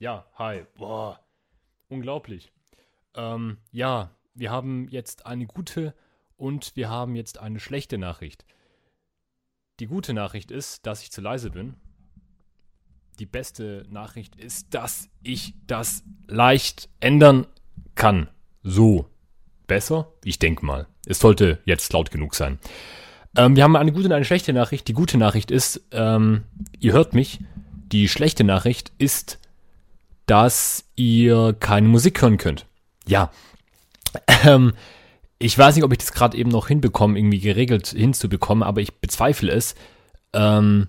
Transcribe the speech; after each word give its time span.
Ja, 0.00 0.24
hi. 0.38 0.64
Boah, 0.76 1.18
unglaublich. 1.88 2.52
Ähm, 3.16 3.56
ja, 3.72 4.10
wir 4.32 4.52
haben 4.52 4.86
jetzt 4.90 5.26
eine 5.26 5.46
gute 5.46 5.92
und 6.36 6.76
wir 6.76 6.88
haben 6.88 7.16
jetzt 7.16 7.38
eine 7.38 7.58
schlechte 7.58 7.98
Nachricht. 7.98 8.44
Die 9.80 9.86
gute 9.86 10.14
Nachricht 10.14 10.52
ist, 10.52 10.86
dass 10.86 11.02
ich 11.02 11.10
zu 11.10 11.20
leise 11.20 11.50
bin. 11.50 11.74
Die 13.18 13.26
beste 13.26 13.86
Nachricht 13.90 14.36
ist, 14.36 14.72
dass 14.72 15.08
ich 15.24 15.54
das 15.66 16.04
leicht 16.28 16.88
ändern 17.00 17.48
kann. 17.96 18.28
So. 18.62 19.06
Besser? 19.66 20.12
Ich 20.22 20.38
denke 20.38 20.64
mal. 20.64 20.86
Es 21.06 21.18
sollte 21.18 21.60
jetzt 21.64 21.92
laut 21.92 22.12
genug 22.12 22.36
sein. 22.36 22.60
Ähm, 23.36 23.56
wir 23.56 23.64
haben 23.64 23.74
eine 23.74 23.90
gute 23.90 24.06
und 24.06 24.12
eine 24.12 24.24
schlechte 24.24 24.52
Nachricht. 24.52 24.86
Die 24.86 24.92
gute 24.92 25.18
Nachricht 25.18 25.50
ist, 25.50 25.88
ähm, 25.90 26.44
ihr 26.78 26.92
hört 26.92 27.14
mich. 27.14 27.40
Die 27.88 28.08
schlechte 28.08 28.44
Nachricht 28.44 28.92
ist, 28.98 29.40
dass 30.28 30.84
ihr 30.94 31.56
keine 31.58 31.88
Musik 31.88 32.22
hören 32.22 32.36
könnt. 32.36 32.66
Ja. 33.06 33.32
Ähm, 34.44 34.74
ich 35.38 35.56
weiß 35.56 35.74
nicht, 35.74 35.84
ob 35.84 35.92
ich 35.92 35.98
das 35.98 36.12
gerade 36.12 36.36
eben 36.36 36.50
noch 36.50 36.68
hinbekomme, 36.68 37.18
irgendwie 37.18 37.40
geregelt 37.40 37.88
hinzubekommen, 37.88 38.62
aber 38.62 38.80
ich 38.80 39.00
bezweifle 39.00 39.50
es. 39.50 39.74
Ähm, 40.32 40.88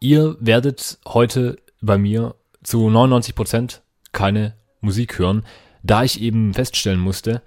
ihr 0.00 0.36
werdet 0.40 0.98
heute 1.06 1.58
bei 1.80 1.98
mir 1.98 2.36
zu 2.62 2.88
99% 2.88 3.80
keine 4.12 4.54
Musik 4.80 5.18
hören, 5.18 5.44
da 5.82 6.04
ich 6.04 6.20
eben 6.20 6.54
feststellen 6.54 7.00
musste, 7.00 7.42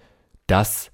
dass 0.47 0.91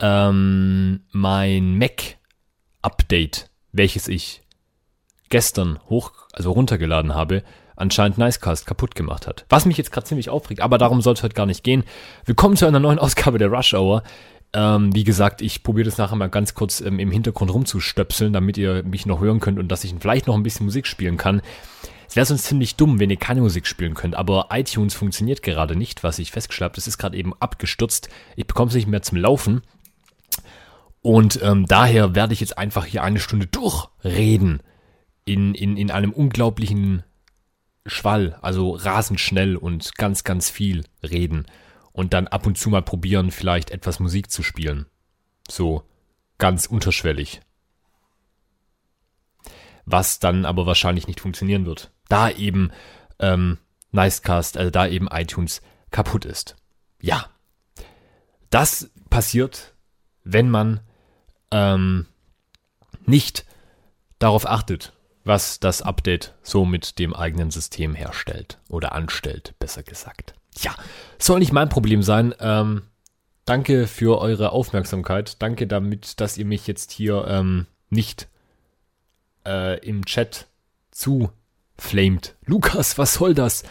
ähm, 0.00 1.02
mein 1.12 1.76
Mac-Update, 1.76 3.50
welches 3.72 4.08
ich 4.08 4.42
gestern 5.28 5.78
hoch, 5.90 6.12
also 6.32 6.52
runtergeladen 6.52 7.14
habe, 7.14 7.42
anscheinend 7.76 8.18
Nicecast 8.18 8.66
kaputt 8.66 8.94
gemacht 8.94 9.26
hat. 9.26 9.44
Was 9.48 9.66
mich 9.66 9.76
jetzt 9.76 9.92
gerade 9.92 10.06
ziemlich 10.06 10.30
aufregt, 10.30 10.60
aber 10.60 10.78
darum 10.78 11.02
soll 11.02 11.14
es 11.14 11.22
heute 11.22 11.34
gar 11.34 11.46
nicht 11.46 11.64
gehen. 11.64 11.84
Willkommen 12.24 12.56
zu 12.56 12.66
einer 12.66 12.80
neuen 12.80 12.98
Ausgabe 13.00 13.38
der 13.38 13.48
Rush 13.48 13.74
Hour. 13.74 14.02
Ähm, 14.52 14.94
wie 14.94 15.04
gesagt, 15.04 15.42
ich 15.42 15.62
probiere 15.62 15.86
das 15.86 15.98
nachher 15.98 16.16
mal 16.16 16.28
ganz 16.28 16.54
kurz 16.54 16.80
ähm, 16.80 16.98
im 16.98 17.10
Hintergrund 17.10 17.52
rumzustöpseln, 17.52 18.32
damit 18.32 18.56
ihr 18.56 18.84
mich 18.84 19.04
noch 19.04 19.20
hören 19.20 19.40
könnt 19.40 19.58
und 19.58 19.68
dass 19.68 19.82
ich 19.82 19.94
vielleicht 19.98 20.26
noch 20.26 20.36
ein 20.36 20.44
bisschen 20.44 20.66
Musik 20.66 20.86
spielen 20.86 21.16
kann. 21.16 21.42
Es 22.08 22.14
wäre 22.14 22.26
sonst 22.26 22.44
ziemlich 22.44 22.76
dumm, 22.76 23.00
wenn 23.00 23.10
ihr 23.10 23.16
keine 23.16 23.40
Musik 23.40 23.66
spielen 23.66 23.94
könnt, 23.94 24.14
aber 24.14 24.48
iTunes 24.52 24.94
funktioniert 24.94 25.42
gerade 25.42 25.74
nicht, 25.74 26.04
was 26.04 26.20
ich 26.20 26.30
festgestellt 26.30 26.70
habe. 26.70 26.76
Das 26.76 26.86
ist 26.86 26.98
gerade 26.98 27.16
eben 27.16 27.34
abgestürzt. 27.40 28.08
Ich 28.36 28.46
bekomme 28.46 28.68
es 28.68 28.74
nicht 28.74 28.86
mehr 28.86 29.02
zum 29.02 29.18
Laufen. 29.18 29.62
Und 31.02 31.40
ähm, 31.42 31.66
daher 31.66 32.14
werde 32.14 32.32
ich 32.32 32.40
jetzt 32.40 32.56
einfach 32.56 32.86
hier 32.86 33.02
eine 33.02 33.18
Stunde 33.18 33.46
durchreden 33.46 34.62
in, 35.24 35.54
in, 35.54 35.76
in 35.76 35.90
einem 35.90 36.12
unglaublichen 36.12 37.02
Schwall, 37.86 38.38
also 38.40 38.74
rasend 38.74 39.20
schnell 39.20 39.56
und 39.56 39.96
ganz, 39.96 40.24
ganz 40.24 40.50
viel 40.50 40.84
reden 41.02 41.46
und 41.92 42.12
dann 42.14 42.26
ab 42.26 42.46
und 42.46 42.58
zu 42.58 42.70
mal 42.70 42.82
probieren, 42.82 43.30
vielleicht 43.30 43.70
etwas 43.70 44.00
Musik 44.00 44.30
zu 44.30 44.42
spielen. 44.42 44.86
So 45.48 45.84
ganz 46.38 46.66
unterschwellig. 46.66 47.40
Was 49.84 50.18
dann 50.18 50.44
aber 50.44 50.66
wahrscheinlich 50.66 51.06
nicht 51.06 51.20
funktionieren 51.20 51.66
wird, 51.66 51.92
da 52.08 52.30
eben 52.30 52.72
ähm, 53.18 53.58
Nicecast, 53.92 54.56
also 54.56 54.70
da 54.70 54.86
eben 54.86 55.08
iTunes 55.08 55.60
kaputt 55.90 56.24
ist. 56.24 56.56
Ja, 57.00 57.28
das 58.50 58.90
passiert, 59.10 59.74
wenn 60.24 60.50
man 60.50 60.80
ähm, 61.50 62.06
nicht 63.04 63.44
darauf 64.18 64.46
achtet, 64.46 64.92
was 65.24 65.58
das 65.58 65.82
Update 65.82 66.34
so 66.42 66.64
mit 66.64 66.98
dem 66.98 67.14
eigenen 67.14 67.50
System 67.50 67.94
herstellt 67.94 68.58
oder 68.68 68.92
anstellt, 68.92 69.54
besser 69.58 69.82
gesagt. 69.82 70.34
Ja, 70.58 70.74
soll 71.18 71.40
nicht 71.40 71.52
mein 71.52 71.70
Problem 71.70 72.02
sein. 72.02 72.34
Ähm, 72.38 72.82
danke 73.46 73.86
für 73.86 74.20
eure 74.20 74.52
Aufmerksamkeit. 74.52 75.42
Danke 75.42 75.66
damit, 75.66 76.20
dass 76.20 76.36
ihr 76.36 76.44
mich 76.44 76.66
jetzt 76.66 76.92
hier 76.92 77.24
ähm, 77.26 77.66
nicht 77.88 78.28
äh, 79.46 79.78
im 79.80 80.04
Chat 80.04 80.46
zu 80.90 81.30
flamed. 81.78 82.36
Lukas, 82.44 82.98
was 82.98 83.14
soll 83.14 83.34
das? 83.34 83.64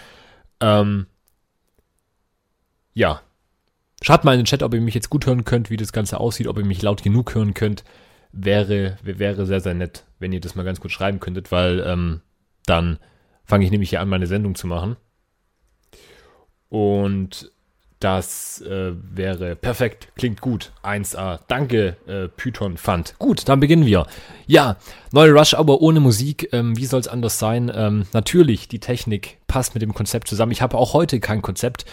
Ähm, 0.59 1.05
ja. 2.93 3.21
Schreibt 4.01 4.25
mal 4.25 4.33
in 4.33 4.41
den 4.41 4.45
Chat, 4.45 4.63
ob 4.63 4.73
ihr 4.73 4.81
mich 4.81 4.95
jetzt 4.95 5.09
gut 5.09 5.25
hören 5.25 5.45
könnt, 5.45 5.69
wie 5.69 5.77
das 5.77 5.93
Ganze 5.93 6.19
aussieht, 6.19 6.47
ob 6.47 6.57
ihr 6.57 6.65
mich 6.65 6.81
laut 6.81 7.03
genug 7.03 7.35
hören 7.35 7.53
könnt 7.53 7.85
wäre, 8.33 8.97
wäre 9.03 9.45
sehr, 9.45 9.61
sehr 9.61 9.73
nett, 9.73 10.03
wenn 10.19 10.33
ihr 10.33 10.41
das 10.41 10.55
mal 10.55 10.65
ganz 10.65 10.81
kurz 10.81 10.91
schreiben 10.91 11.19
könntet, 11.19 11.51
weil 11.51 11.79
ähm, 11.85 12.21
dann 12.65 12.99
fange 13.45 13.63
ich 13.63 13.71
nämlich 13.71 13.91
hier 13.91 14.01
an, 14.01 14.09
meine 14.09 14.27
Sendung 14.27 14.55
zu 14.55 14.67
machen. 14.67 14.97
Und 16.69 17.51
das 17.99 18.59
äh, 18.61 18.91
wäre 19.13 19.55
perfekt, 19.55 20.09
klingt 20.17 20.41
gut. 20.41 20.73
1A. 20.83 21.39
Danke, 21.47 21.95
äh, 22.05 22.27
Python 22.27 22.75
Fund. 22.75 23.15
Gut, 23.17 23.47
dann 23.47 23.61
beginnen 23.61 23.85
wir. 23.85 24.07
Ja, 24.45 24.75
neue 25.11 25.31
Rush, 25.31 25.53
aber 25.53 25.79
ohne 25.79 26.01
Musik. 26.01 26.49
Ähm, 26.51 26.75
wie 26.75 26.85
soll 26.85 26.99
es 26.99 27.07
anders 27.07 27.39
sein? 27.39 27.71
Ähm, 27.73 28.05
natürlich, 28.11 28.67
die 28.67 28.79
Technik 28.79 29.37
passt 29.47 29.73
mit 29.73 29.83
dem 29.83 29.93
Konzept 29.93 30.27
zusammen. 30.27 30.51
Ich 30.51 30.61
habe 30.61 30.77
auch 30.77 30.93
heute 30.93 31.21
kein 31.21 31.41
Konzept. 31.41 31.85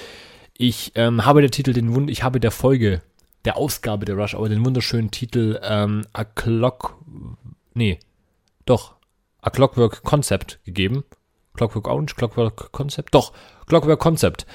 Ich 0.56 0.92
ähm, 0.96 1.24
habe 1.24 1.42
der 1.42 1.52
Titel 1.52 1.72
den 1.72 1.94
Wund, 1.94 2.10
ich 2.10 2.24
habe 2.24 2.40
der 2.40 2.50
Folge 2.50 3.02
der 3.44 3.56
Ausgabe 3.56 4.04
der 4.04 4.16
Rush 4.16 4.34
Hour 4.34 4.48
den 4.48 4.64
wunderschönen 4.64 5.10
Titel 5.10 5.58
ähm, 5.62 6.06
A 6.12 6.24
Clock, 6.24 6.96
nee, 7.74 7.98
doch, 8.66 8.94
A 9.42 9.50
Clockwork 9.50 10.02
Concept 10.02 10.60
gegeben. 10.64 11.04
Clockwork 11.54 11.88
Orange, 11.88 12.14
Clockwork 12.14 12.72
Concept, 12.72 13.14
doch, 13.14 13.32
Clockwork 13.66 14.00
Concept. 14.00 14.46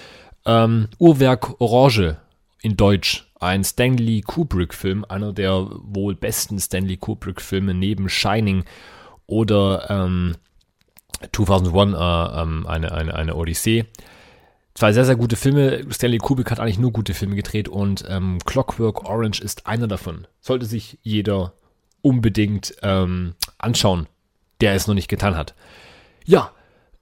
Ähm, 0.45 0.87
Uhrwerk 0.99 1.59
Orange 1.59 2.17
in 2.61 2.77
Deutsch. 2.77 3.29
Ein 3.39 3.63
Stanley 3.63 4.21
Kubrick-Film, 4.21 5.05
einer 5.07 5.33
der 5.33 5.67
wohl 5.71 6.15
besten 6.15 6.59
Stanley 6.59 6.97
Kubrick-Filme 6.97 7.73
neben 7.73 8.09
Shining 8.09 8.63
oder 9.27 9.89
ähm, 9.89 10.35
2001, 11.31 11.93
äh, 11.93 12.41
ähm, 12.41 12.65
eine, 12.67 12.91
eine, 12.91 13.15
eine 13.15 13.35
Odyssee 13.35 13.85
zwei 14.75 14.93
sehr, 14.93 15.05
sehr 15.05 15.15
gute 15.15 15.35
Filme. 15.35 15.85
Stanley 15.89 16.19
Kubrick 16.19 16.51
hat 16.51 16.59
eigentlich 16.59 16.79
nur 16.79 16.91
gute 16.91 17.15
Filme 17.15 17.35
gedreht 17.35 17.67
und 17.67 18.03
ähm, 18.07 18.37
Clockwork 18.45 19.09
Orange 19.09 19.41
ist 19.41 19.65
einer 19.65 19.87
davon. 19.87 20.27
Sollte 20.41 20.65
sich 20.67 20.99
jeder 21.01 21.53
unbedingt 22.01 22.75
ähm, 22.83 23.33
anschauen, 23.57 24.07
der 24.61 24.75
es 24.75 24.85
noch 24.85 24.93
nicht 24.93 25.07
getan 25.07 25.35
hat. 25.35 25.55
Ja, 26.25 26.51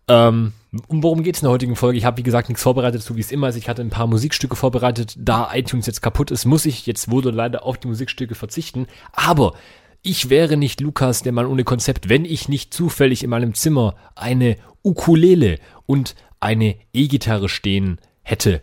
ähm, 0.08 0.54
um 0.88 1.04
worum 1.04 1.24
geht 1.24 1.36
es 1.36 1.42
in 1.42 1.46
der 1.46 1.52
heutigen 1.52 1.76
Folge? 1.76 1.98
Ich 1.98 2.06
habe, 2.06 2.18
wie 2.18 2.24
gesagt, 2.24 2.50
nichts 2.50 2.64
vorbereitet, 2.64 3.02
so 3.02 3.16
wie 3.16 3.22
es 3.22 3.32
immer 3.32 3.50
ist. 3.50 3.56
Ich 3.56 3.70
hatte 3.70 3.82
ein 3.82 3.90
paar 3.90 4.08
Musikstücke 4.08 4.56
vorbereitet. 4.56 5.16
Da 5.18 5.50
iTunes 5.54 5.86
jetzt 5.86 6.02
kaputt 6.02 6.32
ist, 6.32 6.46
muss 6.46 6.66
ich 6.66 6.86
jetzt 6.86 7.12
wohl 7.12 7.24
leider 7.24 7.64
auf 7.64 7.78
die 7.78 7.88
Musikstücke 7.88 8.36
verzichten. 8.36 8.88
Aber 9.12 9.54
ich 10.02 10.30
wäre 10.30 10.58
nicht 10.58 10.82
Lukas, 10.82 11.22
der 11.22 11.32
Mann 11.32 11.46
ohne 11.46 11.64
Konzept, 11.64 12.10
wenn 12.10 12.26
ich 12.26 12.50
nicht 12.50 12.74
zufällig 12.74 13.24
in 13.24 13.30
meinem 13.30 13.54
Zimmer 13.54 13.96
eine 14.16 14.58
Ukulele 14.84 15.60
und 15.86 16.16
eine 16.44 16.76
E-Gitarre 16.94 17.50
stehen 17.50 18.00
hätte. 18.22 18.62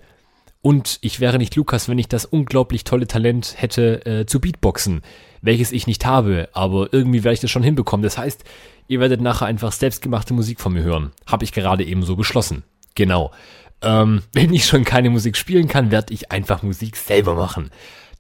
Und 0.63 0.99
ich 1.01 1.21
wäre 1.21 1.39
nicht 1.39 1.57
Lukas, 1.57 1.89
wenn 1.89 1.99
ich 1.99 2.09
das 2.09 2.27
unglaublich 2.27 2.85
tolle 2.85 3.07
Talent 3.07 3.55
hätte 3.57 4.05
äh, 4.05 4.27
zu 4.27 4.41
Beatboxen, 4.41 5.01
welches 5.41 5.73
ich 5.73 5.87
nicht 5.87 6.05
habe, 6.05 6.51
aber 6.53 6.93
irgendwie 6.93 7.25
werde 7.25 7.35
ich 7.35 7.41
das 7.41 7.51
schon 7.51 7.63
hinbekommen. 7.63 8.05
Das 8.05 8.19
heißt, 8.19 8.45
ihr 8.87 9.01
werdet 9.01 9.23
nachher 9.23 9.47
einfach 9.47 9.73
selbstgemachte 9.73 10.35
Musik 10.35 10.61
von 10.61 10.75
mir 10.75 10.83
hören. 10.83 11.13
Habe 11.27 11.45
ich 11.45 11.53
gerade 11.53 11.85
eben 11.85 12.03
so 12.03 12.15
beschlossen. 12.15 12.63
Genau. 12.95 13.33
Ähm, 13.81 14.23
wenn 14.35 14.53
ich 14.53 14.67
schon 14.67 14.85
keine 14.85 15.09
Musik 15.09 15.37
spielen 15.37 15.67
kann, 15.67 15.91
werde 15.91 16.13
ich 16.13 16.31
einfach 16.31 16.63
Musik 16.63 16.97
selber 16.97 17.35
machen. 17.35 17.71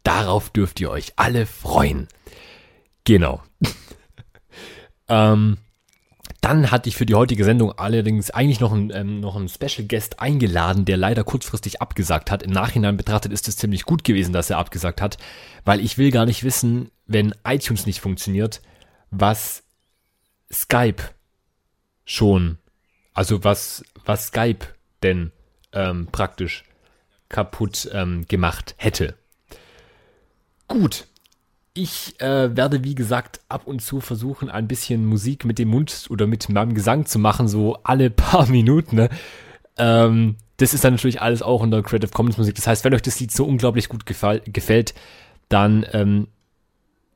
Darauf 0.02 0.48
dürft 0.48 0.80
ihr 0.80 0.90
euch 0.90 1.12
alle 1.16 1.44
freuen. 1.44 2.08
Genau. 3.04 3.42
ähm, 5.08 5.58
dann 6.40 6.70
hatte 6.70 6.88
ich 6.88 6.96
für 6.96 7.06
die 7.06 7.14
heutige 7.14 7.44
Sendung 7.44 7.72
allerdings 7.72 8.30
eigentlich 8.30 8.60
noch 8.60 8.72
einen, 8.72 8.90
ähm, 8.94 9.20
noch 9.20 9.36
einen 9.36 9.48
Special 9.48 9.86
Guest 9.86 10.20
eingeladen, 10.20 10.84
der 10.84 10.96
leider 10.96 11.22
kurzfristig 11.24 11.82
abgesagt 11.82 12.30
hat. 12.30 12.42
Im 12.42 12.50
Nachhinein 12.50 12.96
betrachtet 12.96 13.32
ist 13.32 13.48
es 13.48 13.56
ziemlich 13.56 13.84
gut 13.84 14.04
gewesen, 14.04 14.32
dass 14.32 14.50
er 14.50 14.58
abgesagt 14.58 15.02
hat, 15.02 15.18
weil 15.64 15.80
ich 15.80 15.98
will 15.98 16.10
gar 16.10 16.26
nicht 16.26 16.42
wissen, 16.42 16.90
wenn 17.06 17.34
iTunes 17.44 17.86
nicht 17.86 18.00
funktioniert, 18.00 18.62
was 19.10 19.64
Skype 20.52 21.02
schon, 22.04 22.58
also 23.12 23.44
was, 23.44 23.84
was 24.04 24.28
Skype 24.28 24.66
denn 25.02 25.32
ähm, 25.72 26.08
praktisch 26.10 26.64
kaputt 27.28 27.88
ähm, 27.92 28.26
gemacht 28.26 28.74
hätte. 28.78 29.14
Gut, 30.68 31.06
ich 31.74 32.20
äh, 32.20 32.56
werde, 32.56 32.84
wie 32.84 32.94
gesagt, 32.94 33.40
ab 33.48 33.66
und 33.66 33.80
zu 33.80 34.00
versuchen, 34.00 34.50
ein 34.50 34.68
bisschen 34.68 35.06
Musik 35.06 35.44
mit 35.44 35.58
dem 35.58 35.68
Mund 35.68 36.06
oder 36.10 36.26
mit 36.26 36.48
meinem 36.48 36.74
Gesang 36.74 37.06
zu 37.06 37.18
machen, 37.18 37.48
so 37.48 37.78
alle 37.84 38.10
paar 38.10 38.46
Minuten. 38.50 38.96
Ne? 38.96 39.10
Ähm, 39.78 40.36
das 40.56 40.74
ist 40.74 40.84
dann 40.84 40.94
natürlich 40.94 41.22
alles 41.22 41.42
auch 41.42 41.62
unter 41.62 41.82
Creative 41.82 42.10
Commons 42.10 42.38
Musik. 42.38 42.54
Das 42.56 42.66
heißt, 42.66 42.84
wenn 42.84 42.94
euch 42.94 43.02
das 43.02 43.18
Lied 43.20 43.32
so 43.32 43.44
unglaublich 43.44 43.88
gut 43.88 44.04
gefällt, 44.04 44.94
dann, 45.48 45.86
ähm, 45.92 46.28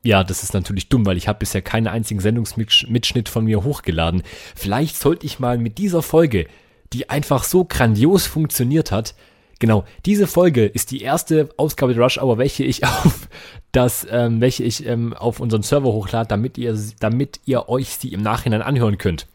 ja, 0.03 0.23
das 0.23 0.43
ist 0.43 0.53
natürlich 0.53 0.89
dumm, 0.89 1.05
weil 1.05 1.17
ich 1.17 1.27
habe 1.27 1.39
bisher 1.39 1.61
keinen 1.61 1.87
einzigen 1.87 2.19
Sendungsmitschnitt 2.19 3.29
von 3.29 3.45
mir 3.45 3.63
hochgeladen. 3.63 4.23
Vielleicht 4.55 4.97
sollte 4.97 5.25
ich 5.25 5.39
mal 5.39 5.57
mit 5.57 5.77
dieser 5.77 6.01
Folge 6.01 6.47
die 6.93 7.09
einfach 7.09 7.43
so 7.43 7.65
grandios 7.65 8.27
funktioniert 8.27 8.91
hat. 8.91 9.15
Genau, 9.59 9.85
diese 10.05 10.27
Folge 10.27 10.65
ist 10.65 10.91
die 10.91 11.01
erste 11.01 11.49
Ausgabe 11.57 11.93
der 11.93 12.03
Rush 12.03 12.17
Hour, 12.17 12.37
welche 12.37 12.63
ich 12.63 12.83
auf 12.85 13.29
das, 13.71 14.05
ähm, 14.09 14.41
welche 14.41 14.63
ich 14.63 14.85
ähm, 14.85 15.13
auf 15.13 15.39
unseren 15.39 15.63
Server 15.63 15.91
hochlade, 15.91 16.27
damit 16.27 16.57
ihr, 16.57 16.77
damit 16.99 17.39
ihr 17.45 17.69
euch 17.69 17.97
sie 17.97 18.13
im 18.13 18.21
Nachhinein 18.21 18.61
anhören 18.61 18.97
könnt. 18.97 19.27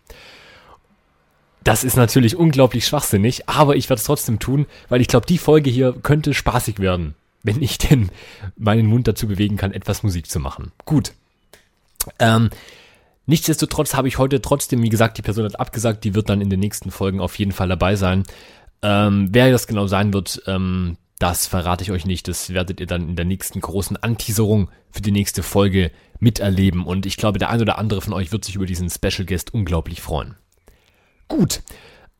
Das 1.63 1.85
ist 1.85 1.97
natürlich 1.97 2.37
unglaublich 2.37 2.87
schwachsinnig, 2.87 3.49
aber 3.49 3.77
ich 3.77 3.91
werde 3.91 4.01
es 4.01 4.07
trotzdem 4.07 4.39
tun, 4.39 4.67
weil 4.89 5.01
ich 5.01 5.09
glaube, 5.09 5.27
die 5.27 5.39
Folge 5.39 5.69
hier 5.69 5.93
könnte 5.93 6.33
spaßig 6.33 6.79
werden, 6.79 7.15
wenn 7.43 7.63
ich 7.63 7.79
denn 7.79 8.11
meinen 8.57 8.87
Mund 8.87 9.09
dazu 9.09 9.27
bewegen 9.27 9.57
kann, 9.57 9.73
etwas 9.73 10.03
Musik 10.03 10.31
zu 10.31 10.41
machen. 10.41 10.73
Gut. 10.85 11.13
Ähm, 12.19 12.49
nichtsdestotrotz 13.27 13.95
habe 13.95 14.09
ich 14.09 14.17
heute 14.17 14.41
trotzdem, 14.41 14.83
wie 14.83 14.89
gesagt, 14.89 15.19
die 15.19 15.23
Person 15.23 15.45
hat 15.45 15.61
abgesagt, 15.61 16.05
die 16.05 16.15
wird 16.15 16.31
dann 16.31 16.41
in 16.41 16.49
den 16.49 16.61
nächsten 16.61 16.91
Folgen 16.91 17.21
auf 17.21 17.39
jeden 17.39 17.53
Fall 17.53 17.69
dabei 17.69 17.95
sein. 17.95 18.25
Ähm, 18.83 19.29
wer 19.31 19.51
das 19.51 19.67
genau 19.67 19.87
sein 19.87 20.13
wird, 20.13 20.43
ähm, 20.47 20.97
das 21.19 21.47
verrate 21.47 21.85
ich 21.85 21.91
euch 21.91 22.07
nicht. 22.07 22.29
Das 22.29 22.51
werdet 22.51 22.81
ihr 22.81 22.87
dann 22.87 23.11
in 23.11 23.17
der 23.17 23.27
nächsten 23.27 23.61
großen 23.61 23.97
Anteaserung 23.99 24.71
für 24.91 25.03
die 25.03 25.13
nächste 25.13 25.43
Folge 25.43 25.93
miterleben. 26.19 26.85
Und 26.85 27.05
ich 27.05 27.17
glaube, 27.17 27.39
der 27.39 27.51
ein 27.51 27.61
oder 27.61 27.79
andere 27.79 28.01
von 28.01 28.15
euch 28.15 28.33
wird 28.33 28.45
sich 28.45 28.55
über 28.55 28.67
diesen 28.67 28.89
Special 28.89 29.27
Guest 29.27 29.53
unglaublich 29.53 30.01
freuen. 30.01 30.37
Gut. 31.29 31.63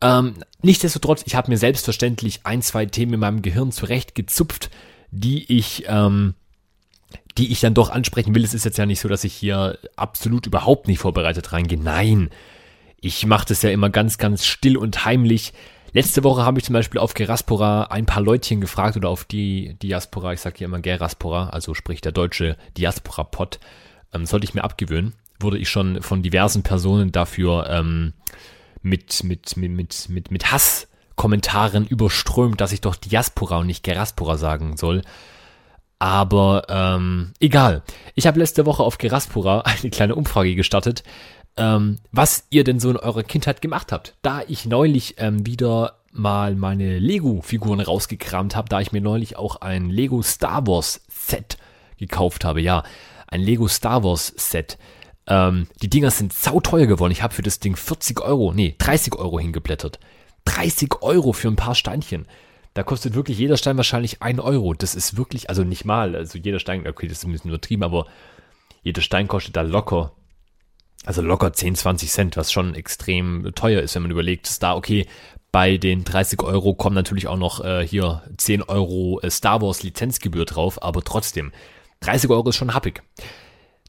Ähm, 0.03 0.35
nichtsdestotrotz, 0.63 1.23
ich 1.27 1.35
habe 1.35 1.51
mir 1.51 1.59
selbstverständlich 1.59 2.41
ein, 2.45 2.63
zwei 2.63 2.87
Themen 2.87 3.15
in 3.15 3.21
meinem 3.21 3.43
Gehirn 3.43 3.73
zurechtgezupft, 3.73 4.71
die 5.11 5.51
ich, 5.51 5.85
ähm, 5.89 6.35
die 7.39 7.53
ich 7.53 7.61
dann 7.61 7.75
doch 7.75 7.91
ansprechen 7.91 8.35
will. 8.35 8.45
Es 8.45 8.55
ist 8.55 8.65
jetzt 8.65 8.79
ja 8.79 8.87
nicht 8.87 9.01
so, 9.01 9.09
dass 9.09 9.25
ich 9.25 9.35
hier 9.35 9.79
absolut 9.97 10.47
überhaupt 10.47 10.89
nicht 10.89 11.01
vorbereitet 11.01 11.53
reingehe. 11.53 11.81
Nein, 11.81 12.31
ich 13.01 13.25
mache 13.25 13.47
das 13.49 13.63
ja 13.63 13.71
immer 13.71 13.89
ganz, 13.89 14.19
ganz 14.19 14.45
still 14.45 14.77
und 14.77 15.07
heimlich. 15.07 15.53
Letzte 15.93 16.23
Woche 16.23 16.45
habe 16.45 16.59
ich 16.59 16.65
zum 16.65 16.75
Beispiel 16.75 17.01
auf 17.01 17.15
Geraspora 17.15 17.85
ein 17.85 18.07
paar 18.07 18.23
Leutchen 18.23 18.61
gefragt 18.61 18.97
oder 18.97 19.09
auf 19.09 19.25
die 19.25 19.75
Diaspora, 19.83 20.33
ich 20.33 20.41
sage 20.41 20.59
hier 20.59 20.67
immer 20.67 20.81
Geraspora, 20.81 21.49
also 21.49 21.75
sprich 21.75 22.01
der 22.01 22.13
deutsche 22.13 22.57
Diaspora-Pod, 22.77 23.59
ähm, 24.13 24.27
sollte 24.27 24.45
ich 24.45 24.55
mir 24.55 24.65
abgewöhnen. 24.65 25.15
Wurde 25.41 25.59
ich 25.59 25.69
schon 25.69 26.03
von 26.03 26.23
diversen 26.23 26.63
Personen 26.63 27.13
dafür 27.13 27.69
ähm, 27.69 28.13
mit, 28.83 29.25
mit, 29.25 29.57
mit, 29.57 29.73
mit, 29.73 30.09
mit, 30.09 30.31
mit 30.31 30.53
Hasskommentaren 30.53 31.87
überströmt, 31.87 32.61
dass 32.61 32.73
ich 32.73 32.81
doch 32.81 32.95
Diaspora 32.95 33.59
und 33.59 33.67
nicht 33.67 33.83
Geraspora 33.83 34.37
sagen 34.37 34.77
soll. 34.77 35.03
Aber 35.99 36.67
ähm, 36.69 37.33
egal. 37.41 37.83
Ich 38.15 38.27
habe 38.27 38.39
letzte 38.39 38.65
Woche 38.65 38.83
auf 38.83 38.99
Geraspora 38.99 39.61
eine 39.65 39.91
kleine 39.91 40.15
Umfrage 40.15 40.55
gestartet, 40.55 41.03
ähm, 41.61 41.99
was 42.11 42.45
ihr 42.49 42.65
denn 42.65 42.81
so 42.81 42.91
in 42.91 42.97
eurer 42.97 43.23
Kindheit 43.23 43.61
gemacht 43.61 43.93
habt. 43.93 44.15
Da 44.23 44.43
ich 44.49 44.65
neulich 44.65 45.17
ähm, 45.19 45.47
wieder 45.47 45.99
mal 46.11 46.57
meine 46.57 46.99
Lego-Figuren 46.99 47.81
rausgekramt 47.81 48.57
habe, 48.57 48.69
da 48.69 48.81
ich 48.81 48.93
mir 48.93 49.03
neulich 49.03 49.37
auch 49.37 49.57
ein 49.57 49.91
Lego 49.91 50.23
Star 50.23 50.67
Wars 50.67 51.03
Set 51.09 51.59
gekauft 51.99 52.45
habe. 52.45 52.63
Ja, 52.63 52.83
ein 53.29 53.43
Lego 53.43 53.69
Star 53.69 54.03
Wars 54.03 54.33
Set. 54.37 54.79
Ähm, 55.27 55.69
die 55.83 55.91
Dinger 55.91 56.11
sind 56.11 56.33
sauteuer 56.33 56.87
geworden. 56.87 57.13
Ich 57.13 57.23
habe 57.23 57.35
für 57.35 57.43
das 57.43 57.61
Ding 57.61 57.77
40 57.77 58.23
Euro, 58.23 58.53
nee, 58.53 58.75
30 58.79 59.17
Euro 59.17 59.39
hingeblättert. 59.39 60.01
30 60.47 61.03
Euro 61.03 61.33
für 61.33 61.49
ein 61.49 61.57
paar 61.57 61.75
Steinchen. 61.75 62.27
Da 62.73 62.83
kostet 62.83 63.15
wirklich 63.15 63.39
jeder 63.39 63.59
Stein 63.59 63.77
wahrscheinlich 63.77 64.23
1 64.23 64.41
Euro. 64.41 64.73
Das 64.73 64.95
ist 64.95 65.19
wirklich, 65.19 65.51
also 65.51 65.63
nicht 65.63 65.85
mal, 65.85 66.17
also 66.17 66.39
jeder 66.39 66.59
Stein, 66.59 66.87
okay, 66.89 67.07
das 67.07 67.19
ist 67.19 67.25
ein 67.25 67.33
bisschen 67.33 67.51
übertrieben, 67.51 67.83
aber 67.83 68.07
jeder 68.83 69.03
Stein 69.03 69.29
kostet 69.29 69.57
da 69.57 69.61
locker 69.61 70.13
also 71.05 71.23
locker 71.23 71.53
10, 71.53 71.77
20 71.77 72.11
Cent, 72.11 72.37
was 72.37 72.53
schon 72.53 72.75
extrem 72.75 73.51
teuer 73.55 73.83
ist, 73.83 73.95
wenn 73.95 74.03
man 74.03 74.11
überlegt, 74.11 74.47
dass 74.47 74.59
da, 74.59 74.75
okay, 74.75 75.07
bei 75.53 75.79
den 75.79 76.05
30 76.05 76.43
Euro 76.43 76.75
kommen 76.75 76.95
natürlich 76.95 77.27
auch 77.27 77.39
noch 77.39 77.65
äh, 77.65 77.87
hier 77.87 78.23
10 78.37 78.63
Euro 78.65 79.21
äh, 79.21 79.31
Star 79.31 79.63
Wars 79.63 79.83
Lizenzgebühr 79.83 80.45
drauf, 80.45 80.83
aber 80.83 81.03
trotzdem, 81.03 81.53
30 82.01 82.31
Euro 82.31 82.49
ist 82.49 82.57
schon 82.57 82.75
happig. 82.75 83.03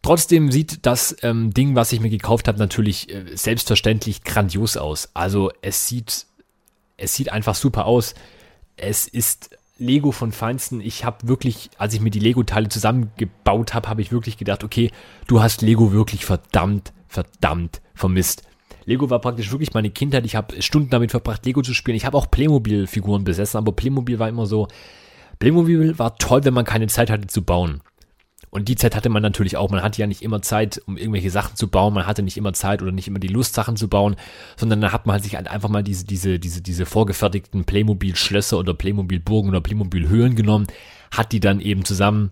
Trotzdem 0.02 0.52
sieht 0.52 0.86
das 0.86 1.16
ähm, 1.22 1.54
Ding, 1.54 1.76
was 1.76 1.92
ich 1.92 2.00
mir 2.00 2.10
gekauft 2.10 2.48
habe, 2.48 2.58
natürlich 2.58 3.14
äh, 3.14 3.36
selbstverständlich 3.36 4.24
grandios 4.24 4.76
aus. 4.76 5.12
Also 5.14 5.52
es 5.62 5.88
sieht, 5.88 6.26
es 6.98 7.14
sieht 7.14 7.32
einfach 7.32 7.54
super 7.54 7.86
aus. 7.86 8.16
Es 8.78 9.08
ist 9.08 9.52
Lego 9.78 10.12
von 10.12 10.32
Feinsten. 10.32 10.82
Ich 10.82 11.06
habe 11.06 11.28
wirklich, 11.28 11.70
als 11.78 11.94
ich 11.94 12.02
mir 12.02 12.10
die 12.10 12.20
Lego-Teile 12.20 12.70
zusammengebaut 12.70 13.76
habe, 13.76 13.90
habe 13.90 14.02
ich 14.02 14.12
wirklich 14.12 14.38
gedacht, 14.38 14.64
okay, 14.64 14.92
du 15.28 15.42
hast 15.42 15.62
Lego 15.62 15.92
wirklich 15.92 16.26
verdammt 16.26 16.94
verdammt 17.12 17.82
vermisst. 17.94 18.44
Lego 18.86 19.10
war 19.10 19.20
praktisch 19.20 19.52
wirklich 19.52 19.74
meine 19.74 19.92
Kindheit. 19.92 20.26
Ich 20.26 20.36
habe 20.36 20.62
Stunden 20.62 20.90
damit 20.90 21.12
verbracht, 21.12 21.46
Lego 21.46 21.62
zu 21.62 21.74
spielen. 21.74 21.98
Ich 21.98 22.06
habe 22.06 22.18
auch 22.18 22.32
Playmobil-Figuren 22.32 23.24
besessen, 23.24 23.58
aber 23.58 23.74
Playmobil 23.74 24.18
war 24.18 24.30
immer 24.30 24.46
so. 24.46 24.68
Playmobil 25.40 26.00
war 26.00 26.18
toll, 26.18 26.44
wenn 26.46 26.54
man 26.54 26.66
keine 26.66 26.88
Zeit 26.88 27.10
hatte 27.10 27.28
zu 27.28 27.44
bauen. 27.44 27.82
Und 28.50 28.68
die 28.68 28.76
Zeit 28.76 28.96
hatte 28.96 29.10
man 29.10 29.22
natürlich 29.22 29.56
auch. 29.56 29.70
Man 29.70 29.82
hatte 29.82 30.02
ja 30.02 30.08
nicht 30.08 30.22
immer 30.22 30.42
Zeit, 30.42 30.82
um 30.86 30.98
irgendwelche 30.98 31.30
Sachen 31.30 31.56
zu 31.56 31.70
bauen. 31.70 31.94
Man 31.94 32.06
hatte 32.06 32.22
nicht 32.22 32.38
immer 32.38 32.54
Zeit 32.54 32.82
oder 32.82 32.92
nicht 32.92 33.08
immer 33.08 33.20
die 33.20 33.30
Lust, 33.30 33.54
Sachen 33.54 33.78
zu 33.78 33.88
bauen, 33.88 34.16
sondern 34.58 34.82
dann 34.82 34.92
hat 34.92 35.06
man 35.06 35.14
halt 35.14 35.24
sich 35.24 35.36
halt 35.36 35.48
einfach 35.48 35.70
mal 35.70 35.84
diese, 35.84 36.06
diese, 36.06 36.38
diese, 36.38 36.62
diese 36.62 36.86
vorgefertigten 36.86 37.64
Playmobil-Schlösser 37.64 38.58
oder 38.58 38.74
Playmobil-Burgen 38.74 39.50
oder 39.50 39.62
Playmobil-Höhlen 39.62 40.36
genommen, 40.36 40.68
hat 41.12 41.32
die 41.32 41.40
dann 41.40 41.62
eben 41.62 41.86
zusammen 41.86 42.32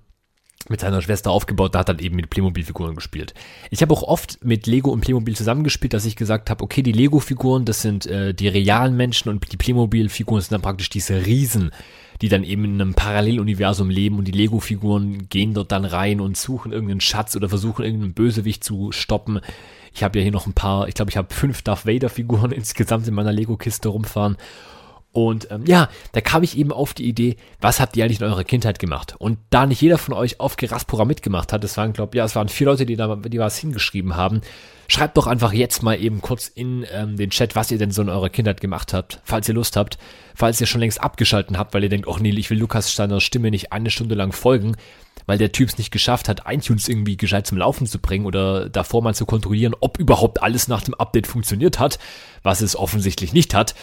mit 0.70 0.82
seiner 0.82 1.02
Schwester 1.02 1.32
aufgebaut, 1.32 1.76
da 1.76 1.80
hat 1.80 1.90
dann 1.90 2.00
eben 2.00 2.16
mit 2.16 2.30
Playmobil-Figuren 2.30 2.96
gespielt. 2.96 3.34
Ich 3.70 3.82
habe 3.82 3.94
auch 3.94 4.04
oft 4.04 4.44
mit 4.44 4.68
Lego 4.68 4.92
und 4.92 5.02
Playmobil 5.02 5.36
zusammengespielt, 5.36 5.94
dass 5.94 6.06
ich 6.06 6.16
gesagt 6.16 6.50
habe, 6.50 6.64
okay, 6.64 6.82
die 6.82 6.92
Lego-Figuren, 6.92 7.66
das 7.66 7.82
sind 7.82 8.06
äh, 8.06 8.34
die 8.34 8.48
realen 8.48 8.96
Menschen 8.96 9.30
und 9.30 9.52
die 9.52 9.58
Playmobil-Figuren 9.58 10.42
sind 10.42 10.52
dann 10.52 10.62
praktisch 10.62 10.90
diese 10.90 11.26
Riesen, 11.26 11.72
die 12.22 12.30
dann 12.30 12.44
eben 12.44 12.66
in 12.66 12.82
einem 12.82 12.94
Paralleluniversum 12.94 13.90
leben 13.90 14.18
und 14.18 14.26
die 14.26 14.34
Lego-Figuren 14.34 15.30
gehen 15.30 15.54
dort 15.54 15.72
dann 15.72 15.86
rein 15.86 16.20
und 16.20 16.38
suchen 16.38 16.72
irgendeinen 16.72 17.02
Schatz 17.02 17.36
oder 17.36 17.50
versuchen 17.50 17.86
irgendeinen 17.86 18.14
Bösewicht 18.14 18.64
zu 18.64 18.92
stoppen. 18.92 19.40
Ich 19.94 20.04
habe 20.04 20.20
ja 20.20 20.24
hier 20.24 20.32
noch 20.32 20.46
ein 20.46 20.54
paar, 20.54 20.88
ich 20.88 20.96
glaube, 20.96 21.12
ich 21.12 21.18
habe 21.18 21.34
fünf 21.34 21.62
Darth 21.62 21.86
Vader-Figuren 21.86 22.52
insgesamt 22.54 23.08
in 23.08 23.14
meiner 23.14 23.32
Lego-Kiste 23.32 23.90
rumfahren 23.90 24.38
und 25.12 25.50
ähm, 25.50 25.66
ja, 25.66 25.90
da 26.12 26.22
kam 26.22 26.44
ich 26.44 26.58
eben 26.58 26.72
auf 26.72 26.94
die 26.94 27.08
Idee, 27.08 27.38
was 27.60 27.80
habt 27.80 27.98
ihr 27.98 28.06
eigentlich 28.06 28.22
in 28.22 28.28
eurer 28.28 28.44
Kindheit 28.44 28.78
gemacht? 28.78 29.16
Und 29.18 29.40
da 29.50 29.66
nicht 29.66 29.82
jeder 29.82 29.98
von 29.98 30.14
euch 30.14 30.40
auf 30.40 30.56
Geraspora 30.56 31.04
mitgemacht 31.04 31.52
hat, 31.52 31.64
es 31.64 31.78
waren, 31.78 31.94
glaube 31.94 32.16
ja, 32.16 32.26
es 32.26 32.36
waren 32.36 32.48
vier 32.48 32.68
Leute, 32.68 32.86
die 32.86 32.96
da 32.96 33.16
die 33.16 33.40
was 33.40 33.58
hingeschrieben 33.58 34.16
haben, 34.16 34.42
schreibt 34.88 35.18
doch 35.18 35.26
einfach 35.26 35.52
jetzt 35.52 35.82
mal 35.82 36.00
eben 36.00 36.22
kurz 36.22 36.48
in 36.48 36.86
ähm, 36.92 37.18
den 37.18 37.32
Chat, 37.32 37.56
was 37.56 37.72
ihr 37.72 37.80
denn 37.80 37.90
so 37.90 38.04
in 38.04 38.10
eurer 38.10 38.30
Kindheit 38.30 38.62
gemacht 38.62 38.94
habt, 38.94 39.20
falls 39.24 39.48
ihr 39.50 39.56
Lust 39.56 39.78
habt, 39.78 39.98
falls 40.36 40.62
ihr 40.62 40.68
schon 40.68 40.82
längst 40.82 41.02
abgeschalten 41.02 41.58
habt, 41.58 41.74
weil 41.74 41.84
ihr 41.84 41.90
denkt, 41.90 42.08
ach 42.10 42.20
nee, 42.20 42.30
ich 42.30 42.50
will 42.52 42.60
Lukas 42.60 42.92
Steiner 42.92 43.20
Stimme 43.20 43.50
nicht 43.50 43.72
eine 43.72 43.90
Stunde 43.90 44.14
lang 44.14 44.32
folgen, 44.32 44.76
weil 45.26 45.40
der 45.40 45.52
Typ 45.52 45.70
es 45.70 45.78
nicht 45.80 45.92
geschafft 45.92 46.30
hat, 46.30 46.44
iTunes 46.48 46.88
irgendwie 46.88 47.18
gescheit 47.18 47.48
zum 47.48 47.58
Laufen 47.58 47.88
zu 47.88 48.00
bringen 48.00 48.26
oder 48.28 48.70
davor 48.70 49.02
mal 49.02 49.16
zu 49.16 49.26
kontrollieren, 49.26 49.76
ob 49.80 49.98
überhaupt 49.98 50.42
alles 50.44 50.68
nach 50.68 50.82
dem 50.82 50.94
Update 50.94 51.28
funktioniert 51.28 51.80
hat, 51.80 51.98
was 52.44 52.62
es 52.62 52.76
offensichtlich 52.76 53.34
nicht 53.34 53.54
hat 53.56 53.74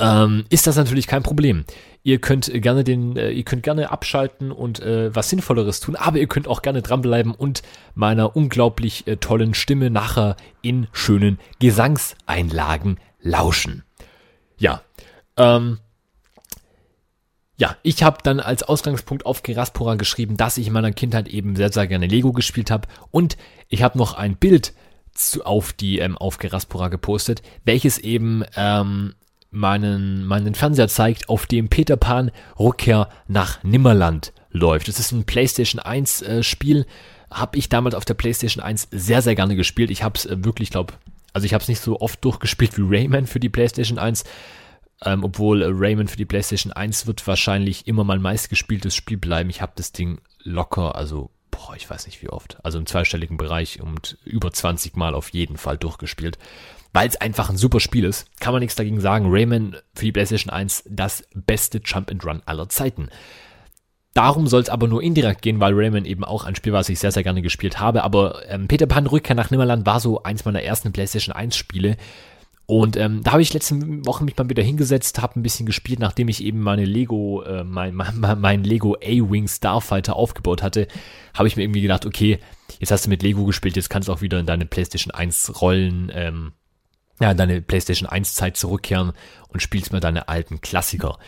ähm, 0.00 0.44
ist 0.48 0.66
das 0.66 0.76
natürlich 0.76 1.06
kein 1.06 1.22
Problem. 1.22 1.64
Ihr 2.02 2.20
könnt 2.20 2.50
gerne 2.52 2.82
den, 2.82 3.16
äh, 3.16 3.30
ihr 3.30 3.44
könnt 3.44 3.62
gerne 3.62 3.90
abschalten 3.90 4.50
und 4.50 4.80
äh, 4.80 5.14
was 5.14 5.28
Sinnvolleres 5.28 5.80
tun, 5.80 5.96
aber 5.96 6.18
ihr 6.18 6.26
könnt 6.26 6.48
auch 6.48 6.62
gerne 6.62 6.80
dranbleiben 6.80 7.34
und 7.34 7.62
meiner 7.94 8.34
unglaublich 8.34 9.06
äh, 9.06 9.16
tollen 9.16 9.52
Stimme 9.54 9.90
nachher 9.90 10.36
in 10.62 10.88
schönen 10.92 11.38
Gesangseinlagen 11.58 12.98
lauschen. 13.20 13.84
Ja, 14.58 14.82
ähm, 15.36 15.78
ja, 17.58 17.76
ich 17.82 18.02
habe 18.02 18.18
dann 18.22 18.40
als 18.40 18.62
Ausgangspunkt 18.62 19.26
auf 19.26 19.42
Geraspora 19.42 19.96
geschrieben, 19.96 20.38
dass 20.38 20.56
ich 20.56 20.68
in 20.68 20.72
meiner 20.72 20.92
Kindheit 20.92 21.28
eben 21.28 21.56
sehr, 21.56 21.70
sehr 21.70 21.86
gerne 21.86 22.06
Lego 22.06 22.32
gespielt 22.32 22.70
habe 22.70 22.88
und 23.10 23.36
ich 23.68 23.82
habe 23.82 23.98
noch 23.98 24.14
ein 24.14 24.36
Bild 24.36 24.72
zu, 25.12 25.44
auf 25.44 25.74
die 25.74 25.98
ähm, 25.98 26.16
auf 26.16 26.38
Geraspora 26.38 26.88
gepostet, 26.88 27.42
welches 27.64 27.98
eben 27.98 28.44
ähm, 28.56 29.14
meinen, 29.50 30.24
meinen 30.24 30.54
Fernseher 30.54 30.88
zeigt, 30.88 31.28
auf 31.28 31.46
dem 31.46 31.68
Peter 31.68 31.96
Pan 31.96 32.30
Rückkehr 32.58 33.08
nach 33.28 33.62
Nimmerland 33.62 34.32
läuft. 34.50 34.88
Es 34.88 34.98
ist 34.98 35.12
ein 35.12 35.24
PlayStation 35.24 35.80
1 35.80 36.22
äh, 36.22 36.42
Spiel, 36.42 36.86
habe 37.30 37.58
ich 37.58 37.68
damals 37.68 37.94
auf 37.94 38.04
der 38.04 38.14
PlayStation 38.14 38.62
1 38.62 38.88
sehr, 38.90 39.22
sehr 39.22 39.34
gerne 39.34 39.56
gespielt. 39.56 39.90
Ich 39.90 40.02
habe 40.02 40.16
es 40.16 40.26
äh, 40.26 40.44
wirklich, 40.44 40.70
glaube 40.70 40.94
also 41.32 41.44
ich 41.44 41.54
habe 41.54 41.62
es 41.62 41.68
nicht 41.68 41.80
so 41.80 42.00
oft 42.00 42.24
durchgespielt 42.24 42.76
wie 42.76 42.82
Rayman 42.84 43.26
für 43.26 43.38
die 43.38 43.48
PlayStation 43.48 43.98
1, 43.98 44.24
ähm, 45.04 45.24
obwohl 45.24 45.62
äh, 45.62 45.68
Rayman 45.70 46.08
für 46.08 46.16
die 46.16 46.24
PlayStation 46.24 46.72
1 46.72 47.06
wird 47.06 47.26
wahrscheinlich 47.26 47.86
immer 47.86 48.04
mein 48.04 48.22
meistgespieltes 48.22 48.94
Spiel 48.94 49.16
bleiben. 49.16 49.50
Ich 49.50 49.62
habe 49.62 49.72
das 49.76 49.92
Ding 49.92 50.20
locker, 50.42 50.96
also 50.96 51.30
boah, 51.50 51.74
ich 51.76 51.88
weiß 51.88 52.06
nicht 52.06 52.22
wie 52.22 52.28
oft, 52.28 52.58
also 52.64 52.78
im 52.78 52.86
zweistelligen 52.86 53.36
Bereich 53.36 53.80
und 53.80 54.18
über 54.24 54.52
20 54.52 54.96
Mal 54.96 55.14
auf 55.14 55.30
jeden 55.30 55.56
Fall 55.56 55.78
durchgespielt 55.78 56.38
weil 56.92 57.08
es 57.08 57.20
einfach 57.20 57.50
ein 57.50 57.56
super 57.56 57.80
Spiel 57.80 58.04
ist. 58.04 58.26
Kann 58.40 58.52
man 58.52 58.60
nichts 58.60 58.76
dagegen 58.76 59.00
sagen. 59.00 59.26
Rayman 59.28 59.76
für 59.94 60.04
die 60.04 60.12
PlayStation 60.12 60.52
1 60.52 60.84
das 60.88 61.24
beste 61.34 61.80
Jump 61.84 62.10
and 62.10 62.24
Run 62.24 62.42
aller 62.46 62.68
Zeiten. 62.68 63.08
Darum 64.12 64.48
soll 64.48 64.60
es 64.60 64.68
aber 64.68 64.88
nur 64.88 65.02
indirekt 65.02 65.42
gehen, 65.42 65.60
weil 65.60 65.72
Rayman 65.72 66.04
eben 66.04 66.24
auch 66.24 66.44
ein 66.44 66.56
Spiel 66.56 66.72
war, 66.72 66.80
was 66.80 66.88
ich 66.88 66.98
sehr, 66.98 67.12
sehr 67.12 67.22
gerne 67.22 67.42
gespielt 67.42 67.78
habe. 67.78 68.02
Aber 68.02 68.42
ähm, 68.48 68.66
Peter 68.66 68.86
Pan 68.86 69.06
Rückkehr 69.06 69.36
nach 69.36 69.50
Nimmerland 69.50 69.86
war 69.86 70.00
so 70.00 70.22
eins 70.24 70.44
meiner 70.44 70.62
ersten 70.62 70.92
PlayStation 70.92 71.34
1 71.34 71.56
Spiele. 71.56 71.96
Und 72.66 72.96
ähm, 72.96 73.22
da 73.24 73.32
habe 73.32 73.42
ich 73.42 73.52
letzte 73.52 73.74
Woche 74.06 74.24
mich 74.24 74.36
mal 74.36 74.48
wieder 74.48 74.62
hingesetzt, 74.62 75.20
habe 75.20 75.38
ein 75.38 75.42
bisschen 75.42 75.66
gespielt, 75.66 75.98
nachdem 75.98 76.28
ich 76.28 76.42
eben 76.42 76.60
meine 76.60 76.84
Lego, 76.84 77.42
äh, 77.42 77.64
mein, 77.64 77.94
mein, 77.94 78.40
mein 78.40 78.62
Lego 78.62 78.94
A-Wing 78.94 79.48
Starfighter 79.48 80.14
aufgebaut 80.14 80.62
hatte, 80.62 80.86
habe 81.34 81.48
ich 81.48 81.56
mir 81.56 81.64
irgendwie 81.64 81.80
gedacht, 81.80 82.06
okay, 82.06 82.38
jetzt 82.78 82.92
hast 82.92 83.06
du 83.06 83.10
mit 83.10 83.24
Lego 83.24 83.44
gespielt, 83.44 83.74
jetzt 83.74 83.90
kannst 83.90 84.08
du 84.08 84.12
auch 84.12 84.22
wieder 84.22 84.38
in 84.38 84.46
deine 84.46 84.66
PlayStation 84.66 85.12
1 85.12 85.60
Rollen, 85.60 86.12
ähm, 86.14 86.52
ja, 87.20 87.30
in 87.30 87.36
deine 87.36 87.60
PlayStation 87.60 88.08
1 88.08 88.34
Zeit 88.34 88.56
zurückkehren 88.56 89.12
und 89.48 89.60
spielst 89.60 89.92
mal 89.92 90.00
deine 90.00 90.28
alten 90.28 90.60
Klassiker. 90.60 91.18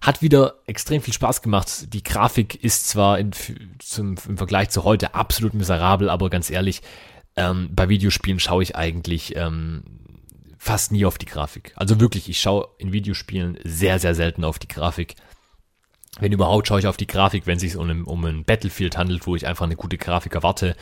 Hat 0.00 0.22
wieder 0.22 0.54
extrem 0.66 1.02
viel 1.02 1.12
Spaß 1.12 1.42
gemacht. 1.42 1.92
Die 1.92 2.02
Grafik 2.02 2.62
ist 2.62 2.88
zwar 2.88 3.18
in, 3.18 3.32
zum, 3.80 4.16
im 4.26 4.38
Vergleich 4.38 4.70
zu 4.70 4.84
heute 4.84 5.14
absolut 5.14 5.52
miserabel, 5.52 6.08
aber 6.08 6.30
ganz 6.30 6.50
ehrlich, 6.50 6.80
ähm, 7.36 7.68
bei 7.72 7.88
Videospielen 7.88 8.40
schaue 8.40 8.62
ich 8.62 8.76
eigentlich 8.76 9.36
ähm, 9.36 9.82
fast 10.56 10.92
nie 10.92 11.04
auf 11.04 11.18
die 11.18 11.26
Grafik. 11.26 11.72
Also 11.76 12.00
wirklich, 12.00 12.28
ich 12.28 12.40
schaue 12.40 12.68
in 12.78 12.92
Videospielen 12.92 13.58
sehr, 13.64 13.98
sehr 13.98 14.14
selten 14.14 14.44
auf 14.44 14.58
die 14.58 14.68
Grafik. 14.68 15.16
Wenn 16.18 16.32
überhaupt, 16.32 16.68
schaue 16.68 16.80
ich 16.80 16.86
auf 16.86 16.96
die 16.96 17.06
Grafik, 17.06 17.46
wenn 17.46 17.56
es 17.56 17.62
sich 17.62 17.76
um, 17.76 18.06
um 18.06 18.24
ein 18.24 18.44
Battlefield 18.44 18.96
handelt, 18.96 19.26
wo 19.26 19.36
ich 19.36 19.46
einfach 19.46 19.64
eine 19.64 19.76
gute 19.76 19.98
Grafik 19.98 20.34
erwarte. 20.34 20.76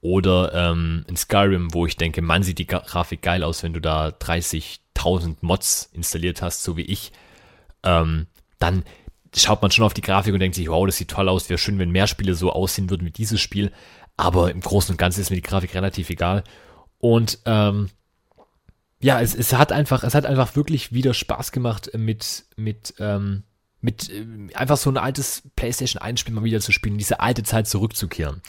Oder 0.00 0.52
ähm, 0.54 1.04
in 1.08 1.16
Skyrim, 1.16 1.74
wo 1.74 1.86
ich 1.86 1.96
denke, 1.96 2.22
man 2.22 2.42
sieht 2.42 2.58
die 2.58 2.66
Grafik 2.66 3.22
geil 3.22 3.42
aus, 3.42 3.62
wenn 3.62 3.72
du 3.72 3.80
da 3.80 4.08
30.000 4.08 5.36
Mods 5.40 5.90
installiert 5.92 6.40
hast, 6.40 6.62
so 6.62 6.76
wie 6.76 6.82
ich. 6.82 7.12
Ähm, 7.82 8.26
dann 8.58 8.84
schaut 9.36 9.60
man 9.60 9.70
schon 9.70 9.84
auf 9.84 9.94
die 9.94 10.02
Grafik 10.02 10.32
und 10.32 10.40
denkt 10.40 10.54
sich, 10.54 10.68
wow, 10.68 10.86
das 10.86 10.96
sieht 10.96 11.10
toll 11.10 11.28
aus, 11.28 11.48
wäre 11.48 11.58
schön, 11.58 11.78
wenn 11.78 11.90
mehr 11.90 12.06
Spiele 12.06 12.34
so 12.34 12.52
aussehen 12.52 12.90
würden 12.90 13.06
wie 13.06 13.10
dieses 13.10 13.40
Spiel. 13.40 13.72
Aber 14.16 14.50
im 14.50 14.60
Großen 14.60 14.92
und 14.92 14.98
Ganzen 14.98 15.20
ist 15.20 15.30
mir 15.30 15.36
die 15.36 15.42
Grafik 15.42 15.74
relativ 15.74 16.10
egal. 16.10 16.44
Und 16.98 17.38
ähm, 17.44 17.90
ja, 19.00 19.20
es, 19.20 19.34
es 19.34 19.52
hat 19.52 19.72
einfach, 19.72 20.02
es 20.02 20.14
hat 20.14 20.26
einfach 20.26 20.56
wirklich 20.56 20.92
wieder 20.92 21.14
Spaß 21.14 21.52
gemacht, 21.52 21.90
mit, 21.96 22.44
mit, 22.56 22.94
ähm, 22.98 23.44
mit 23.80 24.10
äh, 24.10 24.26
einfach 24.54 24.76
so 24.76 24.90
ein 24.90 24.96
altes 24.96 25.42
PlayStation 25.54 26.02
1 26.02 26.20
Spiel 26.20 26.34
mal 26.34 26.44
wieder 26.44 26.60
zu 26.60 26.72
spielen, 26.72 26.98
diese 26.98 27.20
alte 27.20 27.44
Zeit 27.44 27.68
zurückzukehren. 27.68 28.42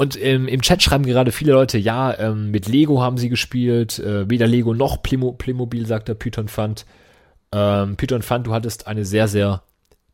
Und 0.00 0.18
ähm, 0.18 0.48
im 0.48 0.62
Chat 0.62 0.82
schreiben 0.82 1.04
gerade 1.04 1.30
viele 1.30 1.52
Leute, 1.52 1.76
ja, 1.76 2.18
ähm, 2.18 2.50
mit 2.50 2.66
Lego 2.66 3.02
haben 3.02 3.18
sie 3.18 3.28
gespielt, 3.28 3.98
äh, 3.98 4.30
weder 4.30 4.46
Lego 4.46 4.72
noch 4.72 5.02
Playmo 5.02 5.32
Playmobil, 5.32 5.84
sagt 5.84 6.08
der 6.08 6.14
Python 6.14 6.48
Fund. 6.48 6.86
Ähm, 7.52 7.96
Python 7.96 8.22
Fund, 8.22 8.46
du 8.46 8.54
hattest 8.54 8.86
eine 8.86 9.04
sehr, 9.04 9.28
sehr 9.28 9.62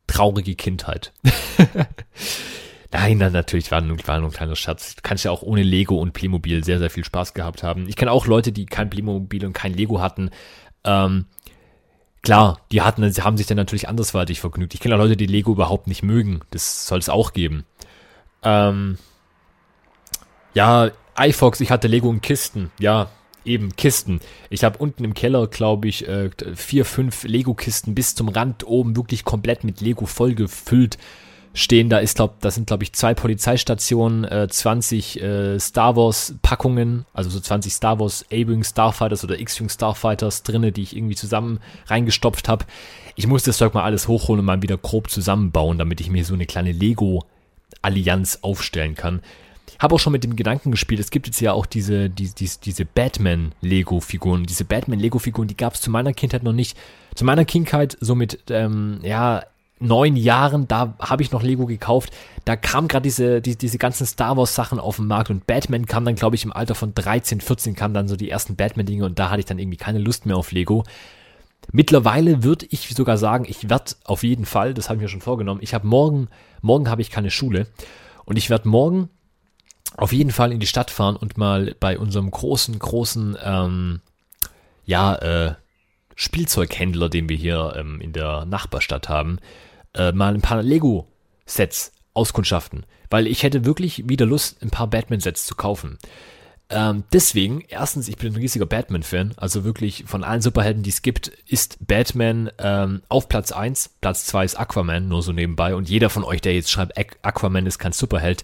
traurige 0.08 0.56
Kindheit. 0.56 1.12
Nein, 2.92 3.20
dann 3.20 3.32
natürlich 3.32 3.70
war 3.70 3.80
nur, 3.80 3.96
war 4.08 4.18
nur 4.18 4.30
ein 4.30 4.32
kleiner 4.32 4.56
Schatz. 4.56 4.96
Du 4.96 5.02
kannst 5.04 5.22
ja 5.22 5.30
auch 5.30 5.42
ohne 5.42 5.62
Lego 5.62 6.00
und 6.00 6.14
Playmobil 6.14 6.64
sehr, 6.64 6.80
sehr 6.80 6.90
viel 6.90 7.04
Spaß 7.04 7.32
gehabt 7.34 7.62
haben. 7.62 7.88
Ich 7.88 7.94
kenne 7.94 8.10
auch 8.10 8.26
Leute, 8.26 8.50
die 8.50 8.66
kein 8.66 8.90
Playmobil 8.90 9.46
und 9.46 9.52
kein 9.52 9.72
Lego 9.72 10.00
hatten. 10.00 10.30
Ähm, 10.82 11.26
klar, 12.22 12.58
die 12.72 12.82
hatten, 12.82 13.08
sie 13.12 13.22
haben 13.22 13.36
sich 13.36 13.46
dann 13.46 13.56
natürlich 13.56 13.88
andersweitig 13.88 14.40
vergnügt. 14.40 14.74
Ich 14.74 14.80
kenne 14.80 14.96
auch 14.96 15.00
Leute, 15.00 15.16
die 15.16 15.26
Lego 15.26 15.52
überhaupt 15.52 15.86
nicht 15.86 16.02
mögen. 16.02 16.40
Das 16.50 16.88
soll 16.88 16.98
es 16.98 17.08
auch 17.08 17.32
geben. 17.32 17.64
Ähm, 18.42 18.98
ja, 20.56 20.90
iFox, 21.18 21.60
ich 21.60 21.70
hatte 21.70 21.86
Lego 21.86 22.10
in 22.10 22.22
Kisten. 22.22 22.70
Ja, 22.78 23.10
eben 23.44 23.76
Kisten. 23.76 24.20
Ich 24.48 24.64
habe 24.64 24.78
unten 24.78 25.04
im 25.04 25.12
Keller, 25.12 25.48
glaube 25.48 25.86
ich, 25.86 26.08
äh, 26.08 26.30
vier, 26.54 26.86
fünf 26.86 27.24
Lego-Kisten 27.24 27.94
bis 27.94 28.14
zum 28.14 28.28
Rand 28.28 28.66
oben 28.66 28.96
wirklich 28.96 29.24
komplett 29.24 29.64
mit 29.64 29.82
Lego 29.82 30.06
vollgefüllt 30.06 30.96
stehen. 31.52 31.90
Da 31.90 31.98
ist, 31.98 32.16
glaub, 32.16 32.40
da 32.40 32.50
sind, 32.50 32.68
glaube 32.68 32.84
ich, 32.84 32.94
zwei 32.94 33.12
Polizeistationen, 33.12 34.24
äh, 34.24 34.48
20 34.48 35.20
äh, 35.20 35.60
Star 35.60 35.94
Wars 35.94 36.34
Packungen, 36.40 37.04
also 37.12 37.28
so 37.28 37.38
20 37.38 37.74
Star 37.74 38.00
Wars 38.00 38.24
A-Wing 38.32 38.64
Starfighters 38.64 39.24
oder 39.24 39.38
X-Wing 39.38 39.68
Starfighters 39.68 40.42
drinne, 40.42 40.72
die 40.72 40.82
ich 40.82 40.96
irgendwie 40.96 41.16
zusammen 41.16 41.60
reingestopft 41.86 42.48
habe. 42.48 42.64
Ich 43.14 43.26
muss 43.26 43.42
das 43.42 43.58
Zeug 43.58 43.74
mal 43.74 43.84
alles 43.84 44.08
hochholen 44.08 44.40
und 44.40 44.46
mal 44.46 44.62
wieder 44.62 44.78
grob 44.78 45.10
zusammenbauen, 45.10 45.76
damit 45.76 46.00
ich 46.00 46.08
mir 46.08 46.24
so 46.24 46.32
eine 46.32 46.46
kleine 46.46 46.72
Lego-Allianz 46.72 48.38
aufstellen 48.40 48.94
kann. 48.94 49.20
Habe 49.78 49.94
auch 49.94 50.00
schon 50.00 50.12
mit 50.12 50.24
dem 50.24 50.36
Gedanken 50.36 50.70
gespielt, 50.70 51.00
es 51.00 51.10
gibt 51.10 51.26
jetzt 51.26 51.40
ja 51.40 51.52
auch 51.52 51.66
diese, 51.66 52.08
die, 52.10 52.28
die, 52.28 52.50
diese 52.64 52.84
Batman-Lego-Figuren. 52.84 54.44
Diese 54.44 54.64
Batman-Lego-Figuren, 54.64 55.48
die 55.48 55.56
gab 55.56 55.74
es 55.74 55.80
zu 55.80 55.90
meiner 55.90 56.12
Kindheit 56.12 56.42
noch 56.42 56.52
nicht. 56.52 56.76
Zu 57.14 57.24
meiner 57.24 57.44
Kindheit 57.44 57.96
so 58.00 58.14
mit, 58.14 58.38
ähm, 58.50 59.00
ja, 59.02 59.42
neun 59.78 60.16
Jahren, 60.16 60.68
da 60.68 60.94
habe 61.00 61.22
ich 61.22 61.32
noch 61.32 61.42
Lego 61.42 61.66
gekauft. 61.66 62.10
Da 62.44 62.56
kam 62.56 62.88
gerade 62.88 63.02
diese, 63.02 63.42
die, 63.42 63.56
diese 63.56 63.78
ganzen 63.78 64.06
Star 64.06 64.36
Wars 64.36 64.54
Sachen 64.54 64.78
auf 64.78 64.96
den 64.96 65.06
Markt 65.06 65.30
und 65.30 65.46
Batman 65.46 65.86
kam 65.86 66.04
dann, 66.04 66.14
glaube 66.14 66.36
ich, 66.36 66.44
im 66.44 66.52
Alter 66.52 66.74
von 66.74 66.94
13, 66.94 67.40
14 67.40 67.74
kamen 67.74 67.94
dann 67.94 68.08
so 68.08 68.16
die 68.16 68.30
ersten 68.30 68.56
Batman-Dinge 68.56 69.04
und 69.04 69.18
da 69.18 69.30
hatte 69.30 69.40
ich 69.40 69.46
dann 69.46 69.58
irgendwie 69.58 69.76
keine 69.76 69.98
Lust 69.98 70.26
mehr 70.26 70.36
auf 70.36 70.52
Lego. 70.52 70.84
Mittlerweile 71.72 72.42
würde 72.42 72.66
ich 72.70 72.94
sogar 72.94 73.18
sagen, 73.18 73.44
ich 73.48 73.68
werde 73.68 73.92
auf 74.04 74.22
jeden 74.22 74.46
Fall, 74.46 74.72
das 74.72 74.88
habe 74.88 74.96
ich 74.96 75.02
mir 75.02 75.08
schon 75.08 75.20
vorgenommen, 75.20 75.60
ich 75.62 75.74
habe 75.74 75.86
morgen, 75.86 76.28
morgen 76.62 76.88
habe 76.88 77.02
ich 77.02 77.10
keine 77.10 77.30
Schule 77.30 77.66
und 78.24 78.36
ich 78.36 78.50
werde 78.50 78.68
morgen 78.68 79.10
auf 79.96 80.12
jeden 80.12 80.30
Fall 80.30 80.52
in 80.52 80.60
die 80.60 80.66
Stadt 80.66 80.90
fahren 80.90 81.16
und 81.16 81.38
mal 81.38 81.74
bei 81.78 81.98
unserem 81.98 82.30
großen, 82.30 82.78
großen, 82.78 83.36
ähm, 83.42 84.00
ja, 84.84 85.14
äh, 85.16 85.54
Spielzeughändler, 86.14 87.08
den 87.08 87.28
wir 87.28 87.36
hier 87.36 87.74
ähm, 87.76 88.00
in 88.00 88.12
der 88.12 88.46
Nachbarstadt 88.46 89.08
haben, 89.08 89.38
äh, 89.94 90.12
mal 90.12 90.34
ein 90.34 90.40
paar 90.40 90.62
Lego-Sets 90.62 91.92
auskundschaften. 92.14 92.86
Weil 93.10 93.26
ich 93.26 93.42
hätte 93.42 93.64
wirklich 93.64 94.08
wieder 94.08 94.26
Lust, 94.26 94.62
ein 94.62 94.70
paar 94.70 94.88
Batman-Sets 94.88 95.44
zu 95.44 95.54
kaufen. 95.54 95.98
Ähm, 96.68 97.04
deswegen, 97.12 97.62
erstens, 97.68 98.08
ich 98.08 98.16
bin 98.16 98.32
ein 98.32 98.36
riesiger 98.36 98.66
Batman-Fan, 98.66 99.34
also 99.36 99.62
wirklich 99.64 100.04
von 100.06 100.24
allen 100.24 100.40
Superhelden, 100.40 100.82
die 100.82 100.90
es 100.90 101.02
gibt, 101.02 101.28
ist 101.46 101.86
Batman 101.86 102.50
ähm, 102.58 103.02
auf 103.08 103.28
Platz 103.28 103.52
1, 103.52 103.90
Platz 104.00 104.26
2 104.26 104.44
ist 104.44 104.58
Aquaman, 104.58 105.06
nur 105.06 105.22
so 105.22 105.32
nebenbei. 105.32 105.76
Und 105.76 105.88
jeder 105.88 106.10
von 106.10 106.24
euch, 106.24 106.40
der 106.40 106.54
jetzt 106.54 106.70
schreibt, 106.70 106.98
Aquaman 107.22 107.66
ist 107.66 107.78
kein 107.78 107.92
Superheld, 107.92 108.42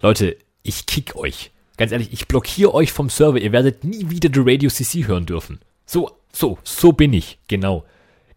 Leute, 0.00 0.36
ich 0.62 0.86
kick 0.86 1.16
euch. 1.16 1.50
Ganz 1.76 1.92
ehrlich, 1.92 2.12
ich 2.12 2.28
blockiere 2.28 2.74
euch 2.74 2.92
vom 2.92 3.08
Server, 3.10 3.38
ihr 3.38 3.52
werdet 3.52 3.84
nie 3.84 4.10
wieder 4.10 4.30
The 4.32 4.42
Radio 4.44 4.70
CC 4.70 5.06
hören 5.06 5.26
dürfen. 5.26 5.60
So, 5.86 6.10
so, 6.32 6.58
so 6.64 6.92
bin 6.92 7.12
ich, 7.12 7.38
genau. 7.48 7.84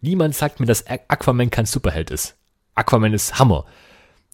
Niemand 0.00 0.34
sagt 0.34 0.60
mir, 0.60 0.66
dass 0.66 0.86
Aquaman 0.86 1.50
kein 1.50 1.66
Superheld 1.66 2.10
ist. 2.10 2.36
Aquaman 2.74 3.12
ist 3.12 3.38
Hammer. 3.38 3.64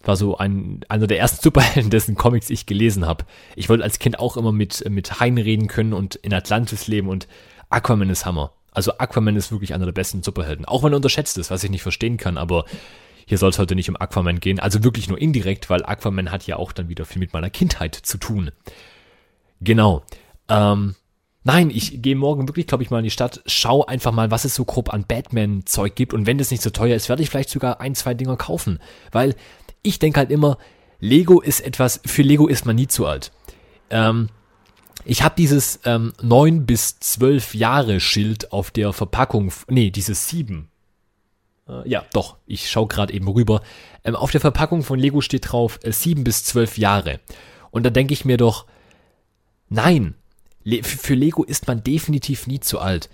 War 0.03 0.17
so 0.17 0.37
ein, 0.37 0.81
einer 0.89 1.07
der 1.07 1.19
ersten 1.19 1.41
Superhelden, 1.43 1.89
dessen 1.89 2.15
Comics 2.15 2.49
ich 2.49 2.65
gelesen 2.65 3.05
habe. 3.05 3.25
Ich 3.55 3.69
wollte 3.69 3.83
als 3.83 3.99
Kind 3.99 4.19
auch 4.19 4.37
immer 4.37 4.51
mit, 4.51 4.89
mit 4.89 5.19
Haien 5.19 5.37
reden 5.37 5.67
können 5.67 5.93
und 5.93 6.15
in 6.15 6.33
Atlantis 6.33 6.87
leben 6.87 7.07
und 7.07 7.27
Aquaman 7.69 8.09
ist 8.09 8.25
Hammer. 8.25 8.53
Also 8.71 8.97
Aquaman 8.97 9.35
ist 9.35 9.51
wirklich 9.51 9.73
einer 9.73 9.85
der 9.85 9.93
besten 9.93 10.23
Superhelden. 10.23 10.65
Auch 10.65 10.83
wenn 10.83 10.93
er 10.93 10.97
unterschätzt 10.97 11.37
ist, 11.37 11.51
was 11.51 11.63
ich 11.63 11.69
nicht 11.69 11.83
verstehen 11.83 12.17
kann, 12.17 12.37
aber 12.37 12.65
hier 13.25 13.37
soll 13.37 13.49
es 13.49 13.59
heute 13.59 13.75
nicht 13.75 13.89
um 13.89 13.95
Aquaman 13.95 14.39
gehen. 14.39 14.59
Also 14.59 14.83
wirklich 14.83 15.09
nur 15.09 15.19
indirekt, 15.19 15.69
weil 15.69 15.85
Aquaman 15.85 16.31
hat 16.31 16.47
ja 16.47 16.57
auch 16.57 16.71
dann 16.71 16.89
wieder 16.89 17.05
viel 17.05 17.19
mit 17.19 17.33
meiner 17.33 17.49
Kindheit 17.49 17.95
zu 17.95 18.17
tun. 18.17 18.51
Genau. 19.61 20.03
Ähm, 20.49 20.95
Nein, 21.45 21.69
ich 21.69 22.01
gehe 22.01 22.15
morgen 22.15 22.47
wirklich, 22.47 22.67
glaube 22.67 22.83
ich, 22.83 22.89
mal 22.89 22.99
in 22.99 23.03
die 23.03 23.11
Stadt, 23.11 23.41
schau 23.45 23.85
einfach 23.85 24.13
mal, 24.13 24.31
was 24.31 24.45
es 24.45 24.55
so 24.55 24.63
grob 24.63 24.93
an 24.93 25.03
Batman-Zeug 25.05 25.93
gibt 25.93 26.13
und 26.13 26.25
wenn 26.25 26.37
das 26.37 26.51
nicht 26.51 26.63
so 26.63 26.69
teuer 26.69 26.95
ist, 26.95 27.09
werde 27.09 27.21
ich 27.21 27.29
vielleicht 27.29 27.49
sogar 27.49 27.81
ein, 27.81 27.95
zwei 27.95 28.13
Dinger 28.13 28.37
kaufen. 28.37 28.79
Weil 29.11 29.35
ich 29.81 29.99
denke 29.99 30.19
halt 30.19 30.31
immer, 30.31 30.57
Lego 31.01 31.41
ist 31.41 31.59
etwas, 31.59 31.99
für 32.05 32.21
Lego 32.21 32.47
ist 32.47 32.65
man 32.65 32.77
nie 32.77 32.87
zu 32.87 33.05
alt. 33.05 33.33
Ähm, 33.89 34.29
ich 35.03 35.21
habe 35.21 35.35
dieses 35.37 35.81
ähm, 35.83 36.13
9 36.21 36.65
bis 36.65 36.99
12 36.99 37.55
Jahre 37.55 37.99
Schild 37.99 38.53
auf 38.53 38.71
der 38.71 38.93
Verpackung, 38.93 39.51
nee, 39.67 39.91
dieses 39.91 40.29
7. 40.29 40.69
Äh, 41.67 41.87
ja, 41.89 42.05
doch, 42.13 42.37
ich 42.45 42.69
schaue 42.69 42.87
gerade 42.87 43.13
eben 43.13 43.27
rüber. 43.27 43.61
Ähm, 44.03 44.15
auf 44.15 44.31
der 44.31 44.41
Verpackung 44.41 44.83
von 44.83 44.99
Lego 44.99 45.21
steht 45.21 45.51
drauf 45.51 45.79
äh, 45.83 45.91
7 45.91 46.23
bis 46.23 46.43
12 46.43 46.77
Jahre. 46.77 47.19
Und 47.71 47.83
da 47.83 47.89
denke 47.89 48.13
ich 48.13 48.25
mir 48.25 48.37
doch, 48.37 48.65
nein, 49.69 50.15
für 50.83 51.15
Lego 51.15 51.43
ist 51.43 51.67
man 51.67 51.83
definitiv 51.83 52.47
nie 52.47 52.59
zu 52.59 52.79
alt. 52.79 53.09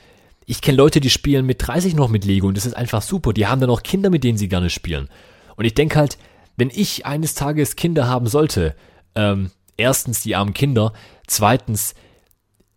Ich 0.45 0.61
kenne 0.61 0.77
Leute, 0.77 0.99
die 0.99 1.09
spielen 1.09 1.45
mit 1.45 1.65
30 1.65 1.95
noch 1.95 2.09
mit 2.09 2.25
Lego 2.25 2.47
und 2.47 2.57
das 2.57 2.65
ist 2.65 2.75
einfach 2.75 3.01
super. 3.01 3.33
Die 3.33 3.47
haben 3.47 3.61
dann 3.61 3.69
auch 3.69 3.83
Kinder, 3.83 4.09
mit 4.09 4.23
denen 4.23 4.37
sie 4.37 4.49
gerne 4.49 4.69
spielen. 4.69 5.09
Und 5.55 5.65
ich 5.65 5.75
denke 5.75 5.97
halt, 5.97 6.17
wenn 6.57 6.71
ich 6.73 7.05
eines 7.05 7.35
Tages 7.35 7.75
Kinder 7.75 8.07
haben 8.07 8.27
sollte, 8.27 8.75
ähm, 9.15 9.51
erstens 9.77 10.21
die 10.21 10.35
armen 10.35 10.53
Kinder, 10.53 10.93
zweitens 11.27 11.93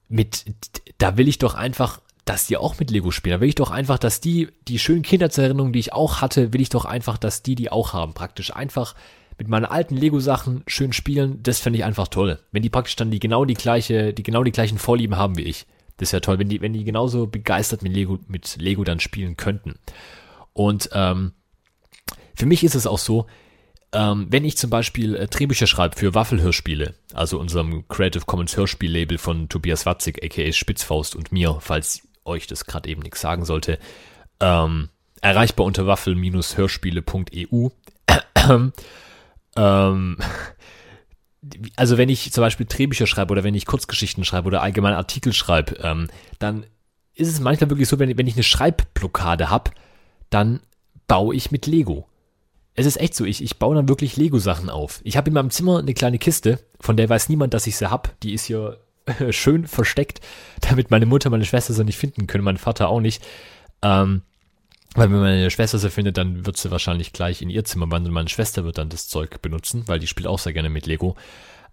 mit, 0.09 0.45
da 0.99 1.17
will 1.17 1.29
ich 1.29 1.39
doch 1.39 1.55
einfach, 1.55 2.02
dass 2.25 2.47
die 2.47 2.57
auch 2.57 2.79
mit 2.79 2.91
Lego 2.91 3.11
spielen. 3.11 3.37
Da 3.37 3.41
will 3.41 3.49
ich 3.49 3.55
doch 3.57 3.71
einfach, 3.71 3.99
dass 3.99 4.21
die, 4.21 4.49
die 4.69 4.79
schönen 4.79 5.03
Kindheitserinnerungen, 5.03 5.73
die 5.73 5.81
ich 5.81 5.93
auch 5.93 6.21
hatte, 6.21 6.53
will 6.53 6.61
ich 6.61 6.69
doch 6.69 6.85
einfach, 6.85 7.19
dass 7.19 7.43
die 7.43 7.55
die 7.55 7.71
auch 7.71 7.93
haben. 7.93 8.15
Praktisch 8.15 8.55
einfach 8.55 8.95
mit 9.39 9.49
meinen 9.49 9.65
alten 9.65 9.97
Lego-Sachen 9.97 10.63
schön 10.67 10.93
spielen, 10.93 11.43
das 11.43 11.59
fände 11.59 11.79
ich 11.79 11.85
einfach 11.85 12.09
toll. 12.09 12.39
Wenn 12.53 12.63
die 12.63 12.71
praktisch 12.71 12.97
dann 12.97 13.11
die 13.11 13.19
genau 13.19 13.45
die 13.45 13.55
gleiche, 13.55 14.15
die 14.15 14.23
genau 14.23 14.45
die 14.45 14.53
gleichen 14.53 14.79
Vorlieben 14.79 15.17
haben 15.17 15.37
wie 15.37 15.43
ich. 15.43 15.67
Das 15.97 16.13
wäre 16.13 16.21
toll, 16.21 16.39
wenn 16.39 16.49
die, 16.49 16.61
wenn 16.61 16.73
die 16.73 16.85
genauso 16.85 17.27
begeistert 17.27 17.83
mit 17.83 17.93
Lego, 17.93 18.19
mit 18.29 18.57
Lego 18.61 18.85
dann 18.85 19.01
spielen 19.01 19.37
könnten. 19.37 19.75
Und 20.53 20.91
ähm, 20.93 21.33
für 22.35 22.47
mich 22.47 22.63
ist 22.63 22.75
es 22.75 22.87
auch 22.87 22.99
so, 22.99 23.27
ähm, 23.93 24.27
wenn 24.31 24.45
ich 24.45 24.57
zum 24.57 24.71
Beispiel 24.71 25.17
äh, 25.17 25.27
Drehbücher 25.27 25.67
schreibe 25.67 25.97
für 25.97 26.15
Waffelhörspiele, 26.15 26.95
also 27.13 27.39
unserem 27.39 27.87
Creative 27.89 28.25
Commons 28.25 28.57
Hörspiel-Label 28.57 29.19
von 29.19 29.49
Tobias 29.49 29.87
Watzig, 29.87 30.25
aka 30.25 30.53
Spitzfaust 30.53 31.15
und 31.15 31.33
mir, 31.33 31.59
falls 31.61 32.03
euch 32.25 32.47
das 32.47 32.67
gerade 32.67 32.89
eben 32.89 33.03
nichts 33.03 33.21
sagen 33.21 33.45
sollte. 33.45 33.79
Ähm, 34.41 34.89
erreichbar 35.21 35.67
unter 35.67 35.87
waffel-hörspiele.eu. 35.87 37.69
ähm, 39.57 40.17
also 41.77 41.99
wenn 41.99 42.09
ich 42.09 42.33
zum 42.33 42.43
Beispiel 42.43 42.67
Drehbücher 42.67 43.07
schreibe 43.07 43.33
oder 43.33 43.45
wenn 43.45 43.55
ich 43.55 43.67
Kurzgeschichten 43.67 44.25
schreibe 44.25 44.47
oder 44.47 44.63
allgemein 44.63 44.95
Artikel 44.95 45.33
schreibe, 45.33 45.77
ähm, 45.83 46.09
dann 46.39 46.65
ist 47.15 47.29
es 47.29 47.41
manchmal 47.41 47.71
wirklich 47.71 47.89
so, 47.89 47.99
wenn, 47.99 48.17
wenn 48.17 48.27
ich 48.27 48.35
eine 48.35 48.43
Schreibblockade 48.43 49.51
habe, 49.51 49.71
dann 50.31 50.61
baue 51.09 51.35
ich 51.35 51.51
mit 51.51 51.67
Lego. 51.67 52.09
Es 52.75 52.87
ist 52.87 52.99
echt 52.99 53.15
so, 53.15 53.25
ich, 53.25 53.43
ich 53.43 53.59
baue 53.59 53.75
dann 53.75 53.89
wirklich 53.89 54.17
Lego-Sachen 54.17 54.71
auf. 54.71 55.01
Ich 55.05 55.17
habe 55.17 55.29
in 55.29 55.35
meinem 55.35 55.51
Zimmer 55.51 55.81
eine 55.81 55.93
kleine 55.93 56.19
Kiste, 56.19 56.59
von 56.81 56.97
der 56.97 57.09
weiß 57.09 57.29
niemand, 57.29 57.53
dass 57.53 57.67
ich 57.67 57.77
sie 57.77 57.91
habe. 57.91 58.11
Die 58.23 58.33
ist 58.33 58.47
hier 58.47 58.79
schön 59.31 59.67
versteckt, 59.67 60.21
damit 60.61 60.91
meine 60.91 61.07
Mutter, 61.07 61.31
meine 61.31 61.45
Schwester 61.45 61.73
sie 61.73 61.85
nicht 61.85 61.99
finden 61.99 62.27
können, 62.27 62.45
mein 62.45 62.57
Vater 62.57 62.89
auch 62.89 63.01
nicht. 63.01 63.23
Ähm, 63.83 64.23
weil 64.95 65.11
wenn 65.11 65.21
meine 65.21 65.51
Schwester 65.51 65.79
sie 65.79 65.91
findet, 65.91 66.19
dann 66.19 66.45
wird 66.45 66.57
sie 66.57 66.71
wahrscheinlich 66.71 67.13
gleich 67.13 67.41
in 67.41 67.51
ihr 67.51 67.65
Zimmer 67.65 67.91
wandern 67.91 68.13
meine 68.13 68.29
Schwester 68.29 68.65
wird 68.65 68.79
dann 68.79 68.91
das 68.91 69.09
Zeug 69.09 69.41
benutzen, 69.41 69.85
weil 69.87 69.99
die 69.99 70.07
spielt 70.07 70.27
auch 70.27 70.39
sehr 70.39 70.53
gerne 70.53 70.69
mit 70.69 70.87
Lego. 70.87 71.17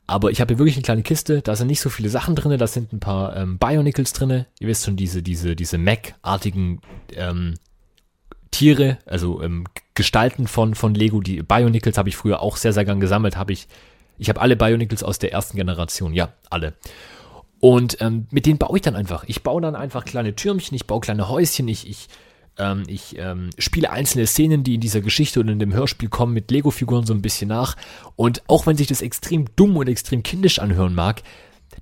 Aber 0.08 0.32
ich 0.32 0.42
habe 0.42 0.54
hier 0.54 0.60
wirklich 0.60 0.76
eine 0.76 0.84
kleine 0.84 1.04
Kiste, 1.04 1.42
da 1.42 1.56
sind 1.56 1.68
nicht 1.68 1.82
so 1.82 1.90
viele 1.90 2.10
Sachen 2.10 2.36
drin, 2.36 2.58
da 2.58 2.66
sind 2.66 2.94
ein 2.94 3.00
paar 3.00 3.36
ähm, 3.36 3.60
Bionicles 3.60 4.14
drin. 4.14 4.46
Ihr 4.60 4.68
wisst 4.68 4.86
schon, 4.86 4.96
diese, 4.96 5.22
diese, 5.22 5.56
diese 5.56 5.78
Mac-artigen 5.78 6.82
ähm, 7.14 7.56
Tiere, 8.50 8.98
also 9.06 9.42
ähm, 9.44 9.66
Gestalten 9.94 10.48
von, 10.48 10.74
von 10.74 10.96
Lego. 10.96 11.22
Die 11.22 11.44
Bionicles 11.44 11.98
habe 11.98 12.10
ich 12.10 12.18
früher 12.18 12.42
auch 12.42 12.58
sehr, 12.58 12.74
sehr 12.74 12.86
gern 12.86 13.00
gesammelt. 13.00 13.38
Habe 13.38 13.54
ich, 13.54 13.68
ich 14.18 14.30
habe 14.30 14.42
alle 14.42 14.56
Bionicles 14.56 15.04
aus 15.04 15.20
der 15.20 15.32
ersten 15.32 15.58
Generation, 15.58 16.14
ja, 16.14 16.34
alle. 16.50 16.74
Und 17.60 17.98
ähm, 18.02 18.28
mit 18.32 18.46
denen 18.46 18.58
baue 18.58 18.78
ich 18.78 18.82
dann 18.82 18.96
einfach. 18.96 19.24
Ich 19.28 19.44
baue 19.44 19.62
dann 19.62 19.76
einfach 19.76 20.06
kleine 20.06 20.36
Türmchen, 20.36 20.76
ich 20.76 20.88
baue 20.88 21.02
kleine 21.02 21.28
Häuschen, 21.28 21.68
ich, 21.68 21.88
ich, 21.88 22.08
ähm, 22.58 22.84
ich 22.88 23.18
ähm, 23.18 23.50
spiele 23.58 23.92
einzelne 23.92 24.28
Szenen, 24.28 24.64
die 24.64 24.76
in 24.76 24.82
dieser 24.82 25.02
Geschichte 25.02 25.40
und 25.40 25.50
in 25.50 25.60
dem 25.60 25.74
Hörspiel 25.74 26.10
kommen, 26.10 26.34
mit 26.34 26.52
Lego-Figuren 26.52 27.06
so 27.06 27.14
ein 27.14 27.22
bisschen 27.22 27.50
nach. 27.50 27.76
Und 28.16 28.44
auch 28.48 28.66
wenn 28.66 28.78
sich 28.78 28.88
das 28.88 29.02
extrem 29.02 29.46
dumm 29.56 29.76
und 29.76 29.90
extrem 29.90 30.24
kindisch 30.24 30.60
anhören 30.60 30.96
mag, 30.96 31.22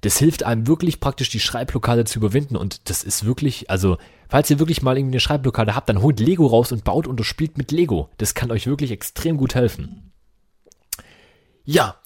das 0.01 0.17
hilft 0.17 0.43
einem 0.43 0.67
wirklich 0.67 0.99
praktisch 0.99 1.29
die 1.29 1.39
Schreibblockade 1.39 2.05
zu 2.05 2.19
überwinden. 2.19 2.55
Und 2.55 2.89
das 2.89 3.03
ist 3.03 3.25
wirklich, 3.25 3.69
also, 3.69 3.97
falls 4.29 4.49
ihr 4.49 4.59
wirklich 4.59 4.81
mal 4.81 4.97
irgendwie 4.97 5.15
eine 5.15 5.19
Schreibblockade 5.19 5.75
habt, 5.75 5.89
dann 5.89 6.01
holt 6.01 6.19
Lego 6.19 6.47
raus 6.47 6.71
und 6.71 6.83
baut 6.83 7.07
und 7.07 7.23
spielt 7.23 7.57
mit 7.57 7.71
Lego. 7.71 8.09
Das 8.17 8.33
kann 8.33 8.51
euch 8.51 8.67
wirklich 8.67 8.91
extrem 8.91 9.37
gut 9.37 9.55
helfen. 9.55 10.11
Ja, 11.65 11.97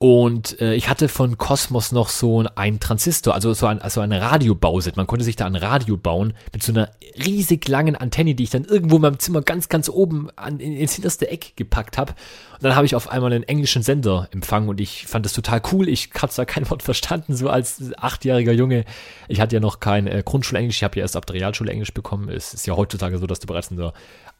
Und 0.04 0.60
äh, 0.60 0.74
ich 0.74 0.90
hatte 0.90 1.08
von 1.08 1.38
Cosmos 1.38 1.94
noch 1.94 2.10
so 2.10 2.44
einen 2.56 2.82
Transistor, 2.82 3.34
also 3.34 3.54
so 3.54 3.68
ein, 3.68 3.82
also 3.82 4.02
ein 4.02 4.12
Radiobauset. 4.12 4.98
Man 4.98 5.08
konnte 5.08 5.24
sich 5.24 5.38
da 5.38 5.46
ein 5.46 5.56
Radio 5.56 5.96
bauen 5.96 6.34
mit 6.52 6.62
so 6.62 6.74
einer 6.74 6.90
riesig 7.26 7.66
langen 7.70 7.96
Antenne, 7.96 8.36
die 8.36 8.44
ich 8.44 8.50
dann 8.50 8.66
irgendwo 8.66 8.98
in 8.98 9.02
meinem 9.02 9.20
Zimmer 9.20 9.42
ganz, 9.42 9.70
ganz 9.70 9.88
oben 9.88 10.30
an, 10.36 10.60
in, 10.60 10.74
ins 10.74 10.96
hinterste 10.96 11.30
Eck 11.30 11.56
gepackt 11.56 11.98
habe. 11.98 12.12
Und 12.12 12.64
dann 12.64 12.76
habe 12.76 12.86
ich 12.86 12.96
auf 12.96 13.10
einmal 13.10 13.32
einen 13.32 13.44
englischen 13.44 13.82
Sender 13.82 14.28
empfangen 14.32 14.68
und 14.68 14.82
ich 14.82 15.08
fand 15.08 15.26
das 15.26 15.32
total 15.32 15.62
cool. 15.72 15.88
Ich 15.88 16.10
habe 16.22 16.34
zwar 16.34 16.46
kein 16.46 16.70
Wort 16.70 16.84
verstanden, 16.84 17.34
so 17.38 17.48
als 17.48 17.82
achtjähriger 17.96 18.52
Junge. 18.52 18.84
Ich 19.30 19.40
hatte 19.40 19.56
ja 19.56 19.62
noch 19.62 19.80
kein 19.80 20.08
äh, 20.08 20.22
Grundschulenglisch, 20.26 20.76
ich 20.76 20.84
habe 20.84 20.98
ja 20.98 21.04
erst 21.04 21.16
ab 21.16 21.26
der 21.28 21.36
Realschule 21.36 21.72
Englisch 21.72 21.94
bekommen. 21.94 22.28
Es 22.28 22.54
ist 22.54 22.68
ja 22.68 22.76
heutzutage 22.76 23.20
so, 23.20 23.26
dass 23.26 23.40
du 23.40 23.48
bereits 23.48 23.72
in 23.72 23.78
der 23.78 23.94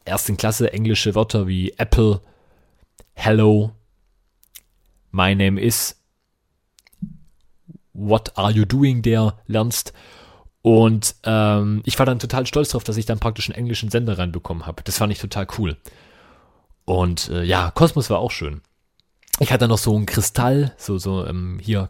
ersten 0.06 0.38
Klasse 0.38 0.72
englische 0.74 1.16
Wörter 1.16 1.48
wie 1.48 1.74
Apple, 1.78 2.22
Hello, 3.14 3.72
My 5.12 5.36
name 5.36 5.62
is, 5.62 6.00
What 7.94 8.38
are 8.38 8.52
you 8.52 8.66
doing 8.66 9.04
there 9.04 9.34
lernst. 9.46 9.94
Und 10.64 11.16
ähm, 11.24 11.82
ich 11.86 12.00
war 12.00 12.06
dann 12.06 12.20
total 12.20 12.48
stolz 12.48 12.70
darauf, 12.70 12.84
dass 12.84 12.98
ich 12.98 13.06
dann 13.06 13.20
praktisch 13.20 13.50
einen 13.50 13.58
englischen 13.58 13.92
Sender 13.92 14.18
reinbekommen 14.18 14.66
habe. 14.66 14.82
Das 14.84 14.98
fand 14.98 15.12
ich 15.12 15.20
total 15.20 15.46
cool. 15.58 15.78
Und 16.86 17.30
äh, 17.30 17.44
ja, 17.44 17.72
Kosmos 17.72 18.10
war 18.10 18.20
auch 18.20 18.32
schön. 18.32 18.62
Ich 19.40 19.52
hatte 19.52 19.68
noch 19.68 19.78
so 19.78 19.98
ein 19.98 20.06
Kristall, 20.06 20.74
so, 20.78 20.98
so 20.98 21.26
ähm, 21.26 21.60
hier 21.62 21.90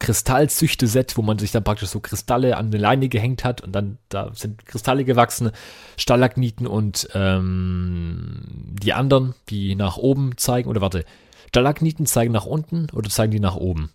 Kristallzüchte-Set, 0.00 1.16
wo 1.16 1.22
man 1.22 1.38
sich 1.38 1.50
dann 1.50 1.64
praktisch 1.64 1.88
so 1.88 2.00
Kristalle 2.00 2.56
an 2.56 2.66
eine 2.66 2.78
Leine 2.78 3.08
gehängt 3.08 3.44
hat 3.44 3.60
und 3.60 3.72
dann 3.72 3.98
da 4.08 4.30
sind 4.34 4.64
Kristalle 4.64 5.04
gewachsen, 5.04 5.50
Stalagniten 5.96 6.66
und 6.66 7.08
ähm, 7.14 8.42
die 8.80 8.92
anderen, 8.92 9.34
die 9.48 9.74
nach 9.74 9.96
oben 9.96 10.36
zeigen, 10.36 10.68
oder 10.68 10.80
warte, 10.80 11.04
Stalagniten 11.48 12.06
zeigen 12.06 12.32
nach 12.32 12.46
unten 12.46 12.86
oder 12.92 13.10
zeigen 13.10 13.32
die 13.32 13.40
nach 13.40 13.56
oben? 13.56 13.90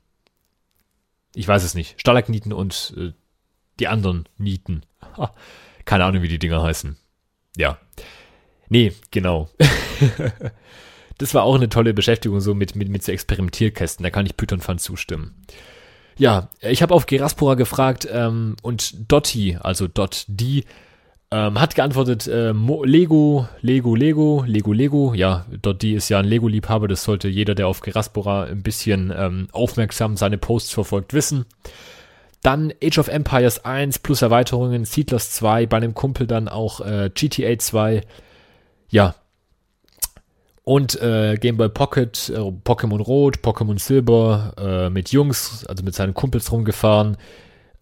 Ich 1.36 1.48
weiß 1.48 1.63
es 1.63 1.74
nicht. 1.74 2.00
Stalagniten 2.00 2.52
und 2.54 2.94
äh, 2.98 3.13
die 3.80 3.88
anderen 3.88 4.28
Nieten. 4.38 4.84
Ha, 5.18 5.34
keine 5.86 6.06
Ahnung, 6.06 6.22
wie 6.22 6.28
die 6.28 6.39
Dinger 6.39 6.62
heißen. 6.62 6.98
Ja. 7.58 7.78
Nee, 8.70 8.94
genau. 9.12 9.50
das 11.18 11.34
war 11.34 11.44
auch 11.44 11.56
eine 11.56 11.70
tolle 11.70 11.94
Beschäftigung 11.94 12.39
so 12.39 12.54
mit, 12.54 12.76
mit, 12.76 12.89
mit 12.89 13.04
so 13.04 13.12
Experimentierkästen. 13.12 14.04
Da 14.04 14.10
kann 14.10 14.26
ich 14.26 14.38
Python 14.38 14.62
Fun 14.62 14.80
zustimmen. 14.80 15.46
Ja, 16.17 16.49
ich 16.62 16.82
habe 16.82 16.93
auf 16.93 17.06
Geraspora 17.06 17.56
gefragt 17.56 18.08
ähm, 18.12 18.56
und 18.62 19.12
Dotti, 19.12 19.58
also 19.60 19.88
Dot 19.88 20.26
D, 20.28 20.63
ähm, 21.32 21.60
hat 21.60 21.73
geantwortet, 21.73 22.28
äh, 22.28 22.52
Lego, 22.52 23.47
Lego, 23.62 23.95
Lego, 23.95 24.43
Lego, 24.45 24.71
Lego. 24.71 25.13
Ja, 25.15 25.47
Dot 25.62 25.82
D 25.82 25.93
ist 25.95 26.10
ja 26.10 26.19
ein 26.19 26.26
Lego-Liebhaber, 26.26 26.88
das 26.88 27.04
sollte 27.04 27.28
jeder, 27.28 27.56
der 27.56 27.67
auf 27.67 27.82
Geraspora 27.82 28.43
ein 28.43 28.62
bisschen 28.62 29.12
ähm, 29.15 29.47
aufmerksam 29.52 30.15
seine 30.15 30.38
Posts 30.38 30.73
verfolgt, 30.73 31.13
wissen. 31.13 31.45
Dann 32.43 32.71
Age 32.84 32.99
of 32.99 33.08
Empires 33.08 33.65
1 33.65 33.99
plus 33.99 34.21
Erweiterungen, 34.21 34.86
Seedlers 34.86 35.32
2, 35.32 35.65
bei 35.65 35.78
einem 35.78 35.95
Kumpel 35.95 36.28
dann 36.28 36.47
auch 36.47 36.82
äh, 36.82 37.10
GTA 37.12 37.58
2. 37.58 38.02
Ja, 38.89 39.15
und 40.63 40.99
äh, 41.02 41.36
Game 41.36 41.58
Boy 41.58 41.69
Pocket, 41.69 42.30
äh, 42.30 42.39
Pokémon 42.39 43.02
Rot, 43.02 43.38
Pokémon 43.39 43.80
Silber 43.80 44.54
äh, 44.58 44.89
mit 44.89 45.12
Jungs, 45.12 45.65
also 45.65 45.84
mit 45.84 45.93
seinen 45.93 46.13
Kumpels 46.13 46.52
rumgefahren. 46.52 47.17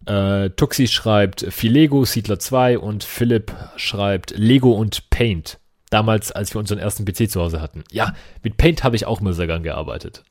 Äh, 0.06 0.50
Tuxi 0.52 0.88
schreibt 0.88 1.46
viel 1.52 1.72
Lego, 1.72 2.06
Siedler 2.06 2.40
2 2.40 2.80
und 2.80 3.04
Philipp 3.04 3.54
schreibt 3.76 4.32
Lego 4.36 4.72
und 4.72 5.10
Paint. 5.12 5.60
Damals, 5.92 6.32
als 6.32 6.56
wir 6.56 6.60
unseren 6.60 6.80
ersten 6.80 7.06
PC 7.06 7.30
zu 7.30 7.42
Hause 7.42 7.62
hatten. 7.62 7.84
Ja, 7.92 8.16
mit 8.44 8.58
Paint 8.58 8.84
habe 8.84 8.96
ich 8.96 9.06
auch 9.06 9.20
immer 9.20 9.34
sehr 9.34 9.48
gern 9.48 9.62
gearbeitet. 9.62 10.24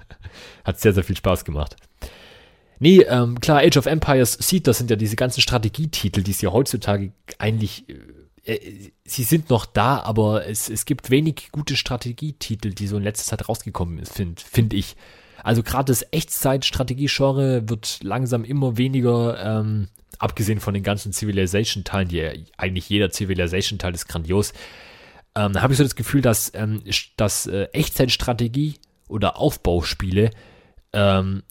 Hat 0.64 0.80
sehr, 0.80 0.92
sehr 0.92 1.02
viel 1.02 1.16
Spaß 1.16 1.44
gemacht. 1.44 1.76
Nee, 2.78 3.02
ähm, 3.02 3.38
klar, 3.40 3.58
Age 3.58 3.76
of 3.76 3.86
Empires 3.86 4.38
das 4.62 4.78
sind 4.78 4.88
ja 4.88 4.96
diese 4.96 5.16
ganzen 5.16 5.42
Strategietitel, 5.42 6.22
die 6.22 6.30
es 6.30 6.40
ja 6.40 6.50
heutzutage 6.50 7.12
eigentlich, 7.38 7.84
äh, 8.50 8.90
sie 9.04 9.22
sind 9.22 9.50
noch 9.50 9.66
da, 9.66 10.00
aber 10.00 10.46
es, 10.46 10.68
es 10.68 10.84
gibt 10.84 11.10
wenig 11.10 11.50
gute 11.52 11.76
Strategietitel, 11.76 12.70
die 12.70 12.86
so 12.86 12.96
in 12.96 13.02
letzter 13.02 13.36
Zeit 13.36 13.48
rausgekommen 13.48 14.04
sind, 14.04 14.40
finde 14.40 14.40
find 14.40 14.74
ich. 14.74 14.96
Also 15.42 15.62
gerade 15.62 15.86
das 15.86 16.06
Echtzeit-Strategie-Genre 16.10 17.68
wird 17.68 18.00
langsam 18.02 18.44
immer 18.44 18.76
weniger, 18.76 19.38
ähm, 19.42 19.88
abgesehen 20.18 20.60
von 20.60 20.74
den 20.74 20.82
ganzen 20.82 21.12
Civilization-Teilen, 21.12 22.08
die 22.08 22.44
eigentlich 22.56 22.88
jeder 22.88 23.10
Civilization-Teil 23.10 23.94
ist 23.94 24.06
grandios, 24.06 24.52
ähm, 25.34 25.60
habe 25.60 25.72
ich 25.72 25.78
so 25.78 25.84
das 25.84 25.94
Gefühl, 25.94 26.20
dass, 26.20 26.52
ähm, 26.54 26.82
dass 27.16 27.46
äh, 27.46 27.68
Echtzeitstrategie 27.72 28.74
oder 29.08 29.38
Aufbauspiele 29.38 30.30
ähm, 30.92 31.42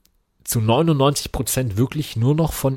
zu 0.43 0.59
99% 0.59 1.77
wirklich 1.77 2.15
nur 2.15 2.35
noch 2.35 2.53
von 2.53 2.75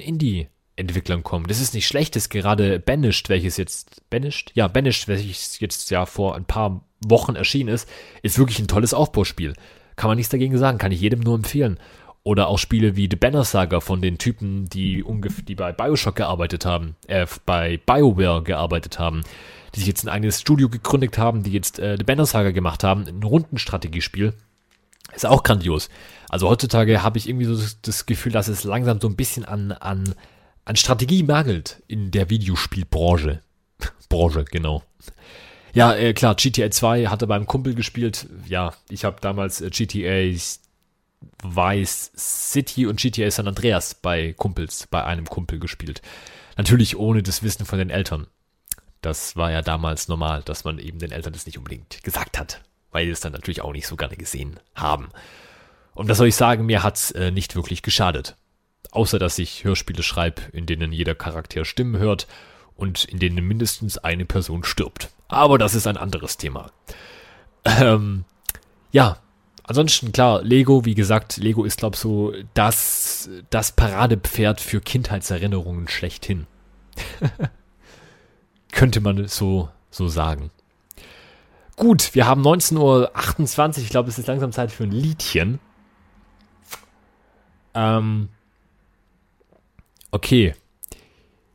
Indie-Entwicklern 0.77 1.23
kommen. 1.23 1.47
Das 1.47 1.61
ist 1.61 1.75
nicht 1.75 1.87
schlecht, 1.87 2.17
das 2.17 2.25
ist 2.25 2.31
gerade 2.31 2.79
Banished, 2.79 3.29
welches 3.29 3.57
jetzt, 3.57 4.09
Banished? 4.11 4.53
Ja, 4.55 4.69
Banished, 4.69 5.09
welches 5.09 5.61
jetzt 5.61 5.91
ja 5.91 6.07
vor 6.07 6.35
ein 6.35 6.45
paar 6.45 6.85
Wochen 7.05 7.37
erschienen 7.37 7.69
ist, 7.69 7.89
ist 8.23 8.39
wirklich 8.39 8.59
ein 8.59 8.69
tolles 8.69 8.95
Aufbauspiel. 8.95 9.55
Kann 9.97 10.09
man 10.09 10.17
nichts 10.17 10.31
dagegen 10.31 10.57
sagen, 10.57 10.79
kann 10.79 10.93
ich 10.93 11.01
jedem 11.01 11.21
nur 11.21 11.35
empfehlen. 11.35 11.79
Oder 12.25 12.49
auch 12.49 12.59
Spiele 12.59 12.97
wie 12.97 13.09
The 13.11 13.17
Banner 13.17 13.45
Saga 13.45 13.81
von 13.81 14.01
den 14.01 14.17
Typen, 14.19 14.67
die 14.67 15.05
die 15.49 15.55
bei 15.57 15.73
Bioshock 15.73 16.17
gearbeitet 16.17 16.65
haben, 16.65 16.95
äh, 17.09 17.27
bei 17.45 17.79
BioWare 17.85 18.43
gearbeitet 18.45 18.99
haben 18.99 19.23
die 19.75 19.81
sich 19.81 19.89
jetzt 19.89 20.05
ein 20.05 20.09
eigenes 20.09 20.41
Studio 20.41 20.69
gegründet 20.69 21.19
haben, 21.19 21.43
die 21.43 21.53
jetzt 21.53 21.79
äh, 21.79 21.97
The 21.99 22.05
Banner 22.05 22.27
Saga 22.27 22.51
gemacht 22.51 22.85
haben, 22.85 23.07
ein 23.07 23.23
Rundenstrategiespiel. 23.23 24.35
Ist 25.15 25.27
auch 25.27 25.43
grandios. 25.43 25.89
Also 26.29 26.49
heutzutage 26.49 27.03
habe 27.03 27.19
ich 27.19 27.29
irgendwie 27.29 27.45
so 27.45 27.63
das, 27.83 28.07
Gefühl, 28.07 28.33
dass 28.33 28.49
es 28.49 28.65
langsam 28.65 29.01
so 29.01 29.09
ein 29.09 29.17
bisschen 29.17 29.45
an, 29.45 29.73
an, 29.73 30.15
an 30.65 30.77
Strategie 30.77 31.23
mangelt 31.23 31.83
in 31.89 32.11
der 32.11 32.31
Videospielbranche. 32.31 33.43
Branche, 34.09 34.45
genau. 34.45 34.83
Ja, 35.75 35.95
äh, 35.95 36.13
klar, 36.13 36.35
GTA 36.35 36.71
2 36.71 37.07
hatte 37.07 37.27
beim 37.27 37.47
Kumpel 37.47 37.75
gespielt. 37.75 38.27
Ja, 38.47 38.75
ich 38.91 39.05
habe 39.05 39.17
damals 39.21 39.61
äh, 39.61 39.71
GTA 39.71 40.39
Vice 41.43 42.13
City 42.17 42.87
und 42.87 43.01
GTA 43.01 43.31
San 43.31 43.49
Andreas 43.49 43.95
bei 43.95 44.35
Kumpels, 44.35 44.87
bei 44.87 45.05
einem 45.05 45.27
Kumpel 45.27 45.59
gespielt. 45.59 46.03
Natürlich 46.57 46.97
ohne 46.97 47.23
das 47.23 47.43
Wissen 47.43 47.65
von 47.65 47.79
den 47.79 47.91
Eltern. 47.91 48.27
Das 49.01 49.35
war 49.35 49.51
ja 49.51 49.63
damals 49.63 50.09
normal, 50.09 50.43
dass 50.43 50.65
man 50.65 50.79
eben 50.79 50.99
den 50.99 51.11
Eltern 51.11 51.33
das 51.33 51.47
nicht 51.47 51.59
unbedingt 51.59 52.05
gesagt 52.05 52.39
hat, 52.39 52.63
weil 52.91 53.07
die 53.07 53.11
es 53.11 53.21
dann 53.21 53.33
natürlich 53.33 53.63
auch 53.63 53.73
nicht 53.73 53.87
so 53.87 53.97
gerne 53.97 54.17
gesehen 54.17 54.61
haben. 54.75 55.09
Und 55.95 56.09
was 56.09 56.19
soll 56.19 56.29
ich 56.29 56.37
sagen, 56.37 56.67
mir 56.67 56.83
hat's 56.83 57.11
äh, 57.13 57.31
nicht 57.31 57.57
wirklich 57.57 57.83
geschadet. 57.83 58.37
Außer 58.91 59.19
dass 59.19 59.39
ich 59.39 59.65
Hörspiele 59.65 60.03
schreibe, 60.03 60.43
in 60.53 60.67
denen 60.67 60.93
jeder 60.93 61.15
Charakter 61.15 61.65
Stimmen 61.65 61.99
hört 61.99 62.27
und 62.77 63.05
in 63.05 63.19
denen 63.19 63.47
mindestens 63.47 63.99
eine 63.99 64.25
Person 64.25 64.65
stirbt. 64.65 65.11
Aber 65.29 65.57
das 65.57 65.75
ist 65.75 65.87
ein 65.87 65.97
anderes 65.97 66.37
Thema. 66.37 66.71
Ähm, 67.65 68.25
ja, 68.91 69.19
ansonsten 69.65 70.13
klar, 70.13 70.43
Lego, 70.43 70.85
wie 70.85 70.95
gesagt, 70.95 71.37
Lego 71.39 71.65
ist, 71.65 71.79
glaube 71.79 71.95
ich, 71.95 72.01
so 72.01 72.35
das, 72.55 73.31
das 73.51 73.73
Paradepferd 73.73 74.61
für 74.61 74.81
Kindheitserinnerungen 74.81 75.89
schlechthin. 75.89 76.47
Könnte 78.73 79.01
man 79.01 79.27
so, 79.29 79.69
so 79.91 80.09
sagen. 80.09 80.51
Gut, 81.77 82.15
wir 82.15 82.27
haben 82.27 82.43
19.28 82.43 82.79
Uhr. 82.79 83.79
Ich 83.79 83.89
glaube, 83.89 84.09
es 84.09 84.19
ist 84.19 84.29
langsam 84.29 84.53
Zeit 84.53 84.71
für 84.71 84.85
ein 84.85 84.93
Liedchen. 84.93 85.59
Ähm, 87.75 88.29
okay. 90.13 90.55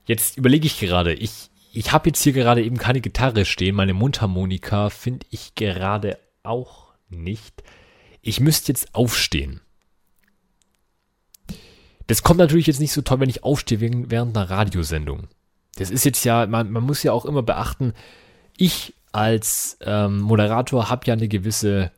Jetzt 0.06 0.38
überlege 0.38 0.68
ich 0.68 0.80
gerade. 0.80 1.14
Ich, 1.14 1.50
ich 1.74 1.92
habe 1.92 2.10
jetzt 2.10 2.24
hier 2.24 2.34
gerade 2.34 2.64
eben 2.64 2.78
keine 2.78 3.02
Gitarre 3.02 3.46
stehen. 3.46 3.76
Meine 3.76 3.94
Mundharmonika 3.94 4.90
finde 4.90 5.26
ich 5.30 5.56
gerade 5.56 6.18
auch 6.44 6.94
nicht. 7.10 7.64
Ich 8.22 8.40
müsste 8.40 8.72
jetzt 8.72 8.94
aufstehen. 8.94 9.62
Das 12.08 12.24
kommt 12.24 12.40
natürlich 12.40 12.68
jetzt 12.68 12.80
nicht 12.80 12.94
so 12.94 13.02
toll, 13.02 13.20
wenn 13.20 13.30
ich 13.30 13.44
aufstehe 13.44 13.80
während 13.82 14.36
einer 14.36 14.50
Radiosendung. 14.50 15.28
Das 15.76 15.92
ist 15.92 16.06
jetzt 16.06 16.24
ja, 16.24 16.48
man, 16.48 16.72
man 16.72 16.84
muss 16.84 17.04
ja 17.04 17.12
auch 17.12 17.26
immer 17.26 17.44
beachten, 17.44 17.94
ich 18.58 18.96
als 19.12 19.78
ähm, 19.82 20.20
Moderator 20.20 20.90
habe 20.90 21.06
ja 21.06 21.14
eine 21.14 21.28
gewisse, 21.28 21.92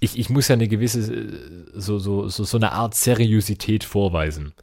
ich, 0.00 0.18
ich 0.18 0.30
muss 0.30 0.48
ja 0.48 0.54
eine 0.54 0.68
gewisse, 0.68 1.12
äh, 1.12 1.64
so, 1.74 1.98
so, 1.98 2.28
so, 2.28 2.44
so 2.44 2.56
eine 2.56 2.72
Art 2.72 2.94
Seriosität 2.94 3.84
vorweisen. 3.84 4.54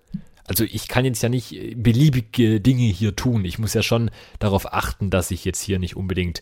Also 0.50 0.64
ich 0.64 0.88
kann 0.88 1.06
jetzt 1.06 1.22
ja 1.22 1.30
nicht 1.30 1.56
beliebige 1.76 2.60
Dinge 2.60 2.88
hier 2.88 3.16
tun. 3.16 3.46
Ich 3.46 3.60
muss 3.60 3.76
ja 3.76 3.84
schon 3.84 4.10
darauf 4.40 4.74
achten, 4.74 5.12
dass 5.12 5.30
ich 5.30 5.46
jetzt 5.46 5.62
hier 5.62 5.78
nicht 5.78 5.96
unbedingt, 5.96 6.42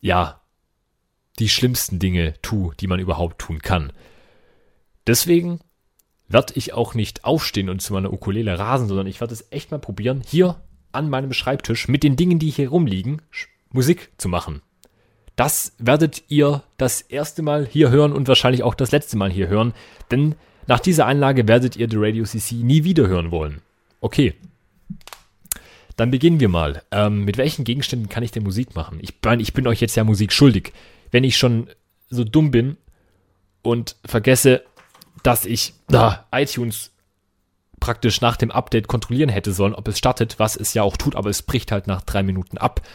ja, 0.00 0.40
die 1.38 1.50
schlimmsten 1.50 1.98
Dinge 1.98 2.32
tue, 2.40 2.74
die 2.80 2.86
man 2.86 2.98
überhaupt 2.98 3.38
tun 3.38 3.60
kann. 3.60 3.92
Deswegen 5.06 5.60
werde 6.28 6.54
ich 6.56 6.72
auch 6.72 6.94
nicht 6.94 7.24
aufstehen 7.24 7.68
und 7.68 7.82
zu 7.82 7.92
meiner 7.92 8.10
Ukulele 8.10 8.58
rasen, 8.58 8.88
sondern 8.88 9.06
ich 9.06 9.20
werde 9.20 9.34
es 9.34 9.52
echt 9.52 9.70
mal 9.70 9.78
probieren, 9.78 10.22
hier 10.26 10.62
an 10.90 11.10
meinem 11.10 11.34
Schreibtisch 11.34 11.88
mit 11.88 12.02
den 12.02 12.16
Dingen, 12.16 12.38
die 12.38 12.48
hier 12.48 12.70
rumliegen, 12.70 13.20
Musik 13.70 14.12
zu 14.16 14.30
machen. 14.30 14.62
Das 15.36 15.74
werdet 15.76 16.24
ihr 16.28 16.62
das 16.78 17.02
erste 17.02 17.42
Mal 17.42 17.66
hier 17.66 17.90
hören 17.90 18.14
und 18.14 18.28
wahrscheinlich 18.28 18.62
auch 18.62 18.74
das 18.74 18.92
letzte 18.92 19.18
Mal 19.18 19.30
hier 19.30 19.48
hören, 19.48 19.74
denn 20.10 20.36
nach 20.70 20.78
dieser 20.78 21.04
Einlage 21.04 21.48
werdet 21.48 21.74
ihr 21.74 21.90
The 21.90 21.96
Radio 21.98 22.24
CC 22.24 22.54
nie 22.54 22.84
wieder 22.84 23.08
hören 23.08 23.32
wollen. 23.32 23.60
Okay. 24.00 24.34
Dann 25.96 26.12
beginnen 26.12 26.38
wir 26.38 26.48
mal. 26.48 26.84
Ähm, 26.92 27.24
mit 27.24 27.38
welchen 27.38 27.64
Gegenständen 27.64 28.08
kann 28.08 28.22
ich 28.22 28.30
denn 28.30 28.44
Musik 28.44 28.76
machen? 28.76 29.00
Ich 29.02 29.14
ich 29.40 29.52
bin 29.52 29.66
euch 29.66 29.80
jetzt 29.80 29.96
ja 29.96 30.04
Musik 30.04 30.32
schuldig. 30.32 30.72
Wenn 31.10 31.24
ich 31.24 31.36
schon 31.36 31.68
so 32.08 32.22
dumm 32.22 32.52
bin 32.52 32.76
und 33.62 33.96
vergesse, 34.04 34.62
dass 35.24 35.44
ich 35.44 35.74
da 35.88 36.28
iTunes 36.30 36.92
praktisch 37.80 38.20
nach 38.20 38.36
dem 38.36 38.52
Update 38.52 38.86
kontrollieren 38.86 39.28
hätte 39.28 39.52
sollen, 39.52 39.74
ob 39.74 39.88
es 39.88 39.98
startet, 39.98 40.38
was 40.38 40.54
es 40.54 40.72
ja 40.72 40.84
auch 40.84 40.96
tut, 40.96 41.16
aber 41.16 41.30
es 41.30 41.42
bricht 41.42 41.72
halt 41.72 41.88
nach 41.88 42.02
drei 42.02 42.22
Minuten 42.22 42.58
ab. 42.58 42.86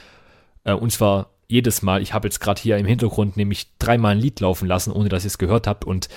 Äh, 0.64 0.72
und 0.72 0.94
zwar 0.94 1.32
jedes 1.50 1.82
Mal. 1.82 2.02
Ich 2.02 2.14
habe 2.14 2.30
jetzt 2.30 2.40
gerade 2.40 2.62
hier 2.62 2.78
im 2.78 2.86
Hintergrund 2.86 3.36
nämlich 3.36 3.68
dreimal 3.80 4.14
ein 4.14 4.22
Lied 4.22 4.40
laufen 4.40 4.66
lassen, 4.66 4.94
ohne 4.94 5.10
dass 5.10 5.26
ihr 5.26 5.28
es 5.28 5.38
gehört 5.38 5.68
habt. 5.68 5.84
Und 5.84 6.08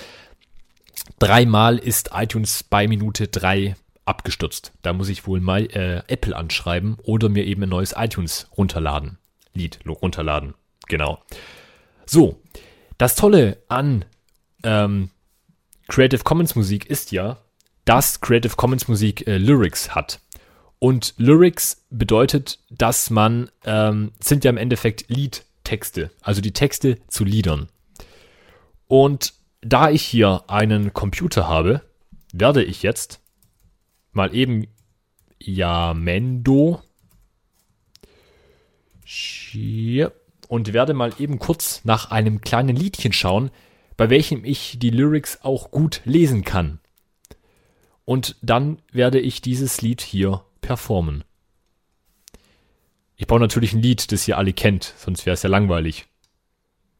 dreimal 1.19 1.77
ist 1.77 2.11
iTunes 2.13 2.63
bei 2.63 2.87
Minute 2.87 3.27
drei 3.27 3.75
abgestürzt. 4.05 4.73
Da 4.81 4.93
muss 4.93 5.09
ich 5.09 5.27
wohl 5.27 5.39
mal 5.39 5.65
äh, 5.67 6.01
Apple 6.07 6.35
anschreiben 6.35 6.97
oder 7.03 7.29
mir 7.29 7.45
eben 7.45 7.63
ein 7.63 7.69
neues 7.69 7.93
iTunes 7.95 8.47
runterladen. 8.57 9.19
Lied 9.53 9.79
runterladen. 9.85 10.55
Genau. 10.87 11.19
So, 12.05 12.41
das 12.97 13.15
Tolle 13.15 13.61
an 13.67 14.05
ähm, 14.63 15.09
Creative 15.87 16.23
Commons 16.23 16.55
Musik 16.55 16.85
ist 16.87 17.11
ja, 17.11 17.37
dass 17.85 18.21
Creative 18.21 18.55
Commons 18.55 18.87
Musik 18.87 19.27
äh, 19.27 19.37
Lyrics 19.37 19.95
hat. 19.95 20.19
Und 20.79 21.13
Lyrics 21.17 21.85
bedeutet, 21.89 22.59
dass 22.69 23.09
man, 23.09 23.49
ähm, 23.65 24.11
sind 24.19 24.43
ja 24.43 24.49
im 24.49 24.57
Endeffekt 24.57 25.05
Liedtexte, 25.09 26.09
also 26.21 26.41
die 26.41 26.53
Texte 26.53 26.99
zu 27.07 27.25
Liedern. 27.25 27.67
Und 28.87 29.33
da 29.61 29.89
ich 29.89 30.03
hier 30.03 30.43
einen 30.47 30.93
Computer 30.93 31.47
habe, 31.47 31.81
werde 32.33 32.63
ich 32.63 32.83
jetzt 32.83 33.21
mal 34.11 34.33
eben 34.35 34.67
Yamendo 35.39 36.81
und 40.47 40.73
werde 40.73 40.93
mal 40.93 41.13
eben 41.19 41.39
kurz 41.39 41.81
nach 41.83 42.11
einem 42.11 42.41
kleinen 42.41 42.75
Liedchen 42.75 43.13
schauen, 43.13 43.51
bei 43.97 44.09
welchem 44.09 44.45
ich 44.45 44.77
die 44.79 44.91
Lyrics 44.91 45.39
auch 45.41 45.71
gut 45.71 46.01
lesen 46.05 46.43
kann. 46.43 46.79
Und 48.05 48.37
dann 48.41 48.81
werde 48.91 49.19
ich 49.19 49.41
dieses 49.41 49.81
Lied 49.81 50.01
hier 50.01 50.43
performen. 50.61 51.23
Ich 53.15 53.27
brauche 53.27 53.39
natürlich 53.39 53.73
ein 53.73 53.81
Lied, 53.81 54.11
das 54.11 54.27
ihr 54.27 54.37
alle 54.37 54.53
kennt, 54.53 54.93
sonst 54.97 55.25
wäre 55.25 55.33
es 55.33 55.43
ja 55.43 55.49
langweilig. 55.49 56.08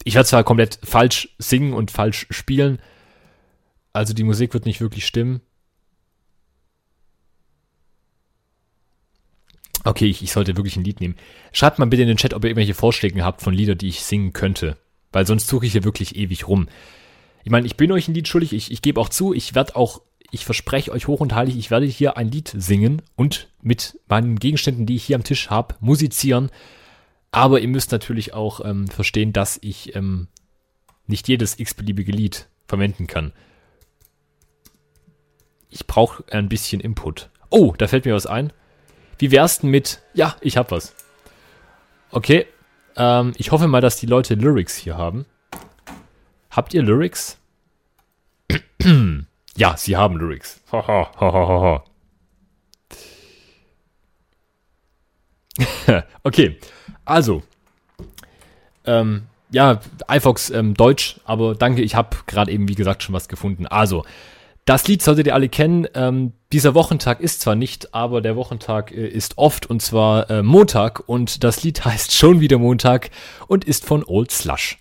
Ich 0.03 0.15
werde 0.15 0.27
zwar 0.27 0.43
komplett 0.43 0.79
falsch 0.83 1.29
singen 1.37 1.73
und 1.73 1.91
falsch 1.91 2.27
spielen, 2.29 2.79
also 3.91 4.13
die 4.13 4.23
Musik 4.23 4.53
wird 4.53 4.65
nicht 4.65 4.81
wirklich 4.81 5.05
stimmen. 5.05 5.41
Okay, 9.83 10.05
ich, 10.05 10.21
ich, 10.21 10.31
sollte 10.31 10.57
wirklich 10.57 10.75
ein 10.77 10.83
Lied 10.83 10.99
nehmen. 10.99 11.15
Schreibt 11.51 11.79
mal 11.79 11.85
bitte 11.85 12.03
in 12.03 12.07
den 12.07 12.17
Chat, 12.17 12.33
ob 12.33 12.43
ihr 12.43 12.49
irgendwelche 12.49 12.73
Vorschläge 12.73 13.23
habt 13.23 13.41
von 13.41 13.53
Lieder, 13.53 13.75
die 13.75 13.87
ich 13.87 14.03
singen 14.03 14.33
könnte. 14.33 14.77
Weil 15.11 15.25
sonst 15.25 15.47
suche 15.47 15.65
ich 15.65 15.71
hier 15.71 15.83
wirklich 15.83 16.15
ewig 16.15 16.47
rum. 16.47 16.67
Ich 17.43 17.51
meine, 17.51 17.65
ich 17.65 17.77
bin 17.77 17.91
euch 17.91 18.07
ein 18.07 18.13
Lied 18.13 18.27
schuldig. 18.27 18.53
Ich, 18.53 18.71
ich 18.71 18.81
gebe 18.81 18.99
auch 18.99 19.09
zu, 19.09 19.33
ich 19.33 19.55
werde 19.55 19.75
auch 19.75 20.01
ich 20.31 20.45
verspreche 20.45 20.91
euch 20.91 21.07
hoch 21.07 21.19
und 21.19 21.33
heilig, 21.33 21.57
ich 21.57 21.71
werde 21.71 21.85
hier 21.85 22.17
ein 22.17 22.29
Lied 22.29 22.53
singen 22.55 23.01
und 23.15 23.49
mit 23.61 23.99
meinen 24.07 24.37
Gegenständen, 24.37 24.85
die 24.85 24.95
ich 24.95 25.03
hier 25.03 25.15
am 25.15 25.23
Tisch 25.23 25.49
habe, 25.49 25.75
musizieren. 25.79 26.49
Aber 27.31 27.59
ihr 27.59 27.67
müsst 27.67 27.91
natürlich 27.91 28.33
auch 28.33 28.63
ähm, 28.65 28.87
verstehen, 28.87 29.33
dass 29.33 29.59
ich 29.61 29.95
ähm, 29.95 30.27
nicht 31.07 31.27
jedes 31.27 31.59
x-beliebige 31.59 32.11
Lied 32.11 32.47
verwenden 32.67 33.07
kann. 33.07 33.33
ich 35.69 35.87
brauche 35.87 36.23
ein 36.31 36.49
bisschen 36.49 36.81
Input. 36.81 37.29
Oh, 37.49 37.73
da 37.77 37.87
fällt 37.87 38.05
mir 38.05 38.15
was 38.15 38.25
ein. 38.25 38.51
Wie 39.17 39.31
wär's 39.31 39.59
denn 39.59 39.69
mit, 39.69 40.01
ja, 40.13 40.35
ich 40.41 40.57
hab 40.57 40.71
was. 40.71 40.93
Okay, 42.11 42.47
ähm, 42.95 43.33
ich 43.37 43.51
hoffe 43.51 43.67
mal, 43.67 43.81
dass 43.81 43.97
die 43.97 44.05
Leute 44.05 44.35
Lyrics 44.35 44.75
hier 44.75 44.97
haben. 44.97 45.25
Habt 46.49 46.73
ihr 46.73 46.83
Lyrics? 46.83 47.37
ja, 49.55 49.77
sie 49.77 49.97
haben 49.97 50.17
Lyrics. 50.17 50.61
okay, 56.23 56.57
also. 57.09 57.43
Ähm, 58.85 59.23
ja, 59.51 59.79
iFox 60.09 60.51
ähm, 60.51 60.73
Deutsch, 60.75 61.19
aber 61.25 61.55
danke, 61.55 61.81
ich 61.81 61.95
habe 61.95 62.17
gerade 62.27 62.51
eben, 62.51 62.67
wie 62.67 62.75
gesagt, 62.75 63.03
schon 63.03 63.13
was 63.13 63.27
gefunden. 63.27 63.65
Also, 63.65 64.05
das 64.65 64.87
Lied 64.87 65.01
solltet 65.01 65.25
ihr 65.25 65.33
alle 65.33 65.49
kennen. 65.49 65.87
Ähm, 65.95 66.33
dieser 66.53 66.75
Wochentag 66.75 67.21
ist 67.21 67.41
zwar 67.41 67.55
nicht, 67.55 67.95
aber 67.95 68.21
der 68.21 68.35
Wochentag 68.35 68.91
äh, 68.91 69.07
ist 69.07 69.37
oft 69.37 69.65
und 69.65 69.81
zwar 69.81 70.29
äh, 70.29 70.43
Montag 70.43 71.07
und 71.07 71.43
das 71.43 71.63
Lied 71.63 71.83
heißt 71.85 72.13
schon 72.13 72.39
wieder 72.39 72.59
Montag 72.59 73.09
und 73.47 73.65
ist 73.65 73.85
von 73.85 74.03
Old 74.03 74.31
Slush. 74.31 74.77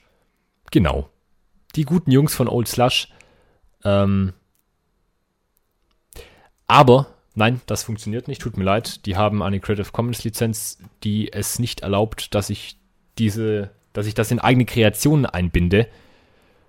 Genau. 0.70 1.08
Die 1.74 1.84
guten 1.84 2.10
Jungs 2.10 2.34
von 2.34 2.48
Old 2.48 2.68
Slush. 2.68 3.08
Ähm, 3.84 4.34
aber, 6.66 7.06
nein, 7.38 7.60
das 7.66 7.84
funktioniert 7.84 8.28
nicht, 8.28 8.42
tut 8.42 8.56
mir 8.56 8.64
leid. 8.64 9.06
Die 9.06 9.16
haben 9.16 9.42
eine 9.42 9.60
Creative 9.60 9.90
Commons 9.92 10.24
Lizenz, 10.24 10.78
die 11.02 11.32
es 11.32 11.58
nicht 11.58 11.80
erlaubt, 11.80 12.34
dass 12.34 12.50
ich 12.50 12.76
diese 13.18 13.70
dass 13.98 14.06
ich 14.06 14.14
das 14.14 14.30
in 14.30 14.38
eigene 14.38 14.64
Kreationen 14.64 15.26
einbinde. 15.26 15.88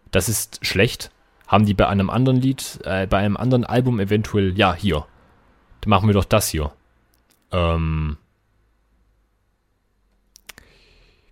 Das 0.09 0.29
ist 0.29 0.65
schlecht. 0.65 1.11
Haben 1.47 1.65
die 1.67 1.75
bei 1.75 1.87
einem 1.87 2.09
anderen 2.09 2.41
Lied, 2.41 2.79
äh, 2.83 3.05
bei 3.05 3.19
einem 3.19 3.37
anderen 3.37 3.65
Album 3.65 3.99
eventuell, 3.99 4.57
ja, 4.57 4.73
hier. 4.73 5.05
Dann 5.81 5.91
machen 5.91 6.09
wir 6.09 6.13
doch 6.13 6.25
das 6.25 6.49
hier. 6.49 6.71
Ähm. 7.51 8.17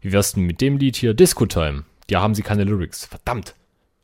Wie 0.02 0.12
wär's 0.12 0.34
denn 0.34 0.44
mit 0.44 0.62
dem 0.62 0.78
Lied 0.78 0.96
hier? 0.96 1.16
Disco 1.16 1.48
Time. 1.48 1.86
Ja, 2.12 2.22
haben 2.22 2.36
sie 2.36 2.44
keine 2.44 2.64
Lyrics. 2.64 3.06
Verdammt. 3.06 3.56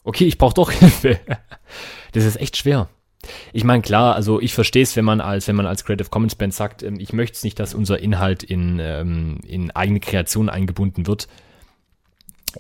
Okay, 0.04 0.26
ich 0.26 0.40
brauche 0.40 0.56
doch 0.56 0.72
Hilfe. 0.72 1.20
das 2.14 2.26
ist 2.26 2.38
echt 2.38 2.58
schwer. 2.58 2.90
Ich 3.54 3.64
meine, 3.64 3.82
klar, 3.82 4.16
also 4.16 4.42
ich 4.42 4.54
verstehe 4.54 4.84
es, 4.84 4.96
wenn 4.96 5.06
man 5.06 5.22
als, 5.22 5.48
wenn 5.48 5.56
man 5.56 5.66
als 5.66 5.86
Creative 5.86 6.10
Commons 6.10 6.36
Band 6.36 6.54
sagt, 6.54 6.84
ähm, 6.84 7.00
ich 7.00 7.14
möchte 7.14 7.36
es 7.36 7.44
nicht, 7.44 7.60
dass 7.60 7.74
unser 7.74 8.00
Inhalt 8.00 8.44
in, 8.44 8.80
ähm, 8.80 9.40
in 9.46 9.72
eigene 9.72 10.00
Kreation 10.00 10.50
eingebunden 10.50 11.08
wird. 11.08 11.28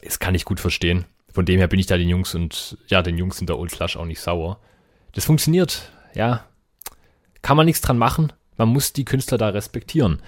Das 0.03 0.19
kann 0.19 0.35
ich 0.35 0.45
gut 0.45 0.59
verstehen. 0.59 1.05
Von 1.31 1.45
dem 1.45 1.57
her 1.57 1.67
bin 1.67 1.79
ich 1.79 1.87
da 1.87 1.97
den 1.97 2.09
Jungs 2.09 2.35
und 2.35 2.77
ja, 2.87 3.01
den 3.01 3.17
Jungs 3.17 3.41
in 3.41 3.47
der 3.47 3.57
Old 3.57 3.71
Slush 3.71 3.97
auch 3.97 4.05
nicht 4.05 4.21
sauer. 4.21 4.59
Das 5.13 5.25
funktioniert, 5.25 5.91
ja. 6.13 6.45
Kann 7.41 7.57
man 7.57 7.65
nichts 7.65 7.81
dran 7.81 7.97
machen. 7.97 8.31
Man 8.57 8.69
muss 8.69 8.93
die 8.93 9.05
Künstler 9.05 9.37
da 9.37 9.49
respektieren. 9.49 10.21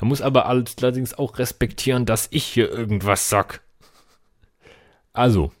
Man 0.00 0.08
muss 0.08 0.22
aber 0.22 0.46
allerdings 0.46 1.14
auch 1.14 1.38
respektieren, 1.38 2.06
dass 2.06 2.28
ich 2.30 2.44
hier 2.44 2.70
irgendwas 2.70 3.28
sag. 3.28 3.60
Also, 5.12 5.52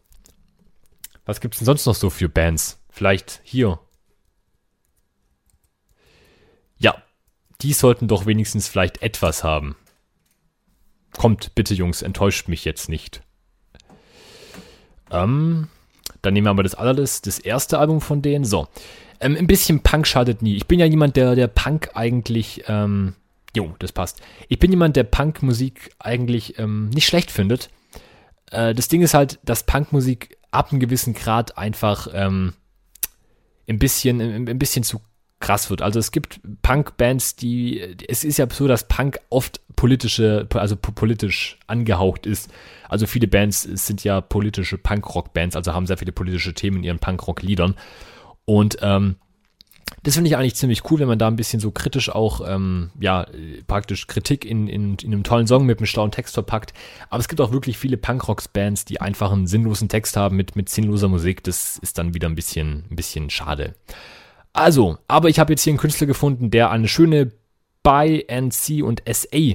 was 1.26 1.40
gibt's 1.40 1.58
denn 1.58 1.66
sonst 1.66 1.84
noch 1.84 1.94
so 1.94 2.08
für 2.08 2.28
Bands? 2.28 2.80
Vielleicht 2.88 3.40
hier. 3.44 3.78
Ja, 6.78 7.02
die 7.62 7.72
sollten 7.72 8.08
doch 8.08 8.26
wenigstens 8.26 8.68
vielleicht 8.68 9.02
etwas 9.02 9.44
haben. 9.44 9.76
Kommt 11.16 11.54
bitte, 11.54 11.74
Jungs, 11.74 12.02
enttäuscht 12.02 12.48
mich 12.48 12.64
jetzt 12.64 12.88
nicht. 12.88 13.22
Ähm, 15.10 15.68
dann 16.22 16.34
nehmen 16.34 16.46
wir 16.46 16.50
aber 16.50 16.62
das 16.62 16.74
alles, 16.74 17.22
das 17.22 17.38
erste 17.38 17.78
Album 17.78 18.00
von 18.00 18.22
denen. 18.22 18.44
So. 18.44 18.68
Ähm, 19.20 19.36
ein 19.36 19.46
bisschen 19.46 19.80
Punk 19.80 20.06
schadet 20.06 20.42
nie. 20.42 20.56
Ich 20.56 20.66
bin 20.66 20.78
ja 20.78 20.86
jemand, 20.86 21.16
der, 21.16 21.34
der 21.34 21.48
Punk 21.48 21.90
eigentlich, 21.94 22.64
ähm, 22.68 23.14
jo, 23.54 23.74
das 23.78 23.92
passt. 23.92 24.20
Ich 24.48 24.58
bin 24.58 24.70
jemand, 24.70 24.96
der 24.96 25.04
Punkmusik 25.04 25.90
eigentlich 25.98 26.58
ähm, 26.58 26.90
nicht 26.90 27.06
schlecht 27.06 27.30
findet. 27.30 27.70
Äh, 28.50 28.74
das 28.74 28.88
Ding 28.88 29.02
ist 29.02 29.14
halt, 29.14 29.38
dass 29.44 29.64
Punkmusik 29.64 30.38
ab 30.50 30.70
einem 30.70 30.80
gewissen 30.80 31.14
Grad 31.14 31.58
einfach 31.58 32.08
ähm, 32.12 32.54
ein 33.68 33.78
bisschen, 33.78 34.20
ein, 34.20 34.48
ein 34.48 34.58
bisschen 34.58 34.84
zu 34.84 35.00
krass 35.40 35.70
wird. 35.70 35.82
Also 35.82 35.98
es 35.98 36.12
gibt 36.12 36.40
Punk-Bands, 36.62 37.36
die, 37.36 37.96
es 38.08 38.24
ist 38.24 38.38
ja 38.38 38.46
so, 38.50 38.68
dass 38.68 38.86
Punk 38.86 39.18
oft 39.30 39.60
politische, 39.74 40.46
also 40.54 40.76
politisch 40.76 41.58
angehaucht 41.66 42.26
ist. 42.26 42.50
Also 42.88 43.06
viele 43.06 43.26
Bands 43.26 43.62
sind 43.62 44.04
ja 44.04 44.20
politische 44.20 44.76
Punk-Rock-Bands, 44.76 45.56
also 45.56 45.72
haben 45.72 45.86
sehr 45.86 45.96
viele 45.96 46.12
politische 46.12 46.54
Themen 46.54 46.78
in 46.78 46.84
ihren 46.84 46.98
Punk-Rock-Liedern. 46.98 47.74
Und 48.44 48.78
ähm, 48.82 49.16
das 50.02 50.14
finde 50.14 50.28
ich 50.28 50.36
eigentlich 50.36 50.56
ziemlich 50.56 50.90
cool, 50.90 51.00
wenn 51.00 51.08
man 51.08 51.18
da 51.18 51.26
ein 51.26 51.36
bisschen 51.36 51.60
so 51.60 51.70
kritisch 51.70 52.10
auch, 52.10 52.42
ähm, 52.46 52.90
ja, 53.00 53.26
praktisch 53.66 54.06
Kritik 54.06 54.44
in, 54.44 54.68
in, 54.68 54.96
in 54.96 55.12
einem 55.12 55.24
tollen 55.24 55.46
Song 55.46 55.66
mit 55.66 55.78
einem 55.78 55.86
schlauen 55.86 56.10
Text 56.10 56.34
verpackt. 56.34 56.74
Aber 57.08 57.20
es 57.20 57.28
gibt 57.28 57.40
auch 57.40 57.52
wirklich 57.52 57.78
viele 57.78 57.96
Punk-Rocks-Bands, 57.96 58.84
die 58.84 59.00
einfach 59.00 59.32
einen 59.32 59.46
sinnlosen 59.46 59.88
Text 59.88 60.16
haben 60.16 60.36
mit, 60.36 60.54
mit 60.54 60.68
sinnloser 60.68 61.08
Musik. 61.08 61.44
Das 61.44 61.78
ist 61.78 61.98
dann 61.98 62.14
wieder 62.14 62.28
ein 62.28 62.34
bisschen, 62.34 62.84
ein 62.90 62.96
bisschen 62.96 63.30
schade. 63.30 63.74
Also, 64.52 64.98
aber 65.08 65.28
ich 65.28 65.38
habe 65.38 65.52
jetzt 65.52 65.62
hier 65.62 65.72
einen 65.72 65.78
Künstler 65.78 66.06
gefunden, 66.06 66.50
der 66.50 66.70
eine 66.70 66.88
schöne 66.88 67.32
Buy, 67.82 68.26
NC 68.28 68.82
und 68.82 69.02
SA 69.10 69.54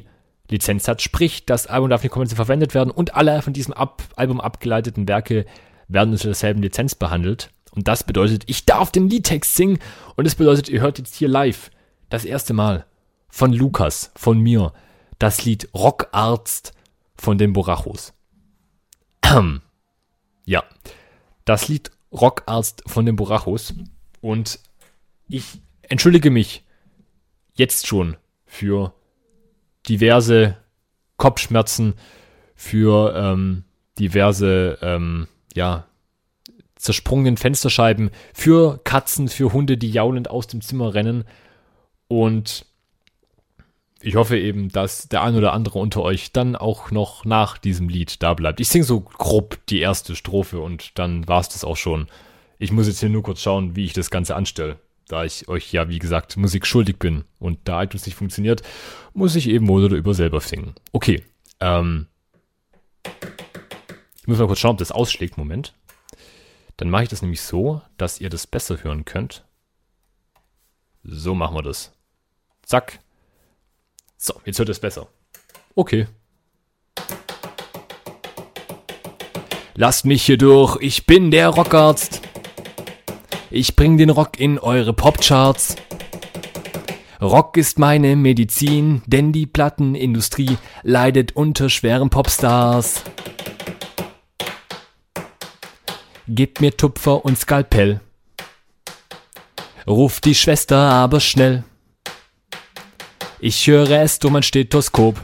Lizenz 0.50 0.88
hat. 0.88 1.02
Sprich, 1.02 1.46
das 1.46 1.68
Album 1.68 1.90
darf 1.90 2.04
nicht 2.04 2.12
kommerziell 2.12 2.36
verwendet 2.36 2.74
werden 2.74 2.92
und 2.92 3.16
alle 3.16 3.42
von 3.42 3.54
diesem 3.54 3.74
Ab 3.74 4.04
Album 4.16 4.40
abgeleiteten 4.40 5.08
Werke 5.08 5.46
werden 5.88 6.12
unter 6.12 6.28
derselben 6.28 6.62
Lizenz 6.62 6.96
behandelt. 6.96 7.50
Und 7.72 7.88
das 7.88 8.04
bedeutet, 8.04 8.44
ich 8.48 8.66
darf 8.66 8.92
den 8.92 9.10
Liedtext 9.10 9.56
singen 9.56 9.80
und 10.16 10.26
das 10.26 10.36
bedeutet, 10.36 10.70
ihr 10.70 10.82
hört 10.82 10.98
jetzt 10.98 11.16
hier 11.16 11.28
live 11.28 11.72
das 12.10 12.26
erste 12.26 12.54
Mal 12.54 12.86
von 13.28 13.52
Lukas, 13.52 14.12
von 14.16 14.40
mir, 14.40 14.72
das 15.20 15.44
Lied 15.44 15.68
Rockarzt 15.74 16.74
von 17.16 17.38
den 17.38 17.54
Borachos. 17.54 18.14
ja, 20.46 20.64
das 21.44 21.68
Lied 21.68 21.92
Rockarzt 22.14 22.84
von 22.86 23.06
den 23.06 23.16
Borachos 23.16 23.74
und 24.22 24.60
ich 25.28 25.62
entschuldige 25.82 26.32
mich 26.32 26.64
jetzt 27.54 27.88
schon 27.88 28.18
für 28.46 28.94
diverse 29.88 30.58
Kopfschmerzen, 31.18 31.96
für 32.56 33.14
ähm, 33.16 33.64
diverse, 34.00 34.78
ähm, 34.82 35.28
ja, 35.56 35.86
zersprungenen 36.76 37.38
Fensterscheiben, 37.38 38.12
für 38.34 38.80
Katzen, 38.84 39.28
für 39.28 39.54
Hunde, 39.54 39.78
die 39.78 39.92
jaulend 39.92 40.30
aus 40.30 40.48
dem 40.48 40.62
Zimmer 40.62 40.94
rennen. 40.94 41.24
Und 42.08 42.66
ich 44.02 44.16
hoffe 44.16 44.38
eben, 44.38 44.70
dass 44.70 45.08
der 45.08 45.24
ein 45.24 45.36
oder 45.36 45.54
andere 45.54 45.80
unter 45.80 46.02
euch 46.02 46.32
dann 46.32 46.56
auch 46.56 46.92
noch 46.92 47.26
nach 47.26 47.58
diesem 47.58 47.90
Lied 47.90 48.22
da 48.22 48.34
bleibt. 48.34 48.60
Ich 48.60 48.68
singe 48.68 48.86
so 48.86 49.02
grob 49.02 49.58
die 49.68 49.80
erste 49.80 50.16
Strophe 50.16 50.60
und 50.60 51.00
dann 51.00 51.28
war 51.28 51.40
es 51.40 51.50
das 51.50 51.64
auch 51.64 51.78
schon. 51.78 52.08
Ich 52.60 52.72
muss 52.72 52.88
jetzt 52.88 53.00
hier 53.00 53.10
nur 53.10 53.24
kurz 53.24 53.42
schauen, 53.42 53.76
wie 53.76 53.86
ich 53.86 53.94
das 53.94 54.12
Ganze 54.12 54.36
anstelle 54.36 54.78
da 55.08 55.24
ich 55.24 55.48
euch 55.48 55.72
ja, 55.72 55.90
wie 55.90 56.00
gesagt, 56.00 56.38
Musik 56.38 56.66
schuldig 56.66 56.98
bin 56.98 57.24
und 57.40 57.60
da 57.66 57.84
iTunes 57.84 58.06
nicht 58.06 58.16
funktioniert, 58.16 58.64
muss 59.14 59.36
ich 59.36 59.48
eben 59.48 59.68
wohl 59.68 59.84
oder 59.86 59.96
über 59.96 60.14
selber 60.14 60.42
singen. 60.42 60.76
Okay, 60.92 61.24
ähm, 61.60 62.08
ich 64.26 64.28
muss 64.28 64.40
mal 64.40 64.48
kurz 64.48 64.60
schauen, 64.60 64.72
ob 64.72 64.78
das 64.80 64.92
ausschlägt. 64.92 65.38
Moment. 65.38 65.74
Dann 66.78 66.90
mache 66.90 67.04
ich 67.04 67.10
das 67.10 67.22
nämlich 67.22 67.42
so, 67.42 67.82
dass 67.98 68.20
ihr 68.20 68.30
das 68.30 68.48
besser 68.48 68.84
hören 68.84 69.06
könnt. 69.06 69.46
So 71.04 71.36
machen 71.36 71.56
wir 71.56 71.62
das. 71.62 71.94
Zack. 72.64 73.00
So, 74.18 74.42
jetzt 74.46 74.58
hört 74.58 74.70
es 74.70 74.80
besser. 74.80 75.08
Okay. 75.76 76.08
Lasst 79.76 80.06
mich 80.06 80.26
hier 80.26 80.38
durch, 80.38 80.78
ich 80.82 81.06
bin 81.06 81.30
der 81.30 81.50
Rockarzt. 81.50 82.25
Ich 83.58 83.78
bring 83.78 83.98
den 83.98 84.10
Rock 84.10 84.38
in 84.38 84.60
eure 84.60 84.92
Popcharts. 84.92 85.78
Rock 87.22 87.56
ist 87.56 87.80
meine 87.80 88.18
Medizin, 88.18 89.02
denn 89.06 89.32
die 89.32 89.46
Plattenindustrie 89.46 90.58
leidet 90.84 91.38
unter 91.38 91.70
schweren 91.70 92.10
Popstars. 92.10 93.02
Gebt 96.28 96.60
mir 96.60 96.76
Tupfer 96.76 97.24
und 97.24 97.40
Skalpell. 97.40 98.02
Ruft 99.88 100.26
die 100.26 100.36
Schwester 100.36 100.76
aber 100.76 101.22
schnell. 101.22 101.64
Ich 103.40 103.68
höre 103.68 104.02
es 104.02 104.20
durch 104.20 104.34
mein 104.34 104.44
Stethoskop. 104.44 105.16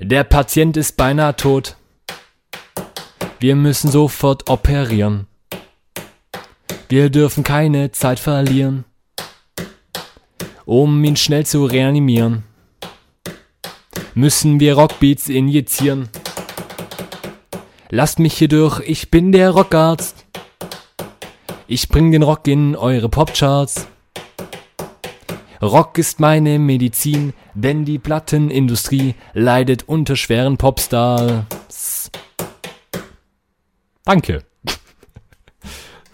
Der 0.00 0.24
Patient 0.24 0.76
ist 0.76 0.96
beinahe 0.96 1.36
tot. 1.36 1.76
Wir 3.38 3.54
müssen 3.54 3.88
sofort 3.88 4.50
operieren. 4.50 5.28
Wir 6.90 7.08
dürfen 7.08 7.44
keine 7.44 7.92
Zeit 7.92 8.18
verlieren, 8.18 8.84
um 10.64 11.04
ihn 11.04 11.14
schnell 11.14 11.46
zu 11.46 11.64
reanimieren. 11.64 12.42
Müssen 14.14 14.58
wir 14.58 14.74
Rockbeats 14.74 15.28
injizieren. 15.28 16.08
Lasst 17.90 18.18
mich 18.18 18.34
hier 18.36 18.48
durch, 18.48 18.80
ich 18.80 19.08
bin 19.08 19.30
der 19.30 19.50
Rockarzt. 19.50 20.26
Ich 21.68 21.88
bring 21.88 22.10
den 22.10 22.24
Rock 22.24 22.48
in 22.48 22.74
eure 22.74 23.08
Popcharts. 23.08 23.86
Rock 25.62 25.96
ist 25.96 26.18
meine 26.18 26.58
Medizin, 26.58 27.34
denn 27.54 27.84
die 27.84 28.00
Plattenindustrie 28.00 29.14
leidet 29.32 29.84
unter 29.88 30.16
schweren 30.16 30.56
Popstars. 30.56 32.10
Danke. 34.04 34.49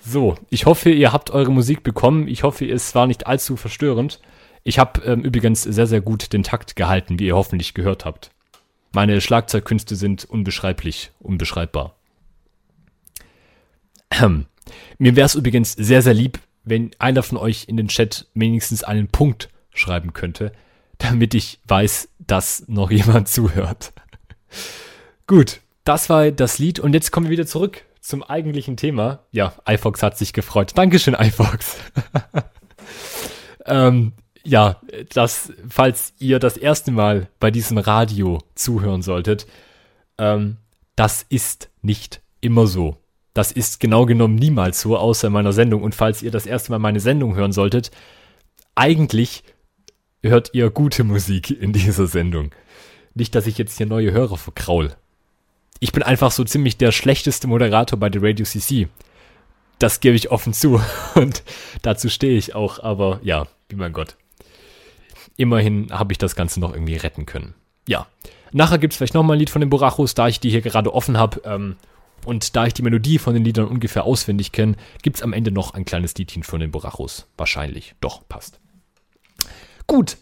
So, 0.09 0.37
ich 0.51 0.67
hoffe, 0.67 0.91
ihr 0.91 1.13
habt 1.13 1.31
eure 1.31 1.51
Musik 1.51 1.83
bekommen. 1.83 2.29
Ich 2.29 2.45
hoffe, 2.45 2.65
es 2.65 2.95
war 2.95 3.09
nicht 3.09 3.27
allzu 3.27 3.57
verstörend. 3.57 4.21
Ich 4.63 4.79
habe 4.79 5.03
ähm, 5.03 5.23
übrigens 5.23 5.65
sehr, 5.65 5.89
sehr 5.89 6.01
gut 6.01 6.33
den 6.33 6.45
Takt 6.45 6.77
gehalten, 6.77 7.19
wie 7.19 7.27
ihr 7.27 7.35
hoffentlich 7.35 7.75
gehört 7.75 8.05
habt. 8.05 8.31
Meine 8.93 9.21
Schlagzeugkünste 9.21 9.97
sind 9.97 10.25
unbeschreiblich, 10.25 11.11
unbeschreibbar. 11.19 11.97
Ähm, 14.13 14.47
mir 14.99 15.17
wäre 15.17 15.27
es 15.27 15.35
übrigens 15.35 15.73
sehr, 15.73 16.03
sehr 16.03 16.15
lieb, 16.15 16.39
wenn 16.63 16.93
einer 17.01 17.25
von 17.25 17.37
euch 17.37 17.65
in 17.67 17.77
den 17.77 17.89
Chat 17.89 18.29
wenigstens 18.33 18.85
einen 18.85 19.09
Punkt 19.09 19.49
schreiben 19.75 20.13
könnte, 20.13 20.53
damit 20.99 21.35
ich 21.35 21.59
weiß, 21.67 22.11
dass 22.21 22.69
noch 22.69 22.91
jemand 22.93 23.27
zuhört. 23.27 23.93
Gut, 25.27 25.63
das 25.83 26.09
war 26.09 26.31
das 26.31 26.61
Lied 26.61 26.79
und 26.79 26.93
jetzt 26.93 27.11
kommen 27.11 27.27
wir 27.27 27.33
wieder 27.33 27.47
zurück 27.47 27.86
zum 28.07 28.23
eigentlichen 28.23 28.77
Thema. 28.77 29.25
Ja, 29.33 29.55
iFox 29.69 30.03
hat 30.03 30.17
sich 30.17 30.33
gefreut. 30.33 30.73
Dankeschön, 30.77 31.15
iFox. 31.15 31.77
ähm, 33.67 34.13
ja, 34.45 34.81
das, 35.13 35.53
falls 35.69 36.15
ihr 36.21 36.39
das 36.39 36.57
erste 36.57 36.93
Mal 36.93 37.29
bei 37.41 37.51
diesem 37.51 37.79
Radio 37.79 38.39
zuhören 38.55 39.03
solltet, 39.03 39.47
ähm, 40.19 40.59
das 40.95 41.27
ist 41.29 41.69
nicht 41.83 42.21
immer 42.41 42.69
so. 42.69 42.97
Das 43.35 43.51
ist 43.51 43.81
genau 43.81 44.07
genommen 44.07 44.37
niemals 44.37 44.81
so, 44.81 44.97
außer 44.97 45.27
in 45.27 45.33
meiner 45.33 45.53
Sendung. 45.53 45.83
Und 45.83 45.95
falls 45.95 46.23
ihr 46.23 46.31
das 46.31 46.47
erste 46.47 46.71
Mal 46.71 46.79
meine 46.79 47.01
Sendung 47.01 47.35
hören 47.35 47.53
solltet, 47.53 47.91
eigentlich 48.77 49.43
hört 50.23 50.51
ihr 50.55 50.71
gute 50.71 51.03
Musik 51.03 51.51
in 51.51 51.73
dieser 51.73 52.07
Sendung. 52.07 52.53
Nicht, 53.15 53.35
dass 53.35 53.49
ich 53.49 53.59
jetzt 53.59 53.77
hier 53.77 53.87
neue 53.87 54.13
Hörer 54.13 54.37
verkraul 54.37 54.95
ich 55.81 55.93
bin 55.93 56.03
einfach 56.03 56.31
so 56.31 56.45
ziemlich 56.45 56.77
der 56.77 56.93
schlechteste 56.93 57.47
Moderator 57.47 57.99
bei 57.99 58.09
der 58.09 58.23
Radio 58.23 58.45
CC. 58.45 58.89
Das 59.79 60.01
gebe 60.01 60.17
ich 60.17 60.31
offen 60.31 60.53
zu 60.53 60.81
und 61.15 61.43
dazu 61.83 62.09
stehe 62.09 62.39
ich 62.39 62.55
auch, 62.55 62.83
aber 62.83 63.21
ja, 63.23 63.47
wie 63.69 63.77
mein 63.77 63.93
Gott. 63.93 64.17
Immerhin 65.37 65.89
habe 65.91 66.13
ich 66.13 66.19
das 66.19 66.35
Ganze 66.35 66.61
noch 66.61 66.73
irgendwie 66.73 66.97
retten 66.97 67.27
können. 67.27 67.55
Ja. 67.87 68.07
Nachher 68.53 68.79
gibt 68.79 68.95
es 68.95 68.97
vielleicht 68.97 69.15
nochmal 69.15 69.37
ein 69.37 69.41
Lied 69.41 69.51
von 69.51 69.61
den 69.61 69.69
Borachos, 69.69 70.15
da 70.15 70.29
ich 70.29 70.41
die 70.41 70.51
hier 70.51 70.63
gerade 70.63 70.95
offen 70.95 71.19
habe. 71.19 71.43
Ähm, 71.45 71.77
und 72.25 72.57
da 72.57 72.67
ich 72.67 72.75
die 72.75 72.83
Melodie 72.83 73.19
von 73.19 73.35
den 73.35 73.45
Liedern 73.45 73.67
ungefähr 73.67 74.05
auswendig 74.05 74.53
kenne, 74.53 74.77
gibt 75.03 75.17
es 75.17 75.23
am 75.23 75.35
Ende 75.35 75.53
noch 75.53 75.75
ein 75.75 75.85
kleines 75.85 76.15
Liedchen 76.15 76.43
von 76.43 76.61
den 76.61 76.71
Borachos. 76.71 77.27
Wahrscheinlich. 77.37 77.95
Doch, 78.01 78.27
passt. 78.29 78.59
Gut. 79.87 80.17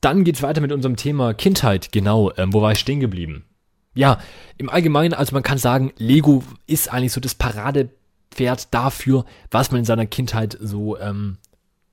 Dann 0.00 0.24
geht 0.24 0.36
es 0.36 0.42
weiter 0.42 0.60
mit 0.60 0.72
unserem 0.72 0.96
Thema 0.96 1.32
Kindheit. 1.34 1.92
Genau. 1.92 2.32
Ähm, 2.36 2.52
wo 2.52 2.60
war 2.60 2.72
ich 2.72 2.80
stehen 2.80 2.98
geblieben? 2.98 3.44
Ja, 3.94 4.18
im 4.58 4.70
Allgemeinen, 4.70 5.14
also 5.14 5.34
man 5.34 5.42
kann 5.42 5.58
sagen, 5.58 5.92
Lego 5.98 6.42
ist 6.66 6.92
eigentlich 6.92 7.12
so 7.12 7.20
das 7.20 7.34
Paradepferd 7.34 8.72
dafür, 8.72 9.24
was 9.50 9.70
man 9.70 9.80
in 9.80 9.84
seiner 9.84 10.06
Kindheit 10.06 10.56
so, 10.60 10.98
ähm, 10.98 11.38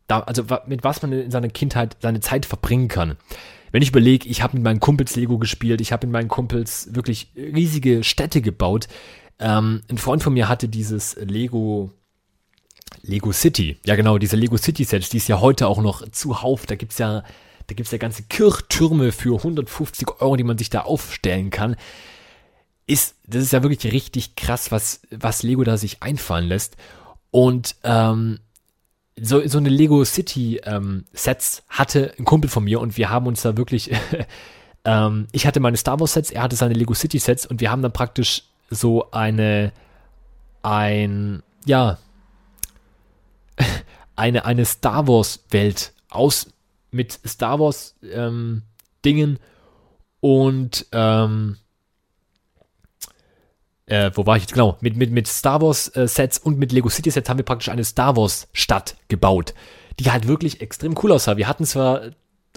da, 0.08 0.22
also 0.22 0.44
mit 0.66 0.84
was 0.84 1.02
man 1.02 1.12
in 1.12 1.32
seiner 1.32 1.50
Kindheit 1.50 1.98
seine 2.02 2.20
Zeit 2.22 2.46
verbringen 2.46 2.88
kann. 2.88 3.18
Wenn 3.72 3.84
ich 3.84 3.90
überlege, 3.90 4.28
ich 4.28 4.42
habe 4.42 4.56
mit 4.56 4.64
meinen 4.64 4.80
Kumpels 4.80 5.16
Lego 5.16 5.38
gespielt, 5.38 5.82
ich 5.82 5.92
habe 5.92 6.08
mit 6.08 6.14
meinen 6.14 6.30
Kumpels 6.30 6.94
wirklich 6.96 7.32
riesige 7.36 8.04
Städte 8.04 8.42
gebaut. 8.42 8.88
Ähm, 9.38 9.82
ein 9.90 9.98
Freund 9.98 10.24
von 10.24 10.34
mir 10.34 10.50
hatte 10.50 10.68
dieses 10.68 11.16
Lego 11.18 11.92
Lego 13.04 13.32
City. 13.32 13.78
Ja, 13.86 13.96
genau, 13.96 14.18
diese 14.18 14.36
Lego 14.36 14.58
City 14.58 14.84
Sets, 14.84 15.10
die 15.10 15.18
ist 15.18 15.28
ja 15.28 15.40
heute 15.40 15.68
auch 15.68 15.82
noch 15.82 16.10
zuhauf. 16.10 16.66
Da 16.66 16.76
gibt's 16.76 16.98
ja 16.98 17.24
da 17.70 17.76
gibt 17.76 17.86
es 17.86 17.92
ja 17.92 18.00
ganze 18.00 18.24
Kirchtürme 18.24 19.12
für 19.12 19.38
150 19.38 20.22
Euro, 20.22 20.36
die 20.36 20.44
man 20.44 20.58
sich 20.58 20.72
da 20.72 20.82
aufstellen 20.82 21.52
kann. 21.52 21.76
Ist, 22.88 23.16
das 23.28 23.44
ist 23.44 23.54
ja 23.54 23.62
wirklich 23.62 23.94
richtig 23.94 24.36
krass, 24.36 24.72
was, 24.72 25.02
was 25.12 25.44
Lego 25.44 25.64
da 25.64 25.78
sich 25.78 26.02
einfallen 26.02 26.48
lässt. 26.48 26.78
Und 27.30 27.76
ähm, 27.84 28.40
so, 29.22 29.48
so 29.48 29.60
eine 29.60 29.70
Lego 29.70 30.04
City 30.04 30.60
ähm, 30.64 31.06
Sets 31.14 31.62
hatte 31.70 32.14
ein 32.18 32.26
Kumpel 32.26 32.50
von 32.50 32.64
mir 32.64 32.80
und 32.80 32.98
wir 32.98 33.12
haben 33.12 33.28
uns 33.28 33.44
da 33.44 33.56
wirklich, 33.56 33.92
ähm, 34.86 35.28
ich 35.32 35.46
hatte 35.46 35.60
meine 35.60 35.78
Star 35.78 36.00
Wars 36.00 36.14
Sets, 36.14 36.32
er 36.32 36.42
hatte 36.42 36.56
seine 36.56 36.74
Lego 36.74 36.96
City 36.96 37.20
Sets 37.20 37.46
und 37.46 37.62
wir 37.62 37.70
haben 37.70 37.84
dann 37.84 37.94
praktisch 37.94 38.46
so 38.72 39.12
eine, 39.12 39.72
ein, 40.64 41.44
ja, 41.66 42.00
eine, 44.16 44.46
eine 44.46 44.66
Star 44.66 45.08
Wars 45.08 45.44
Welt 45.52 45.94
aus 46.10 46.48
mit 46.92 47.20
Star 47.26 47.60
Wars 47.60 47.96
ähm, 48.04 48.64
Dingen 49.06 49.40
und 50.20 50.88
ähm, 50.92 51.58
äh, 53.86 54.12
wo 54.14 54.26
war 54.26 54.38
ich 54.38 54.44
jetzt 54.44 54.54
genau? 54.54 54.78
Mit, 54.82 54.96
mit, 54.96 55.12
mit 55.12 55.28
Star 55.28 55.62
Wars 55.62 55.96
äh, 55.96 56.08
Sets 56.08 56.38
und 56.38 56.60
mit 56.60 56.72
Lego 56.72 56.90
City 56.90 57.10
Sets 57.10 57.30
haben 57.30 57.38
wir 57.40 57.46
praktisch 57.46 57.70
eine 57.70 57.84
Star 57.84 58.16
Wars 58.16 58.48
Stadt 58.54 58.96
gebaut, 59.08 59.54
die 60.00 60.12
halt 60.12 60.28
wirklich 60.28 60.62
extrem 60.62 60.96
cool 61.02 61.12
aussah. 61.12 61.38
Wir 61.38 61.48
hatten 61.48 61.66
zwar 61.66 62.02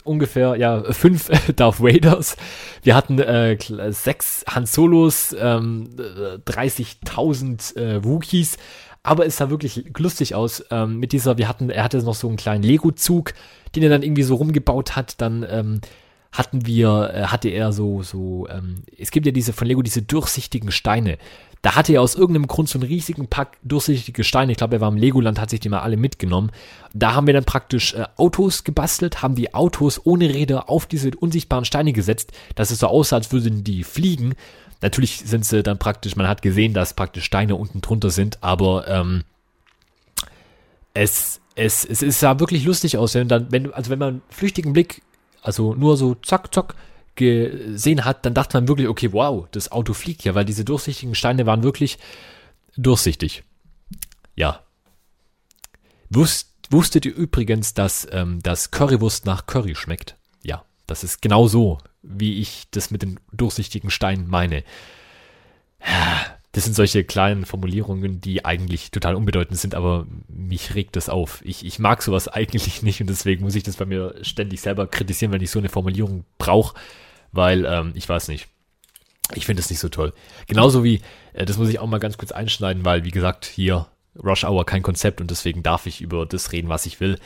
ungefähr 0.05 0.57
ja 0.57 0.83
fünf 0.93 1.31
Darth 1.57 1.81
Vaders, 1.81 2.37
wir 2.83 2.95
hatten 2.95 3.19
äh, 3.19 3.57
sechs 3.93 4.45
Han 4.49 4.67
Solos, 4.67 5.35
ähm, 5.39 5.89
30.000 5.97 7.77
äh, 7.77 8.05
Wookiees, 8.05 8.59
aber 9.03 9.27
es 9.27 9.37
sah 9.37 9.51
wirklich 9.51 9.85
lustig 9.99 10.35
aus 10.35 10.65
ähm, 10.71 10.99
mit 10.99 11.13
dieser. 11.13 11.39
Wir 11.39 11.49
hatten, 11.49 11.71
er 11.71 11.83
hatte 11.85 11.99
noch 12.03 12.15
so 12.15 12.29
einen 12.29 12.37
kleinen 12.37 12.63
Lego 12.63 12.93
Zug 12.93 13.33
den 13.75 13.83
er 13.83 13.89
dann 13.89 14.03
irgendwie 14.03 14.23
so 14.23 14.37
rumgebaut 14.37 14.97
hat. 14.97 15.21
Dann 15.21 15.47
ähm, 15.49 15.81
hatten 16.33 16.67
wir, 16.67 17.13
äh, 17.15 17.23
hatte 17.25 17.49
er 17.49 17.73
so, 17.73 18.03
so, 18.03 18.49
ähm, 18.49 18.83
es 18.99 19.11
gibt 19.11 19.27
ja 19.27 19.33
diese 19.33 19.53
von 19.53 19.67
Lego 19.67 19.83
diese 19.83 20.03
durchsichtigen 20.03 20.73
Steine. 20.73 21.19
Da 21.61 21.77
hatte 21.77 21.93
er 21.93 22.03
aus 22.03 22.17
irgendeinem 22.17 22.49
Grund 22.49 22.69
so 22.69 22.79
einen 22.79 22.89
riesigen 22.89 23.29
Pack 23.29 23.57
durchsichtige 23.63 24.25
Steine. 24.25 24.51
Ich 24.51 24.59
glaube, 24.59 24.77
er 24.77 24.81
war 24.81 24.89
im 24.89 24.97
Legoland, 24.97 25.41
hat 25.41 25.51
sich 25.51 25.61
die 25.61 25.69
mal 25.69 25.81
alle 25.81 25.97
mitgenommen. 25.97 26.51
Da 26.93 27.15
haben 27.15 27.29
wir 27.29 27.35
dann 27.35 27.45
praktisch 27.45 27.95
äh, 27.95 28.05
Autos 28.17 28.65
gebastelt, 28.65 29.23
haben 29.23 29.37
die 29.37 29.55
Autos 29.55 30.01
ohne 30.05 30.35
Räder 30.35 30.69
auf 30.69 30.87
diese 30.87 31.11
unsichtbaren 31.17 31.65
Steine 31.65 31.93
gesetzt, 31.93 32.33
dass 32.57 32.73
es 32.73 32.81
so 32.81 32.89
aussah, 32.89 33.17
als 33.17 33.31
würden 33.31 33.63
die 33.63 33.85
fliegen. 33.85 34.35
Natürlich 34.81 35.23
sind 35.25 35.45
sie 35.45 35.63
dann 35.63 35.79
praktisch, 35.79 36.17
man 36.17 36.27
hat 36.27 36.43
gesehen, 36.43 36.75
dass 36.75 36.95
praktisch 36.95 37.25
Steine 37.25 37.55
unten 37.55 37.81
drunter 37.81 38.11
sind, 38.11 38.43
aber 38.43 38.89
ähm, 38.89 39.23
es, 40.95 41.41
es, 41.55 41.85
es, 41.85 42.03
es 42.03 42.21
sah 42.21 42.39
wirklich 42.41 42.65
lustig 42.65 42.97
aus, 42.97 43.15
wenn 43.15 43.29
dann, 43.29 43.51
wenn, 43.51 43.73
also 43.73 43.91
wenn 43.91 43.99
man 43.99 44.09
einen 44.09 44.23
flüchtigen 44.31 44.73
Blick, 44.73 45.03
also 45.43 45.75
nur 45.75 45.97
so 45.97 46.15
zack, 46.15 46.53
zack, 46.55 46.75
gesehen 47.15 48.05
hat, 48.05 48.25
dann 48.25 48.35
dachte 48.35 48.57
man 48.57 48.69
wirklich, 48.69 48.89
okay, 48.89 49.13
wow, 49.13 49.47
das 49.51 49.71
Auto 49.71 49.93
fliegt 49.93 50.25
ja, 50.25 50.35
weil 50.35 50.47
diese 50.47 50.65
durchsichtigen 50.65 51.15
Steine 51.15 51.45
waren 51.45 51.63
wirklich 51.63 51.99
durchsichtig. 52.77 53.45
Ja. 54.35 54.63
Wusst, 56.09 56.49
wusstet 56.71 57.05
ihr 57.05 57.15
übrigens, 57.15 57.75
dass 57.75 58.07
ähm, 58.11 58.41
das 58.43 58.71
Currywurst 58.71 59.27
nach 59.27 59.47
Curry 59.47 59.75
schmeckt? 59.75 60.17
Ja, 60.43 60.65
das 60.87 61.05
ist 61.05 61.21
genau 61.21 61.49
so, 61.49 61.79
wie 62.03 62.41
ich 62.41 62.65
das 62.71 62.91
mit 62.91 63.03
den 63.03 63.21
durchsichtigen 63.33 63.91
Steinen 63.91 64.29
meine. 64.29 64.65
Das 66.53 66.65
sind 66.65 66.75
solche 66.75 67.03
kleinen 67.03 67.47
Formulierungen, 67.47 68.21
die 68.21 68.45
eigentlich 68.45 68.91
total 68.91 69.15
unbedeutend 69.15 69.59
sind, 69.59 69.75
aber 69.75 70.07
mich 70.29 70.75
regt 70.75 70.97
das 70.97 71.09
auf. 71.09 71.41
Ich, 71.45 71.65
ich 71.65 71.79
mag 71.79 72.03
sowas 72.03 72.29
eigentlich 72.29 72.83
nicht 72.83 73.01
und 73.01 73.09
deswegen 73.09 73.43
muss 73.43 73.55
ich 73.55 73.63
das 73.63 73.77
bei 73.77 73.87
mir 73.87 74.15
ständig 74.23 74.61
selber 74.61 74.87
kritisieren, 74.87 75.33
wenn 75.33 75.43
ich 75.43 75.51
so 75.51 75.59
eine 75.59 75.71
Formulierung 75.71 76.25
brauche, 76.39 76.77
weil 77.33 77.65
ähm, 77.65 77.93
ich 77.95 78.09
weiß 78.09 78.29
nicht. 78.29 78.49
Ich 79.35 79.47
finde 79.47 79.61
es 79.61 79.71
nicht 79.71 79.79
so 79.79 79.89
toll. 79.89 80.13
Genauso 80.47 80.85
wie, 80.85 81.01
äh, 81.33 81.47
das 81.47 81.57
muss 81.57 81.71
ich 81.71 81.79
auch 81.79 81.87
mal 81.87 82.01
ganz 82.01 82.19
kurz 82.19 82.33
einschneiden, 82.33 82.85
weil, 82.85 83.05
wie 83.05 83.11
gesagt, 83.11 83.47
hier 83.47 83.87
Rush 84.23 84.45
Hour 84.45 84.67
kein 84.67 84.83
Konzept 84.83 85.21
und 85.21 85.31
deswegen 85.31 85.63
darf 85.63 85.87
ich 85.87 86.03
über 86.03 86.27
das 86.27 86.53
reden, 86.53 86.69
was 86.69 86.85
ich 86.85 87.01
will. 87.01 87.19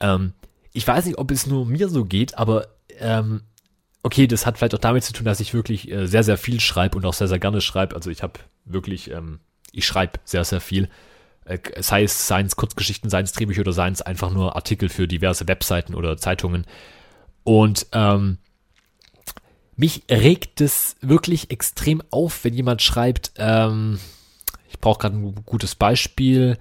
Ähm, 0.00 0.34
ich 0.72 0.86
weiß 0.86 1.06
nicht, 1.06 1.16
ob 1.16 1.30
es 1.30 1.46
nur 1.46 1.64
mir 1.64 1.88
so 1.88 2.04
geht, 2.04 2.36
aber 2.36 2.68
ähm, 2.98 3.42
okay, 4.06 4.28
das 4.28 4.46
hat 4.46 4.56
vielleicht 4.56 4.74
auch 4.74 4.78
damit 4.78 5.02
zu 5.02 5.12
tun, 5.12 5.24
dass 5.24 5.40
ich 5.40 5.52
wirklich 5.52 5.90
äh, 5.90 6.06
sehr, 6.06 6.22
sehr 6.22 6.38
viel 6.38 6.60
schreibe 6.60 6.96
und 6.96 7.04
auch 7.04 7.12
sehr, 7.12 7.26
sehr 7.26 7.40
gerne 7.40 7.60
schreibe. 7.60 7.96
Also 7.96 8.08
ich 8.08 8.22
habe 8.22 8.34
wirklich, 8.64 9.10
ähm, 9.10 9.40
ich 9.72 9.84
schreibe 9.84 10.20
sehr, 10.24 10.44
sehr 10.44 10.60
viel. 10.60 10.88
Äh, 11.44 11.58
sei 11.80 12.04
es 12.04 12.26
Science 12.26 12.54
Kurzgeschichten, 12.54 13.10
seien 13.10 13.24
es 13.24 13.32
Drehbücher 13.32 13.62
oder 13.62 13.72
seien 13.72 13.92
es 13.92 14.02
einfach 14.02 14.30
nur 14.30 14.54
Artikel 14.54 14.88
für 14.90 15.08
diverse 15.08 15.48
Webseiten 15.48 15.96
oder 15.96 16.16
Zeitungen. 16.16 16.66
Und 17.42 17.88
ähm, 17.90 18.38
mich 19.74 20.04
regt 20.08 20.60
es 20.60 20.94
wirklich 21.00 21.50
extrem 21.50 22.00
auf, 22.10 22.44
wenn 22.44 22.54
jemand 22.54 22.82
schreibt, 22.82 23.32
ähm, 23.38 23.98
ich 24.68 24.78
brauche 24.78 25.00
gerade 25.00 25.16
ein 25.16 25.34
gutes 25.44 25.74
Beispiel, 25.74 26.58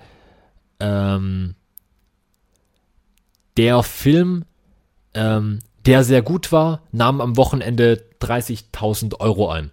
ähm, 0.80 1.54
der 3.56 3.84
Film, 3.84 4.46
ähm, 5.14 5.60
der 5.86 6.04
sehr 6.04 6.22
gut 6.22 6.52
war, 6.52 6.82
nahm 6.92 7.22
am 7.22 7.38
Wochenende 7.38 8.04
30.000 8.20 9.20
Euro 9.20 9.50
ein 9.50 9.72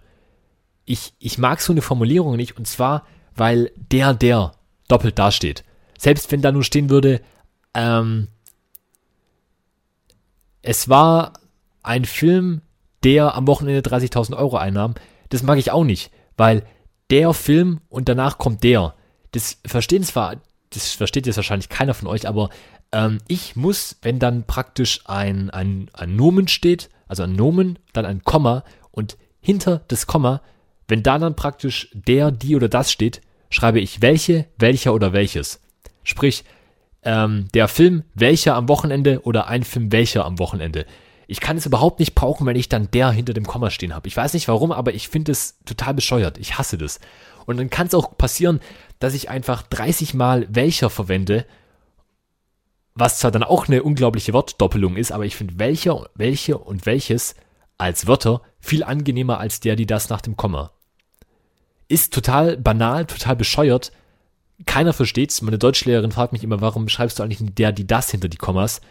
ich, 0.85 1.13
ich 1.19 1.37
mag 1.37 1.61
so 1.61 1.71
eine 1.73 1.81
Formulierung 1.81 2.35
nicht 2.35 2.57
und 2.57 2.67
zwar, 2.67 3.05
weil 3.35 3.71
der, 3.75 4.13
der 4.13 4.51
doppelt 4.87 5.17
dasteht. 5.17 5.63
Selbst 5.97 6.31
wenn 6.31 6.41
da 6.41 6.51
nur 6.51 6.63
stehen 6.63 6.89
würde, 6.89 7.21
ähm, 7.73 8.27
es 10.61 10.89
war 10.89 11.33
ein 11.81 12.05
Film, 12.05 12.61
der 13.03 13.35
am 13.35 13.47
Wochenende 13.47 13.81
30.000 13.81 14.37
Euro 14.37 14.57
einnahm. 14.57 14.95
Das 15.29 15.43
mag 15.43 15.57
ich 15.57 15.71
auch 15.71 15.83
nicht, 15.83 16.11
weil 16.37 16.65
der 17.09 17.33
Film 17.33 17.81
und 17.89 18.07
danach 18.09 18.37
kommt 18.37 18.63
der. 18.63 18.93
Das 19.31 19.59
verstehen 19.65 20.03
zwar, 20.03 20.37
das 20.69 20.91
versteht 20.91 21.25
jetzt 21.25 21.35
wahrscheinlich 21.37 21.69
keiner 21.69 21.93
von 21.93 22.07
euch, 22.07 22.27
aber 22.27 22.49
ähm, 22.93 23.17
ich 23.27 23.55
muss, 23.55 23.97
wenn 24.01 24.19
dann 24.19 24.43
praktisch 24.43 25.01
ein, 25.05 25.49
ein, 25.49 25.89
ein 25.93 26.15
Nomen 26.15 26.47
steht, 26.47 26.89
also 27.07 27.23
ein 27.23 27.33
Nomen, 27.33 27.79
dann 27.91 28.05
ein 28.05 28.23
Komma 28.23 28.63
und 28.91 29.17
hinter 29.41 29.81
das 29.89 30.07
Komma, 30.07 30.41
wenn 30.87 31.03
da 31.03 31.17
dann 31.17 31.35
praktisch 31.35 31.89
der, 31.93 32.31
die 32.31 32.55
oder 32.55 32.69
das 32.69 32.91
steht, 32.91 33.21
schreibe 33.49 33.79
ich 33.79 34.01
welche, 34.01 34.45
welcher 34.57 34.93
oder 34.93 35.11
welches. 35.11 35.59
Sprich, 36.03 36.43
ähm, 37.03 37.47
der 37.53 37.67
Film 37.67 38.03
welcher 38.13 38.55
am 38.55 38.69
Wochenende 38.69 39.21
oder 39.23 39.47
ein 39.47 39.63
Film 39.63 39.91
welcher 39.91 40.25
am 40.25 40.39
Wochenende. 40.39 40.85
Ich 41.27 41.39
kann 41.39 41.57
es 41.57 41.65
überhaupt 41.65 41.99
nicht 41.99 42.15
brauchen, 42.15 42.45
wenn 42.45 42.55
ich 42.55 42.69
dann 42.69 42.91
der 42.91 43.11
hinter 43.11 43.33
dem 43.33 43.45
Komma 43.45 43.69
stehen 43.69 43.95
habe. 43.95 44.07
Ich 44.07 44.15
weiß 44.15 44.33
nicht 44.33 44.47
warum, 44.47 44.71
aber 44.71 44.93
ich 44.93 45.09
finde 45.09 45.31
es 45.31 45.57
total 45.65 45.93
bescheuert. 45.93 46.37
Ich 46.37 46.57
hasse 46.57 46.77
das. 46.77 46.99
Und 47.45 47.57
dann 47.57 47.69
kann 47.69 47.87
es 47.87 47.95
auch 47.95 48.17
passieren, 48.17 48.59
dass 48.99 49.13
ich 49.13 49.29
einfach 49.29 49.63
30 49.63 50.13
Mal 50.13 50.47
welcher 50.49 50.89
verwende, 50.89 51.45
was 52.95 53.19
zwar 53.19 53.31
dann 53.31 53.43
auch 53.43 53.67
eine 53.67 53.83
unglaubliche 53.83 54.33
Wortdoppelung 54.33 54.95
ist, 54.97 55.11
aber 55.11 55.25
ich 55.25 55.35
finde 55.35 55.57
welcher, 55.57 56.09
welche 56.15 56.57
und 56.57 56.85
welches 56.85 57.35
als 57.77 58.07
Wörter 58.07 58.41
viel 58.59 58.83
angenehmer 58.83 59.39
als 59.39 59.59
der, 59.59 59.75
die 59.75 59.85
das 59.85 60.09
nach 60.09 60.21
dem 60.21 60.37
Komma. 60.37 60.71
Ist 61.87 62.13
total 62.13 62.57
banal, 62.57 63.05
total 63.05 63.35
bescheuert. 63.35 63.91
Keiner 64.65 64.93
versteht's. 64.93 65.41
Meine 65.41 65.57
Deutschlehrerin 65.57 66.11
fragt 66.11 66.33
mich 66.33 66.43
immer, 66.43 66.61
warum 66.61 66.87
schreibst 66.87 67.19
du 67.19 67.23
eigentlich 67.23 67.41
der, 67.55 67.71
die 67.71 67.87
das 67.87 68.11
hinter 68.11 68.29
die 68.29 68.37
Kommas? 68.37 68.81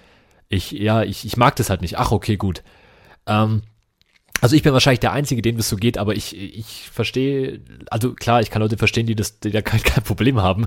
Ich, 0.48 0.72
ja, 0.72 1.02
ich, 1.02 1.24
ich 1.24 1.36
mag 1.36 1.56
das 1.56 1.70
halt 1.70 1.80
nicht. 1.80 1.96
Ach, 1.96 2.12
okay, 2.12 2.36
gut. 2.36 2.62
Ähm, 3.26 3.62
also 4.42 4.56
ich 4.56 4.64
bin 4.64 4.72
wahrscheinlich 4.72 4.98
der 4.98 5.12
Einzige, 5.12 5.40
dem 5.40 5.56
das 5.56 5.68
so 5.68 5.76
geht, 5.76 5.98
aber 5.98 6.16
ich, 6.16 6.36
ich 6.36 6.90
verstehe, 6.90 7.60
also 7.90 8.12
klar, 8.12 8.40
ich 8.40 8.50
kann 8.50 8.60
Leute 8.60 8.76
verstehen, 8.76 9.06
die 9.06 9.14
das, 9.14 9.38
die 9.38 9.52
da 9.52 9.62
kein, 9.62 9.80
kein 9.84 10.02
Problem 10.02 10.42
haben. 10.42 10.66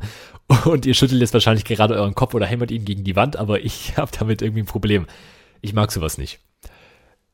Und 0.64 0.86
ihr 0.86 0.94
schüttelt 0.94 1.20
jetzt 1.20 1.34
wahrscheinlich 1.34 1.66
gerade 1.66 1.94
euren 1.96 2.16
Kopf 2.16 2.34
oder 2.34 2.46
hämmert 2.46 2.72
ihn 2.72 2.86
gegen 2.86 3.04
die 3.04 3.18
Wand, 3.18 3.36
aber 3.36 3.60
ich 3.66 3.98
habe 3.98 4.12
damit 4.18 4.42
irgendwie 4.42 4.62
ein 4.62 4.66
Problem. 4.66 5.08
Ich 5.60 5.74
mag 5.74 5.92
sowas 5.92 6.18
nicht. 6.18 6.40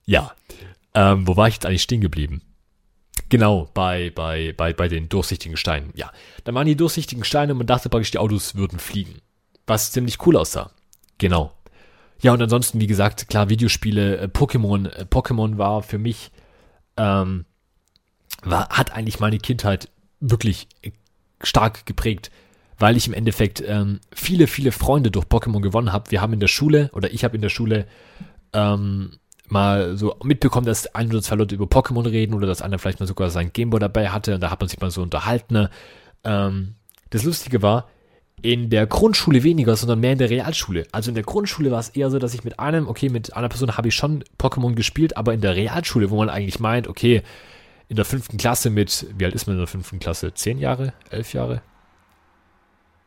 Ja. 0.05 0.31
Ähm, 0.95 1.27
wo 1.27 1.37
war 1.37 1.47
ich 1.47 1.53
jetzt 1.53 1.67
eigentlich 1.67 1.83
stehen 1.83 2.01
geblieben? 2.01 2.41
Genau, 3.29 3.69
bei, 3.75 4.09
bei, 4.09 4.51
bei, 4.57 4.73
bei 4.73 4.87
den 4.87 5.09
durchsichtigen 5.09 5.57
Steinen. 5.57 5.93
Ja. 5.93 6.11
Da 6.43 6.55
waren 6.55 6.65
die 6.65 6.75
durchsichtigen 6.75 7.23
Steine 7.23 7.51
und 7.51 7.59
man 7.59 7.67
dachte 7.67 7.87
praktisch, 7.87 8.09
die 8.09 8.17
Autos 8.17 8.55
würden 8.55 8.79
fliegen. 8.79 9.21
Was 9.67 9.91
ziemlich 9.91 10.25
cool 10.25 10.37
aussah. 10.37 10.71
Genau. 11.19 11.51
Ja, 12.21 12.33
und 12.33 12.41
ansonsten, 12.41 12.79
wie 12.79 12.87
gesagt, 12.87 13.27
klar, 13.29 13.49
Videospiele, 13.49 14.17
äh, 14.17 14.25
Pokémon, 14.25 14.87
äh, 14.87 15.05
Pokémon 15.09 15.57
war 15.57 15.81
für 15.81 15.97
mich, 15.97 16.31
ähm, 16.97 17.45
war, 18.43 18.69
hat 18.69 18.93
eigentlich 18.93 19.19
meine 19.19 19.39
Kindheit 19.39 19.89
wirklich 20.19 20.67
stark 21.41 21.85
geprägt, 21.85 22.31
weil 22.77 22.95
ich 22.95 23.07
im 23.07 23.13
Endeffekt 23.13 23.63
ähm, 23.65 23.99
viele, 24.13 24.47
viele 24.47 24.71
Freunde 24.71 25.09
durch 25.09 25.25
Pokémon 25.25 25.61
gewonnen 25.61 25.91
habe. 25.91 26.11
Wir 26.11 26.21
haben 26.21 26.33
in 26.33 26.39
der 26.39 26.47
Schule, 26.47 26.91
oder 26.93 27.11
ich 27.11 27.23
habe 27.23 27.35
in 27.35 27.41
der 27.41 27.49
Schule 27.49 27.87
ähm, 28.53 29.13
mal 29.47 29.97
so 29.97 30.15
mitbekommen, 30.23 30.65
dass 30.65 30.93
ein 30.93 31.09
oder 31.09 31.21
zwei 31.21 31.35
Leute 31.35 31.55
über 31.55 31.65
Pokémon 31.65 32.09
reden 32.09 32.35
oder 32.35 32.47
dass 32.47 32.61
einer 32.61 32.79
vielleicht 32.79 32.99
mal 32.99 33.07
sogar 33.07 33.31
sein 33.31 33.51
Gameboy 33.51 33.79
dabei 33.79 34.09
hatte 34.09 34.35
und 34.35 34.41
da 34.41 34.51
hat 34.51 34.59
man 34.59 34.69
sich 34.69 34.79
mal 34.79 34.91
so 34.91 35.01
unterhalten. 35.01 35.53
Ne? 35.55 35.69
Ähm, 36.23 36.75
das 37.09 37.23
Lustige 37.23 37.61
war, 37.61 37.89
in 38.41 38.69
der 38.69 38.87
Grundschule 38.87 39.43
weniger, 39.43 39.75
sondern 39.75 39.99
mehr 39.99 40.13
in 40.13 40.17
der 40.17 40.29
Realschule. 40.29 40.87
Also 40.91 41.11
in 41.11 41.15
der 41.15 41.23
Grundschule 41.23 41.71
war 41.71 41.79
es 41.79 41.89
eher 41.89 42.09
so, 42.09 42.19
dass 42.19 42.33
ich 42.33 42.43
mit 42.43 42.59
einem, 42.59 42.87
okay, 42.87 43.09
mit 43.09 43.35
einer 43.35 43.49
Person 43.49 43.77
habe 43.77 43.87
ich 43.89 43.95
schon 43.95 44.23
Pokémon 44.39 44.73
gespielt, 44.73 45.17
aber 45.17 45.33
in 45.33 45.41
der 45.41 45.55
Realschule, 45.55 46.09
wo 46.09 46.17
man 46.17 46.29
eigentlich 46.29 46.59
meint, 46.59 46.87
okay, 46.87 47.21
in 47.87 47.95
der 47.95 48.05
fünften 48.05 48.37
Klasse 48.37 48.69
mit, 48.69 49.05
wie 49.17 49.25
alt 49.25 49.35
ist 49.35 49.47
man 49.47 49.55
in 49.55 49.59
der 49.59 49.67
fünften 49.67 49.99
Klasse? 49.99 50.33
Zehn 50.33 50.57
Jahre? 50.57 50.93
Elf 51.09 51.33
Jahre? 51.33 51.61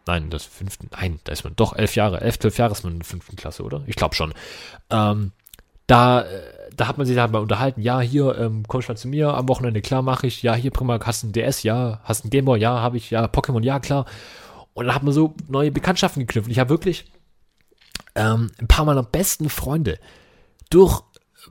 Nein, 0.07 0.29
das 0.31 0.45
fünften, 0.45 0.91
nein, 0.93 1.19
da 1.25 1.33
ist 1.33 1.45
man 1.45 1.57
doch 1.57 1.75
elf 1.75 1.97
Jahre, 1.97 2.21
elf, 2.21 2.39
zwölf 2.39 2.59
Jahre 2.59 2.73
ist 2.73 2.85
man 2.85 2.93
in 2.93 2.99
der 2.99 3.07
fünften 3.07 3.37
Klasse, 3.37 3.63
oder? 3.63 3.83
Ich 3.87 3.97
glaube 3.97 4.15
schon. 4.15 4.35
Ähm, 4.91 5.33
da, 5.87 6.23
äh, 6.23 6.27
da 6.77 6.89
hat 6.89 6.99
man 6.99 7.07
sich 7.07 7.17
halt 7.17 7.33
mal 7.33 7.41
unterhalten, 7.41 7.81
ja, 7.81 8.01
hier, 8.01 8.37
ähm, 8.39 8.65
kommst 8.69 8.89
du 8.89 8.93
mal 8.93 8.97
zu 8.99 9.09
mir 9.09 9.33
am 9.35 9.49
Wochenende, 9.49 9.81
klar, 9.81 10.03
mache 10.03 10.27
ich, 10.27 10.43
ja, 10.43 10.55
hier, 10.55 10.71
prima, 10.71 10.99
hast 11.03 11.23
du 11.23 11.29
ein 11.29 11.33
DS, 11.33 11.63
ja, 11.63 12.01
hast 12.05 12.25
du 12.25 12.29
ein 12.29 12.31
Gameboy, 12.31 12.61
ja, 12.61 12.81
habe 12.81 12.99
ich, 12.99 13.11
ja, 13.11 13.25
Pokémon, 13.25 13.63
ja, 13.63 13.81
klar. 13.81 14.05
Und 14.75 14.87
dann 14.87 14.95
hat 14.95 15.03
man 15.03 15.15
so 15.15 15.35
neue 15.49 15.71
Bekanntschaften 15.71 16.27
geknüpft. 16.27 16.51
Ich 16.51 16.59
habe 16.59 16.71
wirklich 16.71 17.07
ähm, 18.15 18.51
ein 18.61 18.69
paar 18.69 18.85
meiner 18.85 19.03
besten 19.03 19.49
Freunde 19.49 19.99
durch 20.71 21.03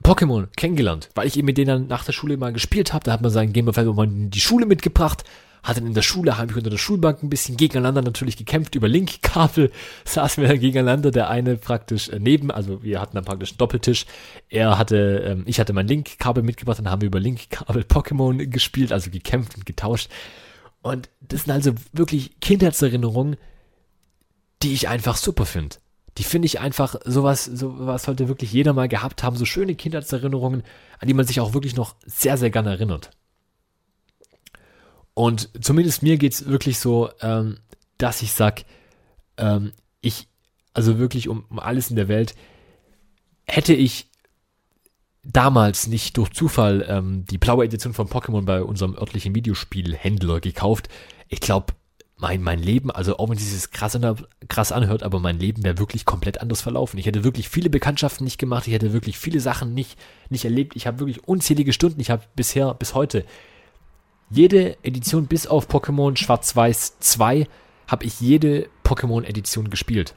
Pokémon 0.02 0.48
kennengelernt, 0.56 1.10
weil 1.14 1.26
ich 1.26 1.36
eben 1.36 1.46
mit 1.46 1.56
denen 1.56 1.68
dann 1.68 1.86
nach 1.86 2.04
der 2.04 2.12
Schule 2.12 2.36
mal 2.36 2.52
gespielt 2.52 2.92
habe. 2.92 3.04
Da 3.04 3.12
hat 3.12 3.22
man 3.22 3.30
seinen 3.30 3.52
Game 3.52 3.68
of 3.68 3.76
Thrones 3.76 4.12
in 4.12 4.30
die 4.30 4.40
Schule 4.40 4.66
mitgebracht, 4.66 5.24
hat 5.62 5.76
dann 5.76 5.86
in 5.86 5.94
der 5.94 6.02
Schule, 6.02 6.36
habe 6.36 6.50
ich 6.50 6.56
unter 6.56 6.70
der 6.70 6.78
Schulbank 6.78 7.22
ein 7.22 7.30
bisschen 7.30 7.56
gegeneinander 7.56 8.02
natürlich 8.02 8.36
gekämpft 8.36 8.74
über 8.74 8.88
Link-Kabel, 8.88 9.70
saßen 10.04 10.42
wir 10.42 10.48
dann 10.48 10.60
gegeneinander, 10.60 11.10
der 11.10 11.30
eine 11.30 11.56
praktisch 11.56 12.08
äh, 12.08 12.18
neben, 12.18 12.50
also 12.50 12.82
wir 12.82 13.00
hatten 13.00 13.14
dann 13.14 13.24
praktisch 13.24 13.52
einen 13.52 13.58
Doppeltisch, 13.58 14.04
er 14.50 14.78
hatte, 14.78 15.24
ähm, 15.26 15.44
ich 15.46 15.60
hatte 15.60 15.72
mein 15.72 15.88
Link-Kabel 15.88 16.42
mitgebracht, 16.42 16.78
dann 16.78 16.90
haben 16.90 17.00
wir 17.00 17.06
über 17.06 17.20
Link-Kabel 17.20 17.82
Pokémon 17.84 18.46
gespielt, 18.46 18.92
also 18.92 19.10
gekämpft 19.10 19.56
und 19.56 19.64
getauscht. 19.64 20.10
Und 20.84 21.08
das 21.20 21.44
sind 21.44 21.52
also 21.52 21.72
wirklich 21.94 22.38
Kindheitserinnerungen, 22.40 23.38
die 24.62 24.74
ich 24.74 24.86
einfach 24.86 25.16
super 25.16 25.46
finde. 25.46 25.76
Die 26.18 26.24
finde 26.24 26.44
ich 26.44 26.60
einfach, 26.60 26.96
sowas, 27.06 27.46
sowas 27.46 28.02
sollte 28.02 28.28
wirklich 28.28 28.52
jeder 28.52 28.74
mal 28.74 28.86
gehabt 28.86 29.22
haben, 29.22 29.34
so 29.34 29.46
schöne 29.46 29.76
Kindheitserinnerungen, 29.76 30.62
an 30.98 31.08
die 31.08 31.14
man 31.14 31.26
sich 31.26 31.40
auch 31.40 31.54
wirklich 31.54 31.74
noch 31.74 31.96
sehr, 32.04 32.36
sehr 32.36 32.50
gerne 32.50 32.68
erinnert. 32.68 33.12
Und 35.14 35.48
zumindest 35.58 36.02
mir 36.02 36.18
geht 36.18 36.34
es 36.34 36.44
wirklich 36.44 36.78
so, 36.78 37.08
ähm, 37.22 37.60
dass 37.96 38.20
ich 38.20 38.32
sag, 38.32 38.66
ähm, 39.38 39.72
ich, 40.02 40.28
also 40.74 40.98
wirklich 40.98 41.30
um, 41.30 41.46
um 41.48 41.60
alles 41.60 41.88
in 41.88 41.96
der 41.96 42.08
Welt, 42.08 42.34
hätte 43.46 43.72
ich 43.72 44.10
damals 45.24 45.86
nicht 45.86 46.16
durch 46.16 46.30
Zufall 46.30 46.84
ähm, 46.88 47.24
die 47.24 47.38
blaue 47.38 47.64
Edition 47.64 47.94
von 47.94 48.08
Pokémon 48.08 48.44
bei 48.44 48.62
unserem 48.62 48.94
örtlichen 48.94 49.34
Videospielhändler 49.34 50.40
gekauft. 50.40 50.88
Ich 51.28 51.40
glaube, 51.40 51.74
mein, 52.16 52.42
mein 52.42 52.60
Leben, 52.60 52.90
also 52.90 53.18
auch 53.18 53.28
wenn 53.28 53.36
dieses 53.36 53.70
krass, 53.70 53.98
krass 54.48 54.72
anhört, 54.72 55.02
aber 55.02 55.18
mein 55.20 55.38
Leben 55.38 55.64
wäre 55.64 55.78
wirklich 55.78 56.04
komplett 56.04 56.40
anders 56.40 56.60
verlaufen. 56.60 56.98
Ich 56.98 57.06
hätte 57.06 57.24
wirklich 57.24 57.48
viele 57.48 57.70
Bekanntschaften 57.70 58.24
nicht 58.24 58.38
gemacht, 58.38 58.66
ich 58.66 58.74
hätte 58.74 58.92
wirklich 58.92 59.18
viele 59.18 59.40
Sachen 59.40 59.74
nicht, 59.74 59.98
nicht 60.30 60.44
erlebt. 60.44 60.76
Ich 60.76 60.86
habe 60.86 61.00
wirklich 61.00 61.26
unzählige 61.26 61.72
Stunden, 61.72 62.00
ich 62.00 62.10
habe 62.10 62.22
bisher, 62.36 62.74
bis 62.74 62.94
heute, 62.94 63.24
jede 64.30 64.82
Edition 64.84 65.26
bis 65.26 65.46
auf 65.46 65.68
Pokémon 65.68 66.16
Schwarz-Weiß 66.16 66.98
2, 67.00 67.46
habe 67.86 68.04
ich 68.04 68.20
jede 68.20 68.68
Pokémon-Edition 68.84 69.70
gespielt 69.70 70.14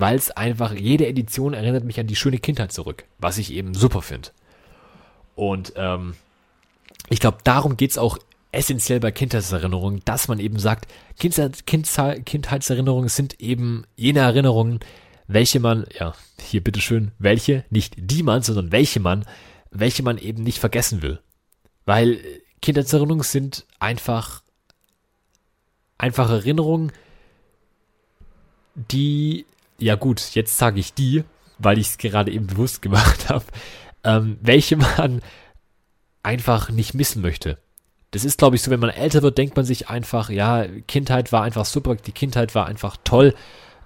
weil 0.00 0.16
es 0.16 0.30
einfach, 0.30 0.72
jede 0.72 1.06
Edition 1.06 1.54
erinnert 1.54 1.84
mich 1.84 2.00
an 2.00 2.06
die 2.06 2.16
schöne 2.16 2.38
Kindheit 2.38 2.72
zurück, 2.72 3.04
was 3.18 3.38
ich 3.38 3.52
eben 3.52 3.74
super 3.74 4.02
finde. 4.02 4.30
Und 5.34 5.72
ähm, 5.76 6.14
ich 7.08 7.20
glaube, 7.20 7.38
darum 7.44 7.76
geht 7.76 7.92
es 7.92 7.98
auch 7.98 8.18
essentiell 8.52 9.00
bei 9.00 9.12
Kindheitserinnerungen, 9.12 10.02
dass 10.04 10.28
man 10.28 10.40
eben 10.40 10.58
sagt, 10.58 10.90
Kindheit, 11.18 11.66
Kindheit, 11.66 12.26
Kindheitserinnerungen 12.26 13.08
sind 13.08 13.40
eben 13.40 13.84
jene 13.96 14.20
Erinnerungen, 14.20 14.80
welche 15.28 15.60
man, 15.60 15.86
ja, 15.98 16.14
hier 16.40 16.62
bitteschön, 16.62 17.12
welche, 17.18 17.64
nicht 17.70 17.94
die 17.96 18.22
man, 18.22 18.42
sondern 18.42 18.72
welche 18.72 19.00
man, 19.00 19.24
welche 19.70 20.02
man 20.02 20.18
eben 20.18 20.42
nicht 20.42 20.58
vergessen 20.58 21.02
will. 21.02 21.20
Weil 21.84 22.20
Kindheitserinnerungen 22.60 23.22
sind 23.22 23.66
einfach, 23.78 24.42
einfach 25.96 26.30
Erinnerungen, 26.30 26.90
die 28.74 29.46
ja 29.80 29.94
gut, 29.96 30.34
jetzt 30.34 30.56
sage 30.56 30.80
ich 30.80 30.94
die, 30.94 31.24
weil 31.58 31.78
ich 31.78 31.88
es 31.88 31.98
gerade 31.98 32.30
eben 32.30 32.46
bewusst 32.46 32.82
gemacht 32.82 33.28
habe, 33.28 33.44
ähm, 34.04 34.38
welche 34.40 34.76
man 34.76 35.22
einfach 36.22 36.70
nicht 36.70 36.94
missen 36.94 37.22
möchte. 37.22 37.58
Das 38.12 38.24
ist, 38.24 38.38
glaube 38.38 38.56
ich, 38.56 38.62
so, 38.62 38.70
wenn 38.70 38.80
man 38.80 38.90
älter 38.90 39.22
wird, 39.22 39.38
denkt 39.38 39.56
man 39.56 39.64
sich 39.64 39.88
einfach, 39.88 40.30
ja, 40.30 40.66
Kindheit 40.88 41.32
war 41.32 41.42
einfach 41.42 41.64
super, 41.64 41.94
die 41.94 42.12
Kindheit 42.12 42.54
war 42.54 42.66
einfach 42.66 42.96
toll. 43.04 43.34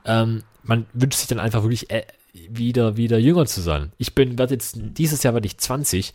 Ähm, 0.05 0.43
man 0.63 0.87
wünscht 0.95 1.19
sich 1.19 1.29
dann 1.29 1.41
einfach 1.41 1.63
wirklich 1.63 1.91
äh, 1.91 2.05
wieder, 2.33 2.97
wieder 2.97 3.19
jünger 3.19 3.47
zu 3.47 3.61
sein. 3.61 3.93
Ich 3.99 4.15
bin, 4.15 4.39
werde 4.39 4.55
jetzt, 4.55 4.79
dieses 4.79 5.23
Jahr 5.23 5.35
werde 5.35 5.47
ich 5.47 5.59
20. 5.59 6.15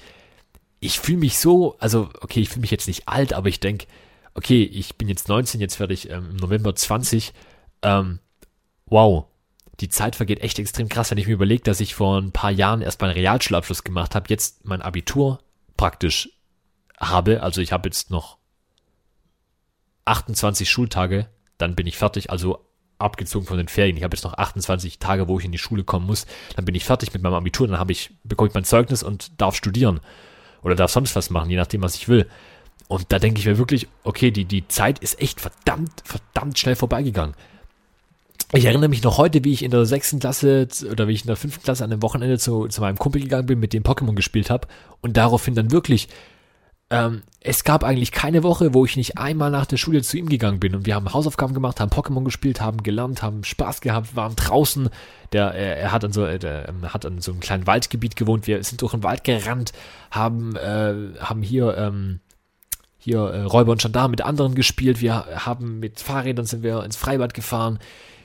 Ich 0.80 1.00
fühle 1.00 1.20
mich 1.20 1.38
so, 1.38 1.78
also, 1.80 2.10
okay, 2.22 2.42
ich 2.42 2.50
fühle 2.50 2.62
mich 2.62 2.72
jetzt 2.72 2.88
nicht 2.88 3.08
alt, 3.08 3.34
aber 3.34 3.48
ich 3.48 3.60
denke, 3.60 3.86
okay, 4.34 4.64
ich 4.64 4.96
bin 4.96 5.08
jetzt 5.08 5.30
19, 5.30 5.62
jetzt 5.62 5.80
werde 5.80 5.94
ich 5.94 6.10
ähm, 6.10 6.32
im 6.32 6.38
November 6.38 6.74
20. 6.74 7.34
Ähm, 7.84 8.20
wow, 8.88 9.26
die 9.80 9.90
Zeit 9.90 10.16
vergeht 10.16 10.42
echt 10.42 10.60
extrem 10.60 10.90
krass, 10.90 11.12
wenn 11.12 11.18
ich 11.18 11.28
mir 11.28 11.34
überlege, 11.34 11.64
dass 11.64 11.80
ich 11.80 11.96
vor 11.96 12.18
ein 12.18 12.32
paar 12.32 12.52
Jahren 12.52 12.82
erst 12.82 13.02
meinen 13.02 13.14
Realschulabschluss 13.14 13.84
gemacht 13.84 14.16
habe, 14.16 14.26
jetzt 14.30 14.66
mein 14.66 14.82
Abitur 14.82 15.40
praktisch 15.78 16.30
habe. 17.00 17.42
Also 17.42 17.62
ich 17.62 17.72
habe 17.72 17.88
jetzt 17.88 18.12
noch 18.12 18.38
28 20.06 20.70
Schultage, 20.70 21.30
dann 21.58 21.76
bin 21.76 21.88
ich 21.88 21.98
fertig. 21.98 22.30
Also 22.30 22.66
abgezogen 23.00 23.48
von 23.48 23.58
den 23.58 23.70
Ferien. 23.70 23.98
Ich 23.98 24.04
habe 24.04 24.16
jetzt 24.16 24.24
noch 24.24 24.34
28 24.34 25.00
Tage, 25.00 25.28
wo 25.28 25.40
ich 25.40 25.46
in 25.46 25.52
die 25.52 25.58
Schule 25.58 25.84
kommen 25.84 26.06
muss. 26.06 26.26
Dann 26.56 26.66
bin 26.66 26.76
ich 26.76 26.86
fertig 26.86 27.14
mit 27.14 27.24
meinem 27.24 27.34
Abitur, 27.34 27.68
dann 27.68 27.80
habe 27.80 27.94
ich, 27.94 28.12
bekomme 28.24 28.50
ich 28.50 28.54
mein 28.54 28.66
Zeugnis 28.66 29.04
und 29.04 29.40
darf 29.42 29.56
studieren. 29.56 30.02
Oder 30.62 30.76
darf 30.76 30.92
sonst 30.92 31.16
was 31.16 31.30
machen, 31.30 31.50
je 31.50 31.56
nachdem, 31.56 31.82
was 31.82 31.96
ich 31.96 32.10
will. 32.10 32.28
Und 32.90 33.12
da 33.12 33.20
denke 33.20 33.40
ich 33.40 33.46
mir 33.46 33.58
wirklich, 33.58 33.88
okay, 34.04 34.32
die, 34.32 34.46
die 34.46 34.68
Zeit 34.68 35.00
ist 35.00 35.22
echt 35.22 35.40
verdammt, 35.40 36.04
verdammt 36.04 36.60
schnell 36.60 36.76
vorbeigegangen. 36.76 37.36
Ich 38.52 38.66
erinnere 38.66 38.90
mich 38.90 39.04
noch 39.04 39.20
heute, 39.20 39.44
wie 39.44 39.54
ich 39.54 39.64
in 39.64 39.70
der 39.70 39.86
sechsten 39.86 40.20
Klasse 40.20 40.68
oder 40.92 41.08
wie 41.08 41.14
ich 41.14 41.22
in 41.22 41.28
der 41.28 41.36
fünften 41.36 41.64
Klasse 41.64 41.84
an 41.84 41.92
einem 41.92 42.02
Wochenende 42.02 42.40
zu, 42.40 42.68
zu 42.68 42.82
meinem 42.82 42.98
Kumpel 42.98 43.22
gegangen 43.22 43.46
bin, 43.46 43.60
mit 43.60 43.74
dem 43.74 43.84
Pokémon 43.84 44.16
gespielt 44.16 44.50
habe 44.50 44.68
und 45.02 45.18
daraufhin 45.18 45.54
dann 45.54 45.72
wirklich 45.72 46.10
ähm, 46.90 47.22
es 47.42 47.64
gab 47.64 47.84
eigentlich 47.84 48.12
keine 48.12 48.42
Woche, 48.42 48.74
wo 48.74 48.84
ich 48.86 48.98
nicht 48.98 49.20
einmal 49.20 49.52
nach 49.52 49.68
der 49.68 49.78
Schule 49.78 50.02
zu 50.02 50.18
ihm 50.18 50.28
gegangen 50.28 50.60
bin 50.60 50.74
und 50.74 50.88
wir 50.88 50.96
haben 50.96 51.14
Hausaufgaben 51.14 51.54
gemacht, 51.54 51.80
haben 51.80 51.92
Pokémon 51.92 52.24
gespielt, 52.24 52.60
haben 52.60 52.82
gelernt, 52.82 53.22
haben 53.22 53.44
Spaß 53.44 53.82
gehabt, 53.82 54.16
waren 54.16 54.36
draußen. 54.36 54.90
Der, 55.32 55.54
er, 55.54 55.78
er 55.78 55.92
hat 55.92 56.04
an 56.04 56.12
so, 56.12 56.26
der, 56.26 56.70
ähm, 56.70 56.92
hat 56.92 57.06
an 57.06 57.22
so 57.22 57.32
einem 57.32 57.42
kleinen 57.42 57.68
Waldgebiet 57.68 58.16
gewohnt. 58.16 58.48
Wir 58.48 58.64
sind 58.64 58.82
durch 58.82 58.94
den 58.94 59.04
Wald 59.04 59.24
gerannt, 59.24 59.72
haben, 60.10 60.56
äh, 60.56 60.96
haben 61.20 61.44
hier, 61.44 61.78
ähm, 61.78 62.20
hier 62.98 63.20
äh, 63.20 63.42
Räuber 63.44 63.74
und 63.74 63.82
Gendarm 63.82 64.10
mit 64.10 64.22
anderen 64.22 64.56
gespielt. 64.56 65.00
Wir 65.00 65.26
haben 65.46 65.80
mit 65.80 66.00
Fahrrädern 66.00 66.48
sind 66.48 66.64
wir 66.64 66.84
ins 66.84 66.98
Freibad 66.98 67.36
gefahren 67.36 67.78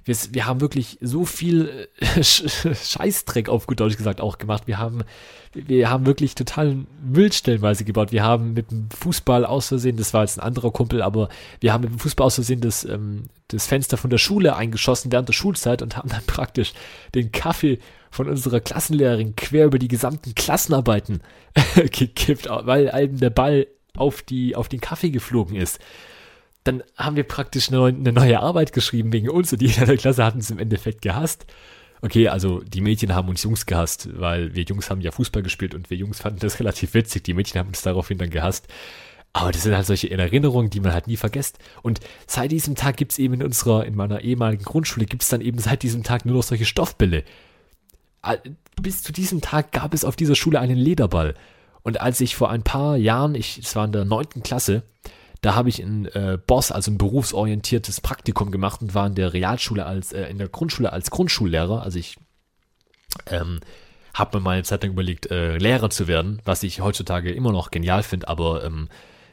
wir, 0.04 0.16
wir 0.32 0.46
haben 0.46 0.60
wirklich 0.60 0.98
so 1.00 1.24
viel 1.24 1.88
äh, 1.98 2.22
Scheißdreck 2.22 3.48
auf 3.48 3.66
gut 3.66 3.80
Deutsch 3.80 3.96
gesagt 3.96 4.20
auch 4.20 4.38
gemacht. 4.38 4.66
Wir 4.66 4.78
haben, 4.78 5.02
wir 5.52 5.90
haben 5.90 6.06
wirklich 6.06 6.34
total 6.34 6.84
Müll 7.02 7.32
stellenweise 7.32 7.84
gebaut. 7.84 8.12
Wir 8.12 8.22
haben 8.22 8.52
mit 8.52 8.70
dem 8.70 8.88
Fußball 8.90 9.46
aus 9.46 9.68
Versehen, 9.68 9.96
das 9.96 10.12
war 10.12 10.22
jetzt 10.22 10.38
ein 10.38 10.44
anderer 10.46 10.72
Kumpel, 10.72 11.02
aber 11.02 11.28
wir 11.60 11.72
haben 11.72 11.82
mit 11.82 11.90
dem 11.90 11.98
Fußball 11.98 12.26
aus 12.26 12.34
Versehen 12.34 12.60
das, 12.60 12.84
ähm, 12.84 13.24
das 13.48 13.66
Fenster 13.66 13.96
von 13.96 14.10
der 14.10 14.18
Schule 14.18 14.56
eingeschossen 14.56 15.10
während 15.10 15.28
der 15.28 15.34
Schulzeit 15.34 15.80
und 15.80 15.96
haben 15.96 16.10
dann 16.10 16.24
praktisch 16.26 16.74
den 17.14 17.32
Kaffee 17.32 17.78
von 18.10 18.28
unserer 18.28 18.60
Klassenlehrerin 18.60 19.34
quer 19.36 19.66
über 19.66 19.78
die 19.78 19.88
gesamten 19.88 20.34
Klassenarbeiten 20.34 21.22
gekippt, 21.74 22.48
weil 22.48 22.90
einem 22.90 23.18
der 23.18 23.30
Ball 23.30 23.66
auf 23.96 24.22
die, 24.22 24.54
auf 24.54 24.68
den 24.68 24.80
Kaffee 24.80 25.10
geflogen 25.10 25.56
ist 25.56 25.80
dann 26.64 26.82
haben 26.96 27.16
wir 27.16 27.24
praktisch 27.24 27.70
eine, 27.70 27.92
neue 27.92 28.40
Arbeit 28.40 28.72
geschrieben 28.72 29.12
wegen 29.12 29.28
uns 29.28 29.52
und 29.52 29.60
die 29.60 29.66
in 29.66 29.86
der 29.86 29.96
Klasse 29.96 30.24
hatten 30.24 30.38
es 30.38 30.50
im 30.50 30.58
Endeffekt 30.58 31.02
gehasst. 31.02 31.46
Okay, 32.00 32.28
also 32.28 32.60
die 32.60 32.80
Mädchen 32.80 33.14
haben 33.14 33.28
uns 33.28 33.42
Jungs 33.42 33.66
gehasst, 33.66 34.08
weil 34.18 34.54
wir 34.54 34.64
Jungs 34.64 34.90
haben 34.90 35.00
ja 35.00 35.10
Fußball 35.10 35.42
gespielt 35.42 35.74
und 35.74 35.90
wir 35.90 35.96
Jungs 35.96 36.20
fanden 36.20 36.40
das 36.40 36.58
relativ 36.60 36.94
witzig. 36.94 37.24
Die 37.24 37.34
Mädchen 37.34 37.58
haben 37.58 37.68
uns 37.68 37.82
daraufhin 37.82 38.18
dann 38.18 38.30
gehasst. 38.30 38.66
Aber 39.32 39.50
das 39.50 39.64
sind 39.64 39.74
halt 39.74 39.86
solche 39.86 40.10
Erinnerungen, 40.10 40.70
die 40.70 40.80
man 40.80 40.92
halt 40.92 41.06
nie 41.06 41.16
vergisst. 41.16 41.58
Und 41.82 42.00
seit 42.26 42.52
diesem 42.52 42.76
Tag 42.76 42.96
gibt's 42.96 43.18
eben 43.18 43.34
in 43.34 43.42
unserer, 43.42 43.84
in 43.84 43.96
meiner 43.96 44.20
ehemaligen 44.20 44.64
Grundschule, 44.64 45.06
gibt's 45.06 45.28
dann 45.28 45.40
eben 45.40 45.58
seit 45.58 45.82
diesem 45.82 46.04
Tag 46.04 46.24
nur 46.24 46.36
noch 46.36 46.44
solche 46.44 46.64
Stoffbälle. 46.64 47.24
Bis 48.80 49.02
zu 49.02 49.12
diesem 49.12 49.40
Tag 49.40 49.72
gab 49.72 49.92
es 49.92 50.04
auf 50.04 50.14
dieser 50.14 50.36
Schule 50.36 50.60
einen 50.60 50.78
Lederball. 50.78 51.34
Und 51.82 52.00
als 52.00 52.20
ich 52.20 52.36
vor 52.36 52.50
ein 52.50 52.62
paar 52.62 52.96
Jahren, 52.96 53.34
ich, 53.34 53.58
es 53.58 53.74
war 53.74 53.84
in 53.84 53.92
der 53.92 54.04
neunten 54.04 54.42
Klasse, 54.42 54.84
da 55.44 55.54
habe 55.54 55.68
ich 55.68 55.78
ein 55.78 56.06
äh, 56.06 56.38
Boss, 56.46 56.72
also 56.72 56.90
ein 56.90 56.96
berufsorientiertes 56.96 58.00
Praktikum 58.00 58.50
gemacht 58.50 58.80
und 58.80 58.94
war 58.94 59.06
in 59.06 59.14
der 59.14 59.34
Realschule 59.34 59.84
als, 59.84 60.14
äh, 60.14 60.24
in 60.30 60.38
der 60.38 60.48
Grundschule 60.48 60.90
als 60.90 61.10
Grundschullehrer. 61.10 61.82
Also 61.82 61.98
ich 61.98 62.16
ähm, 63.26 63.60
habe 64.14 64.38
mir 64.38 64.42
mal 64.42 64.52
eine 64.52 64.62
Zeit 64.62 64.82
lang 64.82 64.92
überlegt, 64.92 65.30
äh, 65.30 65.58
Lehrer 65.58 65.90
zu 65.90 66.08
werden, 66.08 66.40
was 66.46 66.62
ich 66.62 66.80
heutzutage 66.80 67.30
immer 67.30 67.52
noch 67.52 67.70
genial 67.70 68.02
finde, 68.02 68.26
aber 68.28 68.64
ähm, 68.64 68.88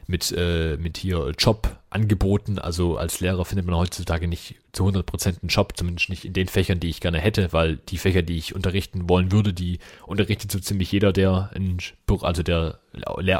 mit, 0.06 0.34
äh, 0.36 0.76
mit 0.76 0.98
hier 0.98 1.32
Jobangeboten, 1.38 2.58
also 2.58 2.98
als 2.98 3.20
Lehrer 3.20 3.46
findet 3.46 3.64
man 3.64 3.76
heutzutage 3.76 4.28
nicht 4.28 4.56
zu 4.72 4.86
100% 4.86 5.26
einen 5.26 5.48
Job, 5.48 5.72
zumindest 5.78 6.10
nicht 6.10 6.26
in 6.26 6.34
den 6.34 6.48
Fächern, 6.48 6.78
die 6.78 6.90
ich 6.90 7.00
gerne 7.00 7.20
hätte, 7.20 7.54
weil 7.54 7.78
die 7.88 7.96
Fächer, 7.96 8.20
die 8.20 8.36
ich 8.36 8.54
unterrichten 8.54 9.08
wollen 9.08 9.32
würde, 9.32 9.54
die 9.54 9.78
unterrichtet 10.04 10.52
so 10.52 10.58
ziemlich 10.58 10.92
jeder, 10.92 11.14
der 11.14 11.50
in, 11.54 11.78
also 12.20 12.42
der 12.42 12.78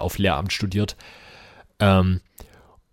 auf 0.01 0.17
Lehramt 0.17 0.55
studiert. 0.55 0.97
Ähm, 1.79 2.23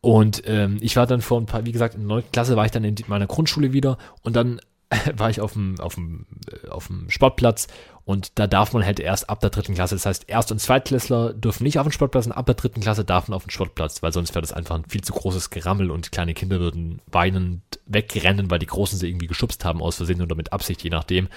und 0.02 0.43
ähm, 0.45 0.78
ich 0.82 0.95
war 0.95 1.08
dann 1.08 1.22
vor 1.22 1.39
ein 1.39 1.45
paar, 1.45 1.66
wie 1.66 1.72
gesagt, 1.72 1.95
in 1.95 2.02
der 2.02 2.08
9. 2.08 2.32
Klasse 2.32 2.56
war 2.56 2.66
ich 2.66 2.72
dann 2.72 2.84
in 2.84 2.95
meiner 3.08 3.28
Grundschule 3.28 3.74
wieder 3.74 3.97
und 4.22 4.36
dann 4.36 4.62
war 5.18 5.30
ich 5.30 5.41
auf 5.41 5.54
dem, 5.54 5.80
auf 5.80 5.95
dem, 5.95 6.26
äh, 6.47 6.70
auf 6.70 6.88
dem 6.88 7.10
Sportplatz 7.10 7.68
und 8.06 8.39
da 8.39 8.47
darf 8.47 8.74
man 8.74 8.86
halt 8.86 9.00
erst 9.00 9.30
ab 9.30 9.39
der 9.39 9.50
dritten 9.50 9.76
Klasse, 9.76 9.95
das 9.95 10.06
heißt 10.06 10.30
Erst- 10.30 10.52
und 10.52 10.60
Zweitklässler 10.60 11.34
dürfen 11.34 11.64
nicht 11.64 11.80
auf 11.80 11.86
den 11.86 11.91
Sportplatz 11.91 12.26
und 12.26 12.32
ab 12.32 12.45
der 12.45 12.56
dritten 12.56 12.82
Klasse 12.82 13.04
darf 13.04 13.28
man 13.28 13.36
auf 13.36 13.43
den 13.43 13.52
Sportplatz, 13.52 14.02
weil 14.02 14.14
sonst 14.14 14.34
wäre 14.34 14.41
das 14.41 14.54
einfach 14.54 14.76
ein 14.76 14.86
viel 14.88 15.02
zu 15.02 15.14
großes 15.14 15.50
Gerammel 15.50 15.91
und 15.91 16.12
kleine 16.12 16.34
Kinder 16.34 16.60
würden 16.60 17.02
weinend 17.08 17.62
wegrennen, 17.86 18.50
weil 18.50 18.60
die 18.60 18.66
Großen 18.66 18.97
sie 18.97 19.10
irgendwie 19.10 19.28
geschubst 19.28 19.66
haben 19.66 19.82
aus 19.82 19.97
Versehen 19.97 20.22
oder 20.22 20.36
mit 20.36 20.54
Absicht, 20.54 20.82
je 20.84 20.89
nachdem. 20.89 21.28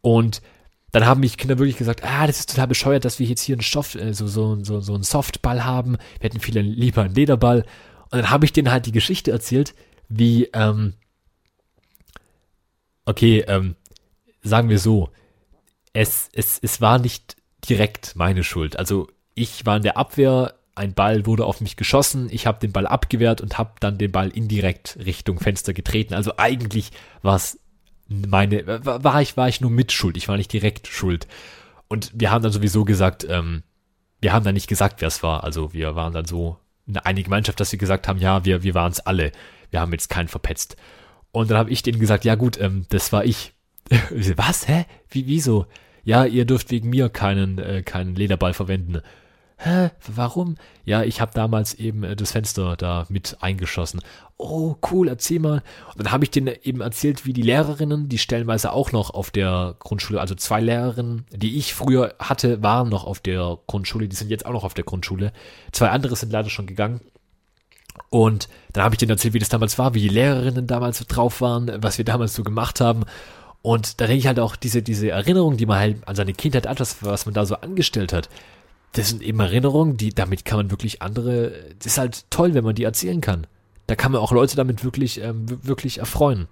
Und 0.00 0.42
dann 0.90 1.06
haben 1.06 1.20
mich 1.20 1.36
Kinder 1.36 1.58
wirklich 1.58 1.76
gesagt, 1.76 2.02
ah, 2.04 2.26
das 2.26 2.40
ist 2.40 2.50
total 2.50 2.68
bescheuert, 2.68 3.04
dass 3.04 3.18
wir 3.18 3.26
jetzt 3.26 3.42
hier 3.42 3.54
einen 3.54 3.62
Stoff, 3.62 3.94
äh, 3.94 4.14
so, 4.14 4.26
so, 4.26 4.62
so, 4.64 4.80
so 4.80 4.94
einen 4.94 5.02
Softball 5.02 5.64
haben. 5.64 5.96
Wir 6.18 6.30
hätten 6.30 6.40
viele 6.40 6.62
lieber 6.62 7.02
einen 7.02 7.14
Lederball. 7.14 7.64
Und 8.10 8.18
dann 8.18 8.30
habe 8.30 8.46
ich 8.46 8.52
denen 8.52 8.70
halt 8.70 8.86
die 8.86 8.92
Geschichte 8.92 9.30
erzählt, 9.30 9.74
wie, 10.08 10.44
ähm, 10.54 10.94
okay, 13.04 13.44
ähm, 13.46 13.76
sagen 14.42 14.70
wir 14.70 14.78
so, 14.78 15.10
es, 15.92 16.30
es, 16.32 16.58
es 16.62 16.80
war 16.80 16.98
nicht 16.98 17.36
direkt 17.68 18.16
meine 18.16 18.44
Schuld. 18.44 18.78
Also 18.78 19.08
ich 19.34 19.66
war 19.66 19.76
in 19.76 19.82
der 19.82 19.98
Abwehr, 19.98 20.54
ein 20.74 20.94
Ball 20.94 21.26
wurde 21.26 21.44
auf 21.44 21.60
mich 21.60 21.76
geschossen, 21.76 22.28
ich 22.30 22.46
habe 22.46 22.60
den 22.60 22.72
Ball 22.72 22.86
abgewehrt 22.86 23.40
und 23.40 23.58
habe 23.58 23.72
dann 23.80 23.98
den 23.98 24.12
Ball 24.12 24.30
indirekt 24.30 24.96
Richtung 25.04 25.38
Fenster 25.40 25.74
getreten. 25.74 26.14
Also 26.14 26.34
eigentlich 26.36 26.92
war 27.20 27.36
es 27.36 27.58
meine, 28.08 28.66
war 28.84 29.22
ich, 29.22 29.36
war 29.36 29.48
ich 29.48 29.60
nur 29.60 29.70
mitschuld, 29.70 30.16
ich 30.16 30.28
war 30.28 30.36
nicht 30.36 30.52
direkt 30.52 30.88
schuld. 30.88 31.26
Und 31.88 32.10
wir 32.14 32.30
haben 32.30 32.42
dann 32.42 32.52
sowieso 32.52 32.84
gesagt, 32.84 33.26
ähm, 33.28 33.62
wir 34.20 34.32
haben 34.32 34.44
dann 34.44 34.54
nicht 34.54 34.68
gesagt, 34.68 35.00
wer 35.00 35.08
es 35.08 35.22
war. 35.22 35.44
Also 35.44 35.72
wir 35.72 35.94
waren 35.94 36.12
dann 36.12 36.24
so 36.24 36.58
eine 37.04 37.22
Gemeinschaft, 37.22 37.60
dass 37.60 37.72
wir 37.72 37.78
gesagt 37.78 38.08
haben, 38.08 38.18
ja, 38.18 38.44
wir, 38.44 38.62
wir 38.62 38.74
waren 38.74 38.92
es 38.92 39.00
alle. 39.00 39.32
Wir 39.70 39.80
haben 39.80 39.92
jetzt 39.92 40.08
keinen 40.08 40.28
verpetzt. 40.28 40.76
Und 41.32 41.50
dann 41.50 41.58
habe 41.58 41.70
ich 41.70 41.82
denen 41.82 42.00
gesagt, 42.00 42.24
ja 42.24 42.34
gut, 42.34 42.58
ähm, 42.60 42.86
das 42.88 43.12
war 43.12 43.24
ich. 43.24 43.52
Was? 44.36 44.68
Hä? 44.68 44.86
Wie, 45.08 45.26
wieso? 45.26 45.66
Ja, 46.04 46.24
ihr 46.24 46.46
dürft 46.46 46.70
wegen 46.70 46.90
mir 46.90 47.08
keinen, 47.10 47.58
äh, 47.58 47.82
keinen 47.82 48.14
Lederball 48.16 48.54
verwenden 48.54 49.02
hä, 49.58 49.90
warum? 50.06 50.56
Ja, 50.84 51.02
ich 51.02 51.20
habe 51.20 51.32
damals 51.34 51.74
eben 51.74 52.04
äh, 52.04 52.16
das 52.16 52.32
Fenster 52.32 52.76
da 52.76 53.06
mit 53.08 53.36
eingeschossen. 53.40 54.00
Oh, 54.36 54.76
cool, 54.90 55.08
erzähl 55.08 55.40
mal. 55.40 55.62
Und 55.94 56.04
dann 56.04 56.12
habe 56.12 56.24
ich 56.24 56.30
denen 56.30 56.54
eben 56.62 56.80
erzählt, 56.80 57.26
wie 57.26 57.32
die 57.32 57.42
Lehrerinnen, 57.42 58.08
die 58.08 58.18
stellenweise 58.18 58.72
auch 58.72 58.92
noch 58.92 59.10
auf 59.10 59.30
der 59.30 59.74
Grundschule, 59.80 60.20
also 60.20 60.34
zwei 60.36 60.60
Lehrerinnen, 60.60 61.26
die 61.32 61.58
ich 61.58 61.74
früher 61.74 62.14
hatte, 62.20 62.62
waren 62.62 62.88
noch 62.88 63.04
auf 63.04 63.18
der 63.20 63.58
Grundschule, 63.66 64.08
die 64.08 64.16
sind 64.16 64.30
jetzt 64.30 64.46
auch 64.46 64.52
noch 64.52 64.64
auf 64.64 64.74
der 64.74 64.84
Grundschule. 64.84 65.32
Zwei 65.72 65.90
andere 65.90 66.14
sind 66.14 66.32
leider 66.32 66.50
schon 66.50 66.66
gegangen. 66.66 67.00
Und 68.10 68.48
dann 68.72 68.84
habe 68.84 68.94
ich 68.94 68.98
denen 68.98 69.10
erzählt, 69.10 69.34
wie 69.34 69.40
das 69.40 69.48
damals 69.48 69.76
war, 69.76 69.94
wie 69.94 70.00
die 70.00 70.08
Lehrerinnen 70.08 70.68
damals 70.68 70.98
so 70.98 71.04
drauf 71.06 71.40
waren, 71.40 71.82
was 71.82 71.98
wir 71.98 72.04
damals 72.04 72.34
so 72.34 72.44
gemacht 72.44 72.80
haben. 72.80 73.04
Und 73.60 74.00
da 74.00 74.06
denke 74.06 74.20
ich 74.20 74.26
halt 74.28 74.38
auch, 74.38 74.54
diese, 74.54 74.82
diese 74.82 75.10
Erinnerung, 75.10 75.56
die 75.56 75.66
man 75.66 75.78
halt 75.78 76.08
an 76.08 76.14
seine 76.14 76.32
Kindheit 76.32 76.66
hat, 76.66 76.78
was, 76.78 77.02
was 77.02 77.26
man 77.26 77.34
da 77.34 77.44
so 77.44 77.56
angestellt 77.56 78.12
hat, 78.12 78.28
das 78.92 79.10
sind 79.10 79.22
eben 79.22 79.40
Erinnerungen, 79.40 79.96
die, 79.96 80.10
damit 80.10 80.44
kann 80.44 80.58
man 80.58 80.70
wirklich 80.70 81.02
andere, 81.02 81.74
das 81.78 81.86
ist 81.86 81.98
halt 81.98 82.30
toll, 82.30 82.54
wenn 82.54 82.64
man 82.64 82.74
die 82.74 82.84
erzählen 82.84 83.20
kann. 83.20 83.46
Da 83.86 83.96
kann 83.96 84.12
man 84.12 84.20
auch 84.20 84.32
Leute 84.32 84.56
damit 84.56 84.84
wirklich, 84.84 85.20
ähm, 85.20 85.46
wirklich 85.64 85.98
erfreuen. 85.98 86.48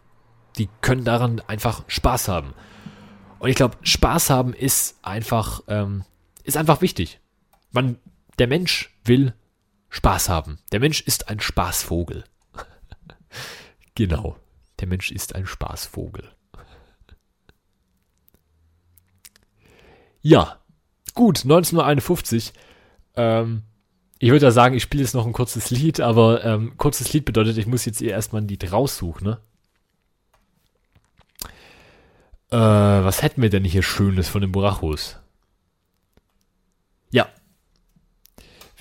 Die 0.58 0.68
können 0.80 1.04
daran 1.04 1.40
einfach 1.40 1.84
Spaß 1.86 2.28
haben. 2.28 2.54
Und 3.38 3.50
ich 3.50 3.56
glaube, 3.56 3.76
Spaß 3.82 4.30
haben 4.30 4.54
ist 4.54 4.98
einfach, 5.02 5.62
ähm, 5.68 6.04
ist 6.44 6.56
einfach 6.56 6.80
wichtig. 6.80 7.20
Man, 7.72 7.98
der 8.38 8.46
Mensch 8.46 8.96
will 9.04 9.34
Spaß 9.90 10.28
haben. 10.28 10.58
Der 10.72 10.80
Mensch 10.80 11.02
ist 11.02 11.28
ein 11.28 11.40
Spaßvogel. 11.40 12.24
genau. 13.94 14.36
Der 14.80 14.88
Mensch 14.88 15.10
ist 15.10 15.34
ein 15.34 15.46
Spaßvogel. 15.46 16.30
Ja, 20.22 20.58
Gut, 21.16 21.44
1951. 21.44 22.52
Ähm, 23.16 23.62
ich 24.18 24.30
würde 24.30 24.44
ja 24.44 24.50
sagen, 24.52 24.76
ich 24.76 24.82
spiele 24.82 25.02
jetzt 25.02 25.14
noch 25.14 25.26
ein 25.26 25.32
kurzes 25.32 25.70
Lied, 25.70 25.98
aber 25.98 26.44
ähm, 26.44 26.76
kurzes 26.76 27.10
Lied 27.14 27.24
bedeutet, 27.24 27.56
ich 27.56 27.66
muss 27.66 27.86
jetzt 27.86 28.02
eher 28.02 28.12
erstmal 28.12 28.42
ein 28.42 28.48
Lied 28.48 28.70
raussuchen, 28.70 29.26
ne? 29.26 29.38
Äh, 32.50 32.58
was 32.58 33.22
hätten 33.22 33.40
wir 33.40 33.48
denn 33.48 33.64
hier 33.64 33.82
Schönes 33.82 34.28
von 34.28 34.42
den 34.42 34.52
Burachos? 34.52 35.16
Ja. 37.10 37.28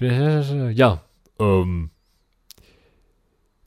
Ja, 0.01 1.01
ähm. 1.39 1.89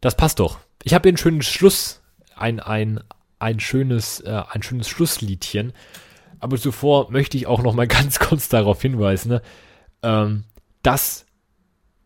Das 0.02 0.14
passt 0.14 0.40
doch. 0.40 0.58
Ich 0.84 0.92
habe 0.92 1.04
hier 1.04 1.12
einen 1.12 1.16
schönen 1.16 1.42
Schluss, 1.42 2.02
ein, 2.36 2.60
ein, 2.60 3.00
ein 3.38 3.60
schönes, 3.60 4.20
äh, 4.20 4.42
ein 4.50 4.62
schönes 4.62 4.88
Schlussliedchen. 4.88 5.72
Aber 6.40 6.58
zuvor 6.58 7.10
möchte 7.10 7.36
ich 7.36 7.46
auch 7.46 7.62
noch 7.62 7.74
mal 7.74 7.86
ganz 7.88 8.18
kurz 8.18 8.48
darauf 8.48 8.80
hinweisen, 8.80 9.30
ne, 9.30 9.42
ähm, 10.02 10.44
dass 10.82 11.26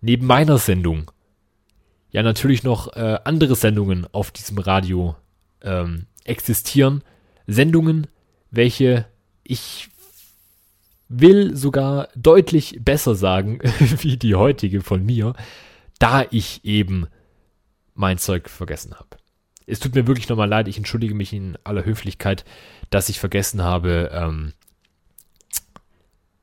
neben 0.01 0.27
meiner 0.27 0.59
Sendung 0.59 1.11
ja 2.11 2.23
natürlich 2.23 2.63
noch 2.63 2.95
äh, 2.95 3.19
andere 3.25 3.55
Sendungen 3.55 4.07
auf 4.13 4.31
diesem 4.31 4.59
Radio 4.59 5.17
ähm, 5.63 6.07
existieren 6.25 7.03
Sendungen, 7.47 8.07
welche 8.51 9.07
ich 9.45 9.89
will 11.09 11.57
sogar 11.57 12.09
deutlich 12.17 12.79
besser 12.81 13.15
sagen, 13.15 13.59
wie 13.79 14.17
die 14.17 14.35
heutige 14.35 14.81
von 14.81 15.05
mir, 15.05 15.35
da 15.99 16.25
ich 16.31 16.65
eben 16.65 17.07
mein 17.95 18.19
Zeug 18.19 18.49
vergessen 18.49 18.95
habe. 18.95 19.22
Es 19.67 19.81
tut 19.81 19.95
mir 19.95 20.07
wirklich 20.07 20.29
nochmal 20.29 20.49
leid, 20.49 20.69
ich 20.69 20.77
entschuldige 20.77 21.15
mich 21.15 21.33
in 21.33 21.57
aller 21.65 21.85
Höflichkeit, 21.85 22.45
dass 22.91 23.09
ich 23.09 23.21
vergessen 23.21 23.63
habe, 23.63 24.11
ähm, 24.13 24.53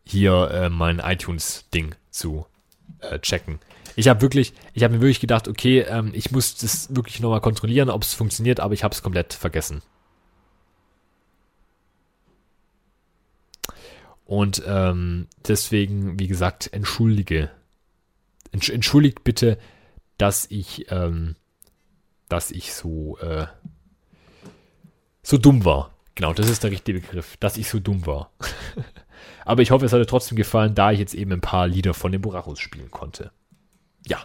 hier 0.06 0.50
äh, 0.52 0.70
mein 0.70 1.00
iTunes-Ding 1.00 1.96
zu 2.10 2.46
äh, 3.00 3.20
checken. 3.20 3.60
Ich 3.96 4.08
habe 4.08 4.22
wirklich, 4.22 4.54
ich 4.74 4.84
habe 4.84 4.96
mir 4.96 5.02
wirklich 5.02 5.20
gedacht, 5.20 5.48
okay, 5.48 5.82
ähm, 5.82 6.12
ich 6.14 6.32
muss 6.32 6.56
das 6.56 6.96
wirklich 6.96 7.20
nochmal 7.20 7.42
kontrollieren, 7.42 7.90
ob 7.90 8.04
es 8.04 8.14
funktioniert, 8.14 8.60
aber 8.60 8.74
ich 8.74 8.84
habe 8.84 8.94
es 8.94 9.04
komplett 9.04 9.34
vergessen. 9.34 9.82
Und 14.26 14.62
ähm, 14.68 15.28
deswegen, 15.48 16.20
wie 16.20 16.28
gesagt, 16.28 16.72
entschuldige. 16.72 17.50
Entsch 18.52 18.70
entschuldigt 18.70 19.24
bitte, 19.24 19.58
dass 20.18 20.46
ich, 20.52 20.86
ähm, 20.92 21.36
dass 22.30 22.52
ich 22.52 22.74
so, 22.74 23.18
äh, 23.20 23.48
so 25.22 25.38
dumm 25.38 25.66
war. 25.66 25.92
Genau, 26.16 26.34
das 26.34 26.50
ist 26.50 26.64
der 26.64 26.72
richtige 26.72 27.00
Begriff, 27.02 27.38
dass 27.38 27.58
ich 27.58 27.70
so 27.70 27.80
dumm 27.80 28.06
war. 28.06 28.32
Aber 29.46 29.62
ich 29.62 29.72
hoffe, 29.72 29.86
es 29.86 29.94
hat 29.94 30.00
euch 30.00 30.08
trotzdem 30.08 30.36
gefallen, 30.36 30.76
da 30.76 30.92
ich 30.92 31.00
jetzt 31.00 31.14
eben 31.14 31.32
ein 31.32 31.42
paar 31.42 31.68
Lieder 31.68 31.94
von 31.94 32.12
den 32.12 32.22
Burachos 32.22 32.60
spielen 32.60 32.92
konnte. 32.92 33.32
Ja. 34.06 34.20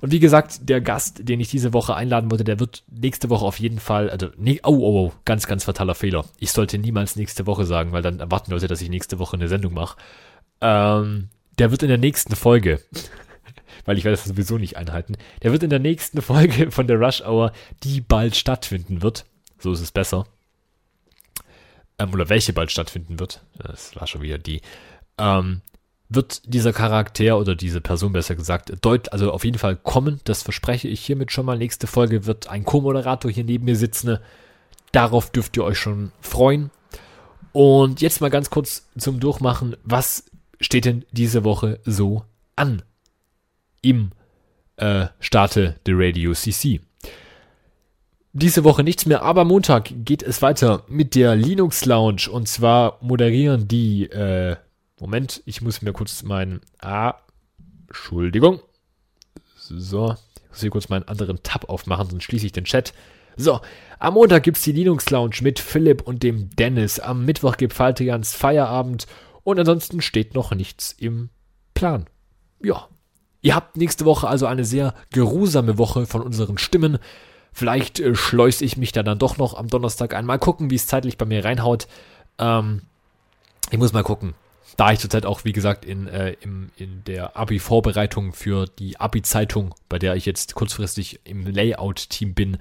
Und 0.00 0.12
wie 0.12 0.20
gesagt, 0.20 0.68
der 0.68 0.80
Gast, 0.80 1.28
den 1.28 1.40
ich 1.40 1.48
diese 1.50 1.72
Woche 1.72 1.94
einladen 1.94 2.30
wollte, 2.30 2.44
der 2.44 2.60
wird 2.60 2.84
nächste 2.88 3.30
Woche 3.30 3.44
auf 3.44 3.58
jeden 3.58 3.80
Fall, 3.80 4.10
also, 4.10 4.28
nee, 4.36 4.60
oh, 4.62 4.70
oh, 4.70 5.06
oh, 5.06 5.12
ganz, 5.24 5.46
ganz 5.46 5.64
fataler 5.64 5.94
Fehler. 5.94 6.24
Ich 6.38 6.52
sollte 6.52 6.78
niemals 6.78 7.16
nächste 7.16 7.46
Woche 7.46 7.64
sagen, 7.64 7.92
weil 7.92 8.02
dann 8.02 8.20
erwarten 8.20 8.52
Leute, 8.52 8.68
dass 8.68 8.80
ich 8.80 8.90
nächste 8.90 9.18
Woche 9.18 9.36
eine 9.36 9.48
Sendung 9.48 9.74
mache. 9.74 9.96
Ähm, 10.60 11.30
der 11.58 11.70
wird 11.70 11.82
in 11.82 11.88
der 11.88 11.98
nächsten 11.98 12.36
Folge, 12.36 12.80
weil 13.84 13.98
ich 13.98 14.04
werde 14.04 14.16
das 14.16 14.26
sowieso 14.26 14.58
nicht 14.58 14.76
einhalten, 14.76 15.16
der 15.42 15.52
wird 15.52 15.62
in 15.62 15.70
der 15.70 15.78
nächsten 15.78 16.22
Folge 16.22 16.70
von 16.70 16.86
der 16.86 16.98
Rush 16.98 17.22
Hour, 17.22 17.52
die 17.82 18.00
bald 18.00 18.36
stattfinden 18.36 19.02
wird, 19.02 19.24
so 19.58 19.72
ist 19.72 19.80
es 19.80 19.92
besser, 19.92 20.26
ähm, 21.98 22.12
oder 22.12 22.28
welche 22.28 22.52
bald 22.52 22.70
stattfinden 22.70 23.18
wird, 23.18 23.42
das 23.58 23.96
war 23.96 24.06
schon 24.06 24.22
wieder 24.22 24.38
die, 24.38 24.60
ähm, 25.18 25.62
wird 26.08 26.42
dieser 26.46 26.72
Charakter 26.72 27.38
oder 27.38 27.54
diese 27.54 27.80
Person 27.80 28.12
besser 28.12 28.34
gesagt 28.34 28.72
deut 28.80 29.12
also 29.12 29.30
auf 29.30 29.44
jeden 29.44 29.58
Fall 29.58 29.76
kommen. 29.76 30.20
Das 30.24 30.42
verspreche 30.42 30.88
ich 30.88 31.04
hiermit 31.04 31.32
schon 31.32 31.46
mal. 31.46 31.58
Nächste 31.58 31.86
Folge 31.86 32.26
wird 32.26 32.48
ein 32.48 32.64
Co-Moderator 32.64 33.30
hier 33.30 33.44
neben 33.44 33.66
mir 33.66 33.76
sitzen. 33.76 34.18
Darauf 34.92 35.30
dürft 35.30 35.56
ihr 35.56 35.64
euch 35.64 35.78
schon 35.78 36.12
freuen. 36.20 36.70
Und 37.52 38.00
jetzt 38.00 38.20
mal 38.20 38.30
ganz 38.30 38.50
kurz 38.50 38.88
zum 38.96 39.20
Durchmachen. 39.20 39.76
Was 39.84 40.24
steht 40.60 40.86
denn 40.86 41.04
diese 41.12 41.44
Woche 41.44 41.80
so 41.84 42.24
an? 42.56 42.82
Im 43.82 44.12
äh, 44.76 45.06
Starte 45.20 45.76
der 45.86 45.94
Radio 45.96 46.32
CC. 46.32 46.80
Diese 48.32 48.62
Woche 48.62 48.84
nichts 48.84 49.06
mehr, 49.06 49.22
aber 49.22 49.44
Montag 49.44 49.90
geht 50.04 50.22
es 50.22 50.42
weiter 50.42 50.84
mit 50.86 51.14
der 51.14 51.34
Linux 51.34 51.86
Lounge. 51.86 52.28
Und 52.30 52.46
zwar 52.46 52.98
moderieren 53.00 53.66
die 53.66 54.04
äh, 54.04 54.56
Moment, 55.00 55.42
ich 55.46 55.62
muss 55.62 55.82
mir 55.82 55.92
kurz 55.92 56.22
meinen. 56.22 56.60
Ah, 56.80 57.14
Entschuldigung. 57.86 58.60
So, 59.54 60.16
ich 60.42 60.48
muss 60.48 60.60
hier 60.60 60.70
kurz 60.70 60.88
meinen 60.88 61.06
anderen 61.06 61.42
Tab 61.42 61.68
aufmachen, 61.68 62.10
sonst 62.10 62.24
schließe 62.24 62.46
ich 62.46 62.52
den 62.52 62.64
Chat. 62.64 62.92
So, 63.36 63.60
am 64.00 64.14
Montag 64.14 64.42
gibt 64.42 64.56
es 64.56 64.64
die 64.64 64.72
Linux 64.72 65.10
Lounge 65.10 65.36
mit 65.42 65.60
Philipp 65.60 66.02
und 66.02 66.22
dem 66.22 66.50
Dennis. 66.56 66.98
Am 66.98 67.24
Mittwoch 67.24 67.56
gibt 67.56 67.72
Faltigans 67.74 68.34
Feierabend 68.34 69.06
und 69.44 69.58
ansonsten 69.60 70.00
steht 70.00 70.34
noch 70.34 70.52
nichts 70.52 70.92
im 70.92 71.30
Plan. 71.74 72.06
Ja. 72.60 72.88
Ihr 73.40 73.54
habt 73.54 73.76
nächste 73.76 74.04
Woche 74.04 74.28
also 74.28 74.46
eine 74.46 74.64
sehr 74.64 74.94
geruhsame 75.12 75.78
Woche 75.78 76.06
von 76.06 76.22
unseren 76.22 76.58
Stimmen. 76.58 76.98
Vielleicht 77.52 78.00
äh, 78.00 78.14
schleuse 78.14 78.64
ich 78.64 78.76
mich 78.76 78.92
da 78.92 79.02
dann 79.02 79.18
doch 79.18 79.38
noch 79.38 79.54
am 79.54 79.68
Donnerstag 79.68 80.14
ein. 80.14 80.26
Mal 80.26 80.38
gucken, 80.38 80.70
wie 80.70 80.76
es 80.76 80.86
zeitlich 80.86 81.18
bei 81.18 81.24
mir 81.24 81.44
reinhaut. 81.44 81.86
Ähm, 82.38 82.82
ich 83.70 83.78
muss 83.78 83.92
mal 83.92 84.02
gucken 84.02 84.34
da 84.78 84.92
ich 84.92 85.00
zurzeit 85.00 85.26
auch, 85.26 85.44
wie 85.44 85.52
gesagt, 85.52 85.84
in, 85.84 86.06
äh, 86.06 86.36
im, 86.40 86.70
in 86.76 87.02
der 87.04 87.36
Abi-Vorbereitung 87.36 88.32
für 88.32 88.66
die 88.78 89.00
Abi-Zeitung, 89.00 89.74
bei 89.88 89.98
der 89.98 90.14
ich 90.14 90.24
jetzt 90.24 90.54
kurzfristig 90.54 91.18
im 91.24 91.44
Layout-Team 91.46 92.34
bin, 92.34 92.58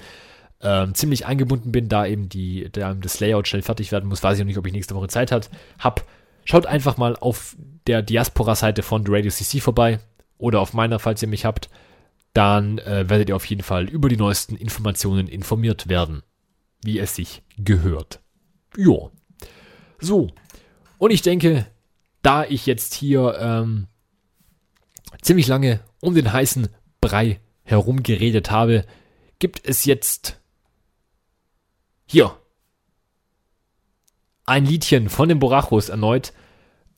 ähm, 0.61 0.95
ziemlich 0.95 1.28
eingebunden 1.28 1.71
bin, 1.71 1.89
da 1.89 2.07
eben 2.07 2.28
die, 2.28 2.69
da 2.71 2.95
das 2.95 3.19
Layout 3.19 3.47
schnell 3.47 3.61
fertig 3.61 3.91
werden 3.91 4.09
muss, 4.09 4.23
weiß 4.23 4.34
ich 4.34 4.39
noch 4.39 4.47
nicht, 4.47 4.57
ob 4.57 4.65
ich 4.65 4.73
nächste 4.73 4.95
Woche 4.95 5.09
Zeit 5.09 5.32
hat, 5.32 5.51
hab. 5.78 6.05
Schaut 6.43 6.65
einfach 6.65 6.97
mal 6.97 7.15
auf 7.15 7.55
der 7.86 8.01
Diaspora-Seite 8.01 8.82
von 8.82 9.05
The 9.05 9.11
Radio 9.11 9.30
CC 9.30 9.59
vorbei 9.59 9.99
oder 10.38 10.61
auf 10.61 10.73
meiner, 10.73 10.99
falls 10.99 11.21
ihr 11.21 11.27
mich 11.27 11.45
habt. 11.45 11.69
Dann 12.33 12.77
äh, 12.79 13.09
werdet 13.09 13.29
ihr 13.29 13.35
auf 13.35 13.45
jeden 13.45 13.63
Fall 13.63 13.89
über 13.89 14.09
die 14.09 14.17
neuesten 14.17 14.55
Informationen 14.55 15.27
informiert 15.27 15.89
werden, 15.89 16.21
wie 16.83 16.99
es 16.99 17.15
sich 17.15 17.41
gehört. 17.57 18.19
Jo. 18.75 19.11
So. 19.99 20.29
Und 20.99 21.11
ich 21.11 21.21
denke, 21.23 21.65
da 22.21 22.43
ich 22.43 22.65
jetzt 22.65 22.93
hier 22.93 23.38
ähm, 23.39 23.88
ziemlich 25.21 25.47
lange 25.47 25.79
um 25.99 26.13
den 26.13 26.31
heißen 26.31 26.69
Brei 27.01 27.39
herum 27.63 28.03
geredet 28.03 28.51
habe, 28.51 28.85
gibt 29.39 29.67
es 29.67 29.85
jetzt 29.85 30.39
hier 32.05 32.38
ein 34.45 34.65
Liedchen 34.65 35.09
von 35.09 35.29
den 35.29 35.39
Borachos 35.39 35.89
erneut. 35.89 36.33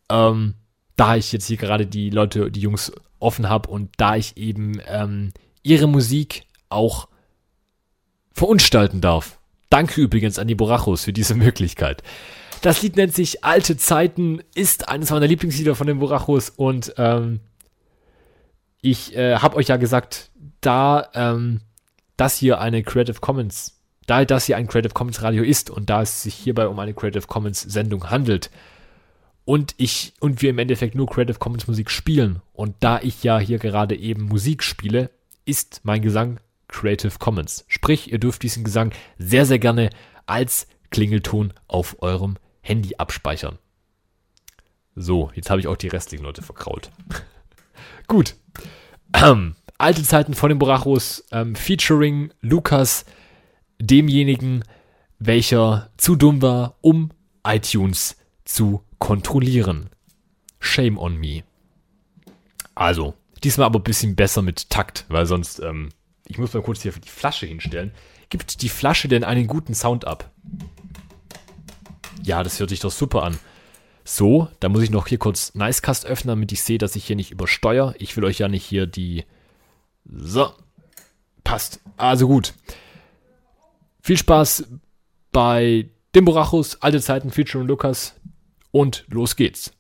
Ähm, 0.10 0.56
da 1.00 1.16
ich 1.16 1.32
jetzt 1.32 1.48
hier 1.48 1.56
gerade 1.56 1.86
die 1.86 2.10
Leute, 2.10 2.52
die 2.52 2.60
Jungs 2.60 2.92
offen 3.20 3.48
habe 3.48 3.70
und 3.70 3.90
da 3.96 4.18
ich 4.18 4.36
eben 4.36 4.82
ähm, 4.86 5.32
ihre 5.64 5.88
Musik 5.88 6.44
auch 6.68 7.08
verunstalten 8.34 9.00
darf. 9.00 9.40
Danke 9.70 10.02
übrigens 10.02 10.38
an 10.40 10.50
die 10.50 10.56
Borachos 10.56 11.06
für 11.06 11.14
diese 11.14 11.36
Möglichkeit. 11.36 12.04
Das 12.62 12.82
Lied 12.82 12.98
nennt 12.98 13.16
sich 13.16 13.46
Alte 13.46 13.78
Zeiten, 13.78 14.42
ist 14.56 14.90
eines 14.90 15.10
meiner 15.12 15.28
Lieblingslieder 15.28 15.74
von 15.74 15.88
den 15.88 16.00
Burachos 16.00 16.50
und 16.50 16.94
ähm, 16.98 17.40
ich 18.82 19.16
äh, 19.16 19.38
habe 19.38 19.56
euch 19.56 19.68
ja 19.70 19.78
gesagt, 19.78 20.32
da 20.60 21.08
ähm, 21.14 21.62
das 22.18 22.36
hier 22.36 22.60
eine 22.60 22.84
Creative 22.84 23.22
Commons, 23.22 23.80
da 24.06 24.26
das 24.26 24.48
hier 24.48 24.58
ein 24.58 24.68
Creative 24.68 24.94
Commons 24.94 25.22
Radio 25.22 25.44
ist 25.44 25.70
und 25.70 25.90
da 25.90 26.02
es 26.02 26.24
sich 26.24 26.36
hierbei 26.36 26.68
um 26.68 26.78
eine 26.78 26.94
Creative 26.94 27.26
Commons 27.26 27.62
Sendung 27.62 28.10
handelt 28.10 28.50
und 29.50 29.74
ich 29.78 30.14
und 30.20 30.44
wir 30.44 30.52
im 30.52 30.60
Endeffekt 30.60 30.94
nur 30.94 31.08
Creative 31.08 31.40
Commons 31.40 31.68
Musik 31.68 31.90
spielen 31.90 32.40
und 32.54 32.76
da 32.82 33.00
ich 33.02 33.24
ja 33.24 33.40
hier 33.40 33.58
gerade 33.58 33.96
eben 33.96 34.26
Musik 34.26 34.62
spiele, 34.62 35.10
ist 35.44 35.82
mein 35.82 36.04
Gesang 36.04 36.40
Creative 36.68 37.18
Commons. 37.18 37.66
Sprich, 37.68 38.12
ihr 38.12 38.20
dürft 38.20 38.44
diesen 38.44 38.64
Gesang 38.64 38.92
sehr, 39.18 39.48
sehr 39.48 39.58
gerne 39.58 39.90
als 40.28 40.68
Klingelton 40.92 41.52
auf 41.68 42.00
eurem 42.04 42.38
Handy 42.62 42.98
abspeichern. 42.98 43.58
So, 44.94 45.32
jetzt 45.34 45.50
habe 45.50 45.60
ich 45.60 45.66
auch 45.66 45.78
die 45.78 45.88
restlichen 45.88 46.26
Leute 46.26 46.44
verkraut. 46.44 46.92
Gut. 48.08 48.36
Ähm, 49.16 49.56
alte 49.80 50.04
Zeiten 50.04 50.36
von 50.36 50.50
den 50.50 50.60
Borachos, 50.60 51.26
ähm, 51.32 51.56
featuring 51.56 52.32
Lukas, 52.42 53.04
demjenigen, 53.82 54.64
welcher 55.18 55.90
zu 55.98 56.16
dumm 56.16 56.44
war, 56.44 56.76
um 56.82 57.10
iTunes 57.44 58.16
zu 58.46 58.84
kontrollieren. 59.00 59.90
Shame 60.60 60.98
on 60.98 61.18
me. 61.18 61.44
Also, 62.76 63.16
diesmal 63.44 63.66
aber 63.66 63.80
ein 63.80 63.84
bisschen 63.84 64.16
besser 64.16 64.42
mit 64.42 64.70
Takt, 64.70 65.06
weil 65.10 65.26
sonst, 65.26 65.60
ähm, 65.60 65.90
ich 66.28 66.38
muss 66.38 66.54
mal 66.54 66.62
kurz 66.62 66.82
hier 66.82 66.92
die 66.92 67.10
Flasche 67.10 67.46
hinstellen. 67.46 67.92
Gibt 68.30 68.62
die 68.62 68.70
Flasche 68.70 69.08
denn 69.08 69.24
einen 69.24 69.48
guten 69.48 69.74
Sound 69.74 70.06
ab? 70.06 70.32
Ja, 72.22 72.44
das 72.44 72.60
hört 72.60 72.70
sich 72.70 72.80
doch 72.80 72.92
super 72.92 73.24
an. 73.24 73.40
So, 74.04 74.50
da 74.60 74.70
muss 74.70 74.84
ich 74.84 74.90
noch 74.90 75.08
hier 75.08 75.18
kurz 75.18 75.56
Nicecast 75.56 76.06
öffnen, 76.06 76.30
damit 76.30 76.52
ich 76.52 76.64
sehe, 76.64 76.78
dass 76.78 76.96
ich 76.96 77.06
hier 77.06 77.16
nicht 77.16 77.32
übersteuere. 77.32 77.96
Ich 78.00 78.16
will 78.18 78.26
euch 78.26 78.40
ja 78.40 78.48
nicht 78.48 78.66
hier 78.66 78.88
die... 78.88 79.26
So, 80.06 80.52
passt. 81.44 81.82
Also 81.98 82.28
gut. 82.28 82.54
Viel 84.02 84.18
Spaß 84.18 84.66
bei 85.32 85.90
dem 86.16 86.26
Borachos, 86.26 86.82
alte 86.82 87.02
Zeiten, 87.02 87.30
Feature 87.30 87.62
und 87.62 87.68
Lukas. 87.68 88.19
Und 88.72 89.06
los 89.10 89.36
geht's. 89.36 89.72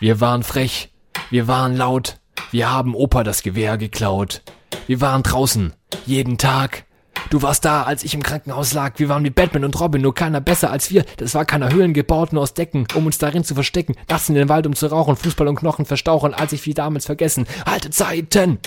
Wir 0.00 0.20
waren 0.20 0.44
frech, 0.44 0.92
wir 1.30 1.48
waren 1.48 1.76
laut, 1.76 2.20
wir 2.52 2.70
haben 2.70 2.94
Opa 2.94 3.24
das 3.24 3.42
Gewehr 3.42 3.76
geklaut. 3.78 4.42
Wir 4.86 5.00
waren 5.00 5.24
draußen, 5.24 5.74
jeden 6.06 6.38
Tag, 6.38 6.86
Du 7.30 7.42
warst 7.42 7.66
da, 7.66 7.82
als 7.82 8.04
ich 8.04 8.14
im 8.14 8.22
Krankenhaus 8.22 8.72
lag. 8.72 8.94
Wir 8.96 9.10
waren 9.10 9.22
wie 9.22 9.30
Batman 9.30 9.64
und 9.64 9.78
Robin, 9.78 10.00
nur 10.00 10.14
keiner 10.14 10.40
besser 10.40 10.70
als 10.70 10.90
wir. 10.90 11.04
Das 11.18 11.34
war 11.34 11.44
keiner 11.44 11.70
Höhlen 11.70 11.92
gebaut, 11.92 12.32
nur 12.32 12.42
aus 12.42 12.54
Decken, 12.54 12.86
um 12.94 13.04
uns 13.04 13.18
darin 13.18 13.44
zu 13.44 13.54
verstecken. 13.54 13.96
Nachts 14.08 14.30
in 14.30 14.34
den 14.34 14.48
Wald, 14.48 14.66
um 14.66 14.74
zu 14.74 14.86
rauchen, 14.86 15.14
Fußball 15.14 15.46
und 15.46 15.56
Knochen 15.56 15.84
verstauchen, 15.84 16.32
als 16.32 16.54
ich 16.54 16.64
wie 16.64 16.72
damals 16.72 17.04
vergessen. 17.04 17.46
Alte 17.66 17.90
Zeiten! 17.90 18.58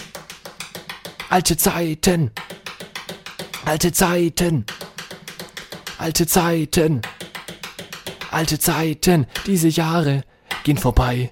Alte 1.30 1.58
Zeiten! 1.58 2.32
Alte 3.66 3.92
Zeiten! 3.92 4.66
Alte 6.00 6.26
Zeiten! 6.26 7.02
Alte 8.32 8.60
Zeiten! 8.60 9.28
Diese 9.46 9.68
Jahre 9.68 10.24
gehen 10.64 10.78
vorbei. 10.78 11.32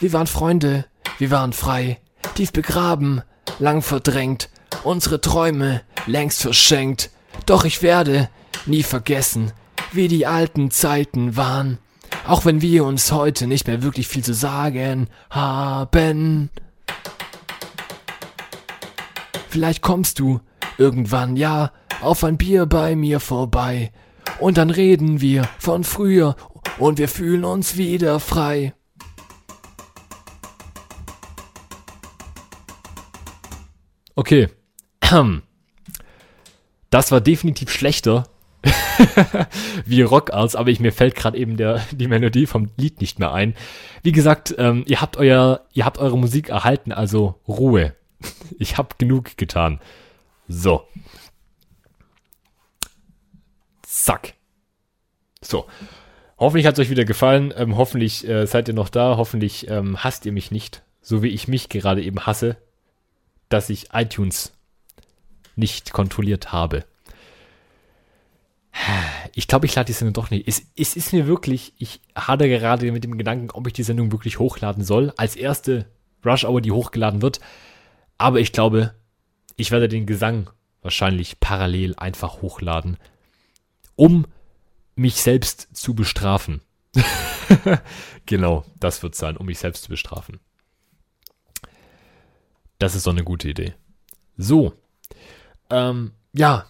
Wir 0.00 0.12
waren 0.14 0.26
Freunde, 0.26 0.86
wir 1.18 1.30
waren 1.30 1.52
frei, 1.52 2.00
tief 2.34 2.52
begraben, 2.52 3.22
lang 3.58 3.82
verdrängt, 3.82 4.48
unsere 4.84 5.20
Träume 5.20 5.82
längst 6.06 6.40
verschenkt. 6.40 7.10
Doch 7.44 7.64
ich 7.64 7.82
werde 7.82 8.30
nie 8.64 8.82
vergessen, 8.82 9.52
wie 9.92 10.08
die 10.08 10.26
alten 10.26 10.70
Zeiten 10.70 11.36
waren, 11.36 11.78
auch 12.26 12.44
wenn 12.46 12.62
wir 12.62 12.84
uns 12.84 13.12
heute 13.12 13.46
nicht 13.46 13.66
mehr 13.66 13.82
wirklich 13.82 14.08
viel 14.08 14.24
zu 14.24 14.34
sagen 14.34 15.08
haben. 15.30 16.50
Vielleicht 19.50 19.82
kommst 19.82 20.18
du 20.18 20.40
irgendwann, 20.78 21.36
ja, 21.36 21.72
auf 22.00 22.24
ein 22.24 22.36
Bier 22.36 22.66
bei 22.66 22.96
mir 22.96 23.20
vorbei. 23.20 23.92
Und 24.40 24.58
dann 24.58 24.70
reden 24.70 25.20
wir 25.20 25.48
von 25.58 25.84
früher 25.84 26.36
und 26.78 26.98
wir 26.98 27.08
fühlen 27.08 27.44
uns 27.44 27.76
wieder 27.76 28.20
frei. 28.20 28.74
Okay. 34.14 34.48
Das 36.88 37.10
war 37.10 37.20
definitiv 37.20 37.70
schlechter 37.70 38.28
wie 39.86 40.02
Rockarts, 40.02 40.56
aber 40.56 40.70
ich, 40.70 40.80
mir 40.80 40.92
fällt 40.92 41.14
gerade 41.14 41.36
eben 41.36 41.56
der, 41.56 41.80
die 41.90 42.08
Melodie 42.08 42.46
vom 42.46 42.70
Lied 42.76 43.00
nicht 43.00 43.18
mehr 43.18 43.32
ein. 43.32 43.54
Wie 44.02 44.12
gesagt, 44.12 44.54
ähm, 44.58 44.84
ihr 44.86 45.00
habt 45.00 45.16
euer, 45.16 45.62
ihr 45.72 45.84
habt 45.84 45.98
eure 45.98 46.16
Musik 46.18 46.48
erhalten, 46.48 46.92
also 46.92 47.40
Ruhe. 47.46 47.94
Ich 48.58 48.78
habe 48.78 48.94
genug 48.96 49.36
getan. 49.36 49.80
So. 50.48 50.86
Zack. 53.82 54.34
So. 55.40 55.66
Hoffentlich 56.38 56.66
hat 56.66 56.74
es 56.74 56.80
euch 56.80 56.90
wieder 56.90 57.04
gefallen. 57.04 57.52
Ähm, 57.56 57.76
hoffentlich 57.76 58.26
äh, 58.28 58.46
seid 58.46 58.68
ihr 58.68 58.74
noch 58.74 58.88
da. 58.88 59.16
Hoffentlich 59.16 59.68
ähm, 59.70 60.02
hasst 60.04 60.26
ihr 60.26 60.32
mich 60.32 60.50
nicht, 60.50 60.82
so 61.00 61.22
wie 61.22 61.28
ich 61.28 61.48
mich 61.48 61.68
gerade 61.68 62.02
eben 62.02 62.26
hasse 62.26 62.56
dass 63.48 63.70
ich 63.70 63.92
iTunes 63.92 64.52
nicht 65.54 65.92
kontrolliert 65.92 66.52
habe. 66.52 66.84
Ich 69.34 69.48
glaube, 69.48 69.66
ich 69.66 69.74
lade 69.74 69.86
die 69.86 69.92
Sendung 69.92 70.12
doch 70.12 70.30
nicht. 70.30 70.46
Es, 70.46 70.62
es 70.76 70.96
ist 70.96 71.12
mir 71.12 71.26
wirklich, 71.26 71.72
ich 71.78 72.00
hadere 72.14 72.48
gerade 72.48 72.90
mit 72.92 73.04
dem 73.04 73.16
Gedanken, 73.16 73.50
ob 73.50 73.66
ich 73.66 73.72
die 73.72 73.82
Sendung 73.82 74.12
wirklich 74.12 74.38
hochladen 74.38 74.84
soll. 74.84 75.12
Als 75.16 75.34
erste 75.34 75.86
Rush 76.24 76.44
Hour, 76.44 76.60
die 76.60 76.72
hochgeladen 76.72 77.22
wird. 77.22 77.40
Aber 78.18 78.40
ich 78.40 78.52
glaube, 78.52 78.94
ich 79.56 79.70
werde 79.70 79.88
den 79.88 80.06
Gesang 80.06 80.50
wahrscheinlich 80.82 81.40
parallel 81.40 81.94
einfach 81.96 82.42
hochladen, 82.42 82.96
um 83.96 84.26
mich 84.94 85.16
selbst 85.16 85.76
zu 85.76 85.94
bestrafen. 85.94 86.60
genau, 88.26 88.64
das 88.78 89.02
wird 89.02 89.14
sein, 89.14 89.36
um 89.36 89.46
mich 89.46 89.58
selbst 89.58 89.84
zu 89.84 89.88
bestrafen. 89.88 90.40
Das 92.78 92.94
ist 92.94 93.06
doch 93.06 93.12
eine 93.12 93.24
gute 93.24 93.48
Idee. 93.48 93.74
So. 94.36 94.74
Ähm, 95.70 96.12
ja. 96.32 96.66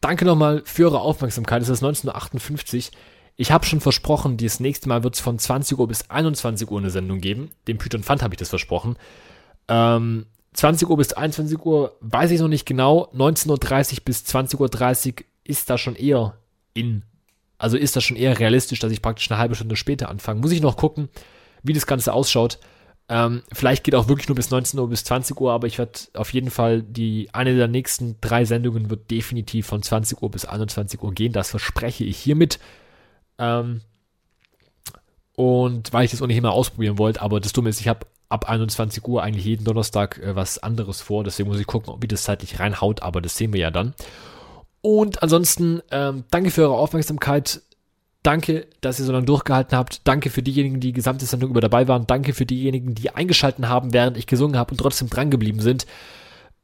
Danke 0.00 0.24
nochmal 0.24 0.62
für 0.64 0.84
eure 0.84 1.00
Aufmerksamkeit. 1.00 1.62
Es 1.62 1.68
ist 1.68 1.82
19.58 1.82 2.76
Uhr. 2.76 2.98
Ich 3.36 3.50
habe 3.50 3.66
schon 3.66 3.80
versprochen, 3.80 4.36
das 4.36 4.60
nächste 4.60 4.88
Mal 4.88 5.02
wird 5.02 5.14
es 5.14 5.20
von 5.20 5.38
20 5.38 5.78
Uhr 5.78 5.88
bis 5.88 6.10
21 6.10 6.70
Uhr 6.70 6.78
eine 6.78 6.90
Sendung 6.90 7.20
geben. 7.20 7.50
Dem 7.66 7.78
Python 7.78 8.02
Fund 8.02 8.22
habe 8.22 8.34
ich 8.34 8.38
das 8.38 8.48
versprochen. 8.48 8.96
Ähm, 9.68 10.26
20 10.56 10.88
Uhr 10.88 10.96
bis 10.96 11.12
21 11.12 11.58
Uhr 11.64 11.96
weiß 12.00 12.30
ich 12.30 12.40
noch 12.40 12.48
nicht 12.48 12.66
genau. 12.66 13.10
19.30 13.14 13.92
Uhr 13.92 14.04
bis 14.04 14.24
20.30 14.24 15.06
Uhr 15.08 15.24
ist 15.44 15.68
da 15.68 15.76
schon 15.76 15.94
eher 15.94 16.38
in. 16.74 17.04
Also 17.58 17.76
ist 17.76 17.94
das 17.94 18.04
schon 18.04 18.16
eher 18.16 18.38
realistisch, 18.38 18.78
dass 18.80 18.92
ich 18.92 19.02
praktisch 19.02 19.30
eine 19.30 19.38
halbe 19.38 19.54
Stunde 19.54 19.76
später 19.76 20.08
anfange. 20.08 20.40
Muss 20.40 20.52
ich 20.52 20.62
noch 20.62 20.76
gucken, 20.76 21.08
wie 21.62 21.74
das 21.74 21.86
Ganze 21.86 22.12
ausschaut. 22.12 22.58
Ähm, 23.08 23.42
vielleicht 23.52 23.84
geht 23.84 23.94
auch 23.94 24.08
wirklich 24.08 24.28
nur 24.28 24.34
bis 24.34 24.50
19 24.50 24.80
Uhr 24.80 24.88
bis 24.88 25.04
20 25.04 25.40
Uhr, 25.40 25.52
aber 25.52 25.66
ich 25.66 25.78
werde 25.78 25.92
auf 26.14 26.32
jeden 26.32 26.50
Fall 26.50 26.82
die 26.82 27.28
eine 27.32 27.54
der 27.54 27.68
nächsten 27.68 28.16
drei 28.20 28.44
Sendungen 28.44 28.90
wird 28.90 29.10
definitiv 29.10 29.66
von 29.66 29.82
20 29.82 30.22
Uhr 30.22 30.30
bis 30.30 30.44
21 30.44 31.02
Uhr 31.02 31.12
gehen. 31.12 31.32
Das 31.32 31.50
verspreche 31.50 32.04
ich 32.04 32.16
hiermit. 32.16 32.58
Ähm, 33.38 33.82
und 35.36 35.92
weil 35.92 36.06
ich 36.06 36.10
das 36.10 36.22
ohnehin 36.22 36.42
mal 36.42 36.50
ausprobieren 36.50 36.98
wollte, 36.98 37.20
aber 37.20 37.40
das 37.40 37.52
Dumme 37.52 37.68
ist, 37.68 37.80
ich 37.80 37.88
habe 37.88 38.06
ab 38.28 38.48
21 38.48 39.06
Uhr 39.06 39.22
eigentlich 39.22 39.44
jeden 39.44 39.64
Donnerstag 39.64 40.18
äh, 40.18 40.34
was 40.36 40.58
anderes 40.58 41.00
vor, 41.00 41.24
deswegen 41.24 41.48
muss 41.48 41.60
ich 41.60 41.66
gucken, 41.66 41.94
wie 42.00 42.08
das 42.08 42.22
zeitlich 42.22 42.58
reinhaut, 42.58 43.02
aber 43.02 43.20
das 43.20 43.36
sehen 43.36 43.52
wir 43.52 43.60
ja 43.60 43.70
dann. 43.70 43.94
Und 44.80 45.22
ansonsten, 45.22 45.82
ähm, 45.90 46.24
danke 46.30 46.50
für 46.50 46.62
eure 46.62 46.78
Aufmerksamkeit. 46.78 47.62
Danke, 48.22 48.66
dass 48.80 48.98
ihr 48.98 49.04
so 49.04 49.12
lange 49.12 49.26
durchgehalten 49.26 49.76
habt. 49.76 50.00
Danke 50.06 50.30
für 50.30 50.42
diejenigen, 50.42 50.80
die 50.80 50.88
die 50.88 50.92
gesamte 50.92 51.26
Sendung 51.26 51.50
über 51.50 51.60
dabei 51.60 51.86
waren. 51.88 52.06
Danke 52.06 52.34
für 52.34 52.46
diejenigen, 52.46 52.94
die 52.94 53.10
eingeschalten 53.10 53.68
haben, 53.68 53.92
während 53.92 54.16
ich 54.16 54.26
gesungen 54.26 54.56
habe 54.56 54.72
und 54.72 54.78
trotzdem 54.78 55.08
drangeblieben 55.08 55.60
sind. 55.60 55.86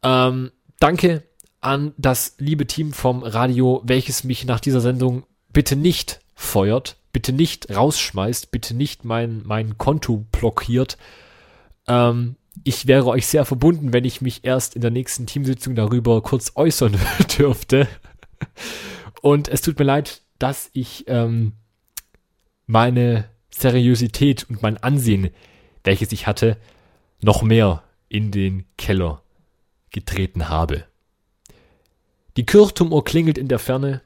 Ähm, 0.02 0.50
danke 0.80 1.22
an 1.60 1.94
das 1.96 2.34
liebe 2.38 2.66
Team 2.66 2.92
vom 2.92 3.22
Radio, 3.22 3.80
welches 3.84 4.24
mich 4.24 4.44
nach 4.44 4.60
dieser 4.60 4.80
Sendung 4.80 5.24
bitte 5.52 5.76
nicht 5.76 6.20
feuert, 6.34 6.96
bitte 7.12 7.32
nicht 7.32 7.74
rausschmeißt, 7.74 8.50
bitte 8.50 8.74
nicht 8.74 9.04
mein, 9.04 9.42
mein 9.44 9.78
Konto 9.78 10.24
blockiert. 10.32 10.98
Ähm, 11.86 12.36
ich 12.64 12.86
wäre 12.86 13.06
euch 13.06 13.26
sehr 13.26 13.44
verbunden, 13.44 13.92
wenn 13.92 14.04
ich 14.04 14.20
mich 14.20 14.44
erst 14.44 14.76
in 14.76 14.82
der 14.82 14.90
nächsten 14.90 15.26
Teamsitzung 15.26 15.74
darüber 15.74 16.22
kurz 16.22 16.52
äußern 16.54 16.98
dürfte. 17.38 17.88
Und 19.20 19.48
es 19.48 19.62
tut 19.62 19.78
mir 19.78 19.84
leid, 19.84 20.22
dass 20.38 20.70
ich 20.72 21.04
ähm, 21.08 21.52
meine 22.66 23.28
Seriosität 23.50 24.46
und 24.48 24.62
mein 24.62 24.76
Ansehen, 24.78 25.30
welches 25.84 26.12
ich 26.12 26.26
hatte, 26.26 26.56
noch 27.20 27.42
mehr 27.42 27.82
in 28.08 28.30
den 28.30 28.66
Keller 28.76 29.22
getreten 29.90 30.48
habe. 30.48 30.84
Die 32.36 32.46
Kirchturmuhr 32.46 33.04
klingelt 33.04 33.38
in 33.38 33.48
der 33.48 33.58
Ferne. 33.58 34.00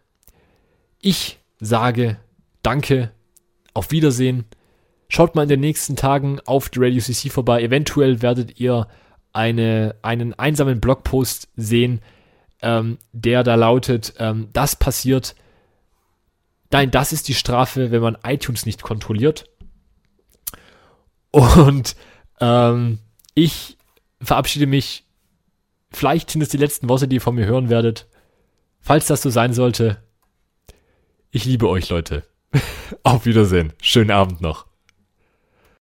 Ich 1.00 1.38
sage 1.60 2.18
Danke, 2.62 3.12
auf 3.74 3.92
Wiedersehen. 3.92 4.44
Schaut 5.08 5.34
mal 5.34 5.44
in 5.44 5.48
den 5.48 5.60
nächsten 5.60 5.96
Tagen 5.96 6.40
auf 6.46 6.68
die 6.68 6.80
Radio 6.80 7.00
CC 7.00 7.30
vorbei. 7.30 7.62
Eventuell 7.62 8.22
werdet 8.22 8.58
ihr 8.58 8.88
eine, 9.32 9.94
einen 10.02 10.34
einsamen 10.34 10.80
Blogpost 10.80 11.48
sehen, 11.56 12.00
ähm, 12.62 12.98
der 13.12 13.42
da 13.44 13.54
lautet, 13.54 14.14
ähm, 14.18 14.48
das 14.52 14.76
passiert, 14.76 15.36
Nein, 16.72 16.90
das 16.90 17.12
ist 17.12 17.28
die 17.28 17.34
Strafe, 17.34 17.90
wenn 17.90 18.02
man 18.02 18.18
iTunes 18.24 18.66
nicht 18.66 18.82
kontrolliert. 18.82 19.48
Und 21.30 21.96
ähm, 22.40 22.98
ich 23.34 23.76
verabschiede 24.20 24.66
mich. 24.66 25.04
Vielleicht 25.90 26.30
sind 26.30 26.42
es 26.42 26.48
die 26.48 26.56
letzten 26.56 26.88
Worte, 26.88 27.08
die 27.08 27.16
ihr 27.16 27.22
von 27.22 27.34
mir 27.34 27.46
hören 27.46 27.68
werdet. 27.68 28.08
Falls 28.80 29.06
das 29.06 29.22
so 29.22 29.30
sein 29.30 29.52
sollte, 29.52 30.02
ich 31.30 31.44
liebe 31.44 31.68
euch, 31.68 31.88
Leute. 31.88 32.24
Auf 33.02 33.26
Wiedersehen. 33.26 33.72
Schönen 33.80 34.10
Abend 34.10 34.40
noch. 34.40 34.65